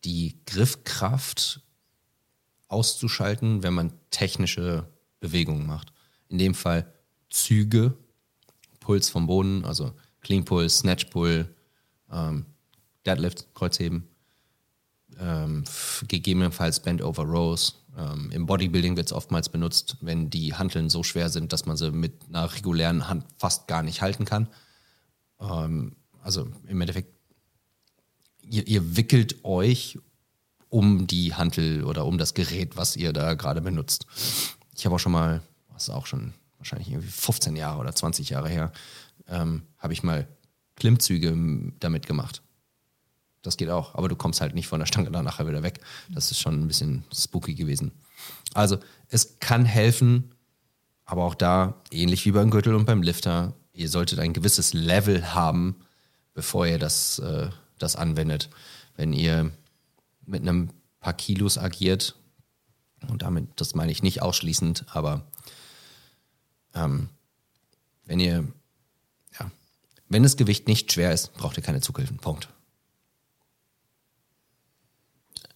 die 0.05 0.41
Griffkraft 0.47 1.61
auszuschalten, 2.69 3.63
wenn 3.63 3.75
man 3.75 3.93
technische 4.11 4.89
Bewegungen 5.21 5.67
macht. 5.67 5.93
In 6.29 6.39
dem 6.39 6.55
Fall 6.55 6.93
Züge, 7.31 7.97
Puls 8.81 9.09
vom 9.09 9.29
Boden, 9.29 9.65
also 9.65 9.93
Clean 10.23 10.45
Pull, 10.45 10.69
Snatch 10.69 11.07
Pull, 11.07 11.49
ähm, 12.11 12.45
Deadlift, 13.07 13.55
Kreuzheben. 13.55 14.09
ähm, 15.19 15.65
gegebenenfalls 16.09 16.81
Bend 16.81 17.01
over 17.01 17.23
Rows. 17.23 17.86
Ähm, 17.97 18.31
Im 18.31 18.47
Bodybuilding 18.47 18.97
wird 18.97 19.07
es 19.07 19.13
oftmals 19.13 19.49
benutzt, 19.49 19.97
wenn 20.01 20.29
die 20.29 20.55
Hanteln 20.55 20.91
so 20.91 21.03
schwer 21.03 21.31
sind, 21.31 21.53
dass 21.53 21.67
man 21.67 21.77
sie 21.77 21.91
mit 21.91 22.13
einer 22.29 22.53
regulären 22.53 23.09
Hand 23.09 23.25
fast 23.39 23.69
gar 23.69 23.83
nicht 23.83 24.03
halten 24.03 24.25
kann. 24.25 24.49
Ähm, 25.41 25.97
also 26.23 26.49
im 26.67 26.81
Endeffekt, 26.81 27.15
ihr, 28.43 28.67
ihr 28.67 28.97
wickelt 28.97 29.45
euch 29.45 29.99
um 30.69 31.07
die 31.07 31.35
Hantel 31.35 31.85
oder 31.85 32.05
um 32.05 32.19
das 32.19 32.35
Gerät, 32.35 32.77
was 32.77 32.97
ihr 32.97 33.13
da 33.13 33.35
gerade 33.35 33.63
benutzt. 33.63 34.07
Ich 34.77 34.85
habe 34.85 34.97
auch 34.97 35.01
schon 35.01 35.13
mal, 35.13 35.41
was 35.73 35.85
ist 35.85 35.95
auch 35.95 36.07
schon 36.07 36.35
wahrscheinlich 36.59 36.91
irgendwie 36.91 37.09
15 37.09 37.57
Jahre 37.57 37.79
oder 37.79 37.95
20 37.95 38.29
Jahre 38.29 38.49
her, 38.49 38.73
ähm, 39.29 39.63
habe 39.79 39.93
ich 39.93 40.03
mal 40.03 40.29
Klimmzüge 40.75 41.35
damit 41.81 42.07
gemacht. 42.07 42.43
Das 43.47 43.57
geht 43.57 43.71
auch, 43.71 43.95
aber 43.95 44.09
du 44.09 44.17
kommst 44.17 44.41
halt 44.41 44.55
nicht 44.55 44.67
von 44.67 44.81
der 44.81 44.87
Stange 44.87 45.11
dann 45.11 45.25
nachher 45.25 45.47
wieder 45.47 45.63
weg. 45.63 45.81
Das 46.09 46.31
ist 46.31 46.41
schon 46.41 46.61
ein 46.61 46.69
bisschen 46.69 47.05
spooky 47.15 47.55
gewesen. 47.55 47.93
Also 48.55 48.79
es 49.09 49.39
kann 49.39 49.65
helfen, 49.65 50.35
aber 51.05 51.25
auch 51.25 51.35
da, 51.35 51.81
ähnlich 51.91 52.25
wie 52.25 52.33
beim 52.33 52.51
Gürtel 52.51 52.75
und 52.75 52.87
beim 52.87 53.03
Lifter, 53.03 53.55
ihr 53.73 53.89
solltet 53.89 54.19
ein 54.19 54.33
gewisses 54.33 54.73
Level 54.73 55.35
haben, 55.35 55.77
bevor 56.35 56.67
ihr 56.67 56.79
das, 56.79 57.21
äh, 57.21 57.51
das 57.79 57.95
anwendet. 57.95 58.51
Wenn 58.97 59.13
ihr 59.13 59.53
mit 60.25 60.43
einem 60.43 60.71
paar 61.01 61.15
Kilos 61.15 61.59
agiert, 61.59 62.17
und 63.09 63.23
damit, 63.23 63.49
das 63.57 63.75
meine 63.75 63.93
ich 63.93 64.03
nicht 64.03 64.23
ausschließend, 64.23 64.87
aber 64.89 65.27
ähm, 66.75 67.09
wenn 68.07 68.19
ihr, 68.19 68.49
ja, 69.39 69.51
wenn 70.09 70.23
das 70.23 70.37
Gewicht 70.37 70.67
nicht 70.67 70.93
schwer 70.93 71.13
ist, 71.13 71.35
braucht 71.35 71.57
ihr 71.57 71.63
keine 71.63 71.81
Zughilfen. 71.81 72.17
Punkt. 72.17 72.49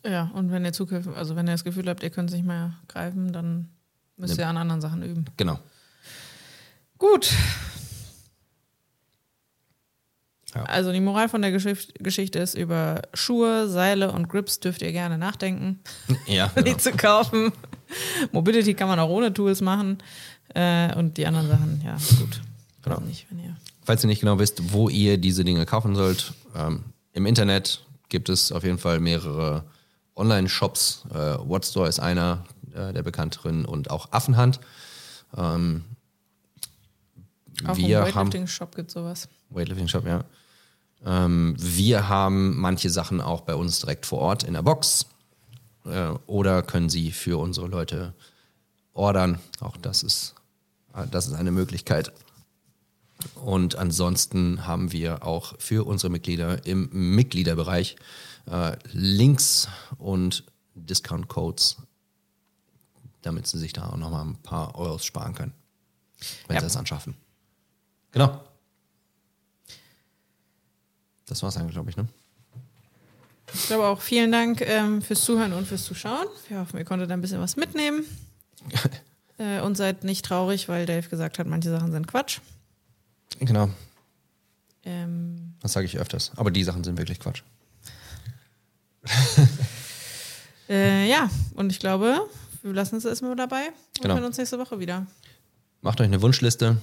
Ja, 0.05 0.31
und 0.35 0.51
wenn 0.51 0.65
ihr 0.65 0.73
Zughilfen, 0.73 1.15
also 1.15 1.37
wenn 1.37 1.47
ihr 1.47 1.53
das 1.53 1.65
Gefühl 1.65 1.89
habt, 1.89 2.03
ihr 2.03 2.11
könnt 2.11 2.31
es 2.31 2.37
nicht 2.37 2.47
mehr 2.47 2.75
greifen, 2.89 3.33
dann 3.33 3.69
müsst 4.17 4.39
ihr 4.39 4.47
an 4.47 4.57
anderen 4.57 4.81
Sachen 4.81 5.03
üben. 5.03 5.25
Genau. 5.37 5.59
Gut. 6.99 7.31
Ja. 10.55 10.65
Also 10.65 10.93
die 10.93 11.01
Moral 11.01 11.29
von 11.29 11.43
der 11.43 11.53
Geschicht 11.53 11.95
Geschichte 12.03 12.39
ist, 12.39 12.55
über 12.55 13.03
Schuhe, 13.15 13.69
Seile 13.69 14.11
und 14.13 14.29
Grips 14.29 14.59
dürft 14.61 14.83
ihr 14.83 14.93
gerne 14.93 15.17
nachdenken, 15.17 15.81
Ja, 16.27 16.49
die 16.57 16.65
genau. 16.65 16.79
zu 16.79 16.93
kaufen. 16.93 17.53
Mobility 18.33 18.75
kann 18.75 18.89
man 18.89 18.99
auch 18.99 19.11
ohne 19.11 19.33
Tools 19.33 19.61
machen. 19.61 19.99
Äh, 20.55 20.95
und 20.97 21.17
die 21.17 21.27
anderen 21.27 21.49
Sachen, 21.49 21.81
ja, 21.85 21.97
gut. 22.19 22.41
Genau. 22.83 22.97
Weiß 22.97 23.05
nicht, 23.05 23.27
wenn 23.31 23.39
ihr 23.39 23.57
Falls 23.83 24.05
ihr 24.05 24.09
nicht 24.09 24.21
genau 24.21 24.39
wisst, 24.39 24.73
wo 24.73 24.89
ihr 24.89 25.19
diese 25.19 25.45
Dinge 25.45 25.65
kaufen 25.67 25.95
sollt, 25.95 26.33
ähm, 26.55 26.85
im 27.13 27.27
Internet 27.27 27.85
gibt 28.09 28.29
es 28.29 28.53
auf 28.53 28.65
jeden 28.65 28.79
Fall 28.79 29.01
mehrere 29.01 29.65
Online-Shops. 30.21 31.07
Äh, 31.11 31.15
Whatstore 31.15 31.89
ist 31.89 31.99
einer 31.99 32.45
äh, 32.75 32.93
der 32.93 33.03
bekannteren 33.03 33.65
und 33.65 33.91
auch 33.91 34.13
Affenhand. 34.13 34.61
Ähm, 35.37 35.85
Auch 37.67 37.77
wir 37.77 37.99
im 37.99 38.05
Weightlifting-Shop 38.05 38.77
gibt 38.77 38.91
sowas. 38.91 39.29
Weightlifting 39.51 39.89
Shop, 39.89 40.07
ja. 40.07 40.25
Ähm, 41.05 41.57
wir 41.59 42.09
haben 42.09 42.59
manche 42.59 42.91
Sachen 42.91 43.21
auch 43.21 43.41
bei 43.41 43.55
uns 43.55 43.81
direkt 43.81 44.07
vor 44.07 44.19
Ort 44.19 44.43
in 44.45 44.53
der 44.53 44.63
Box 44.63 45.07
äh, 45.87 46.11
oder 46.27 46.63
können 46.63 46.91
sie 46.91 47.11
für 47.11 47.39
unsere 47.39 47.69
Leute 47.69 48.13
ordern. 48.93 49.41
Auch 49.61 49.77
das 49.79 50.03
ist, 50.03 50.35
äh, 50.95 51.07
das 51.11 51.27
ist 51.27 51.35
eine 51.35 51.51
Möglichkeit. 51.51 52.13
Und 53.35 53.77
ansonsten 53.77 54.67
haben 54.67 54.93
wir 54.93 55.27
auch 55.27 55.55
für 55.59 55.87
unsere 55.87 56.11
Mitglieder 56.11 56.65
im 56.67 56.89
Mitgliederbereich 56.93 57.97
äh, 58.47 58.77
Links 58.93 59.69
und 59.99 60.45
Discount-Codes, 60.75 61.77
damit 63.23 63.47
sie 63.47 63.59
sich 63.59 63.73
da 63.73 63.89
auch 63.91 63.97
nochmal 63.97 64.25
ein 64.25 64.37
paar 64.37 64.75
Euros 64.77 65.05
sparen 65.05 65.35
können, 65.35 65.53
wenn 66.47 66.55
Ja. 66.57 66.61
sie 66.61 66.67
es 66.67 66.77
anschaffen. 66.77 67.15
Genau. 68.13 68.41
Das 71.27 71.43
war's 71.43 71.57
eigentlich, 71.57 71.73
glaube 71.75 71.91
ich, 71.91 71.97
ne? 71.97 72.09
Ich 73.53 73.67
glaube 73.67 73.87
auch 73.87 74.01
vielen 74.01 74.31
Dank 74.33 74.61
ähm, 74.63 75.03
fürs 75.03 75.23
Zuhören 75.25 75.53
und 75.53 75.67
fürs 75.67 75.85
Zuschauen. 75.85 76.27
Wir 76.49 76.61
hoffen, 76.61 76.79
ihr 76.79 76.85
konntet 76.85 77.11
ein 77.11 77.21
bisschen 77.21 77.41
was 77.41 77.57
mitnehmen. 77.57 78.05
äh, 79.39 79.61
und 79.61 79.77
seid 79.77 80.05
nicht 80.05 80.25
traurig, 80.25 80.69
weil 80.69 80.87
Dave 80.87 81.09
gesagt 81.09 81.39
hat, 81.39 81.47
manche 81.47 81.71
Sachen 81.71 81.91
sind 81.93 82.07
Quatsch. 82.07 82.39
Genau, 83.41 83.71
Ähm, 84.85 85.55
das 85.61 85.73
sage 85.73 85.87
ich 85.87 85.99
öfters. 85.99 86.33
Aber 86.37 86.51
die 86.51 86.63
Sachen 86.65 86.85
sind 86.85 86.97
wirklich 86.99 87.21
Quatsch. 87.21 87.43
äh, 90.69 91.09
ja, 91.09 91.31
und 91.55 91.71
ich 91.73 91.79
glaube, 91.79 92.21
wir 92.63 92.73
lassen 92.73 92.97
es 92.97 93.05
erstmal 93.05 93.37
dabei 93.37 93.69
und 93.69 94.03
Genau. 94.03 94.15
hören 94.15 94.25
uns 94.25 94.39
nächste 94.39 94.59
Woche 94.59 94.79
wieder. 94.79 95.07
Macht 95.83 96.01
euch 96.01 96.07
eine 96.07 96.21
Wunschliste, 96.23 96.77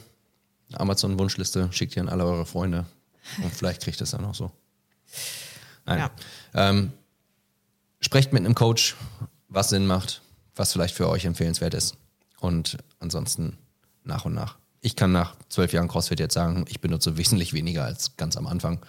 eine 0.69 0.79
Amazon-Wunschliste, 0.79 1.69
schickt 1.71 1.95
die 1.95 1.99
an 1.99 2.09
alle 2.09 2.25
eure 2.25 2.45
Freunde 2.45 2.85
und 3.43 3.53
vielleicht 3.53 3.83
kriegt 3.83 4.01
es 4.01 4.11
dann 4.11 4.25
auch 4.25 4.35
so. 4.35 4.51
Nein. 5.85 5.99
Ja. 5.99 6.11
Ähm, 6.53 6.91
sprecht 7.99 8.33
mit 8.33 8.43
einem 8.43 8.55
Coach, 8.55 8.95
was 9.47 9.69
Sinn 9.69 9.85
macht, 9.87 10.21
was 10.55 10.73
vielleicht 10.73 10.95
für 10.95 11.07
euch 11.09 11.25
empfehlenswert 11.25 11.73
ist. 11.73 11.95
Und 12.39 12.77
ansonsten 12.99 13.57
nach 14.03 14.25
und 14.25 14.33
nach. 14.33 14.57
Ich 14.81 14.95
kann 14.95 15.11
nach 15.11 15.35
zwölf 15.49 15.73
Jahren 15.73 15.87
CrossFit 15.87 16.19
jetzt 16.19 16.33
sagen, 16.33 16.65
ich 16.67 16.81
benutze 16.81 17.17
wesentlich 17.17 17.53
weniger 17.53 17.83
als 17.83 18.15
ganz 18.15 18.37
am 18.37 18.47
Anfang. 18.47 18.79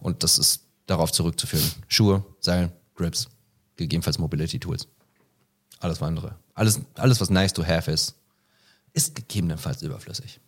Und 0.00 0.22
das 0.22 0.38
ist 0.38 0.65
darauf 0.86 1.12
zurückzuführen. 1.12 1.70
Schuhe, 1.88 2.24
Seil, 2.40 2.72
Grips, 2.94 3.28
gegebenenfalls 3.76 4.18
Mobility 4.18 4.58
Tools. 4.58 4.88
Alles 5.80 6.00
andere. 6.02 6.36
Alles, 6.54 6.80
alles, 6.94 7.20
was 7.20 7.28
nice 7.30 7.52
to 7.52 7.64
have 7.64 7.90
ist, 7.90 8.14
ist 8.92 9.14
gegebenenfalls 9.14 9.82
überflüssig. 9.82 10.40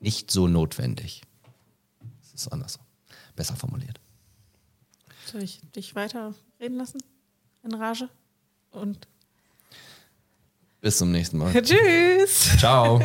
Nicht 0.00 0.30
so 0.30 0.48
notwendig. 0.48 1.22
Es 2.22 2.32
ist 2.34 2.48
anders. 2.48 2.78
Besser 3.36 3.56
formuliert. 3.56 4.00
Soll 5.30 5.42
ich 5.42 5.60
dich 5.74 5.94
weiter 5.94 6.34
reden 6.60 6.76
lassen? 6.76 7.02
In 7.62 7.74
Rage? 7.74 8.08
Und 8.70 9.06
Bis 10.80 10.98
zum 10.98 11.10
nächsten 11.12 11.38
Mal. 11.38 11.52
tschüss! 11.62 12.58
Ciao. 12.58 13.00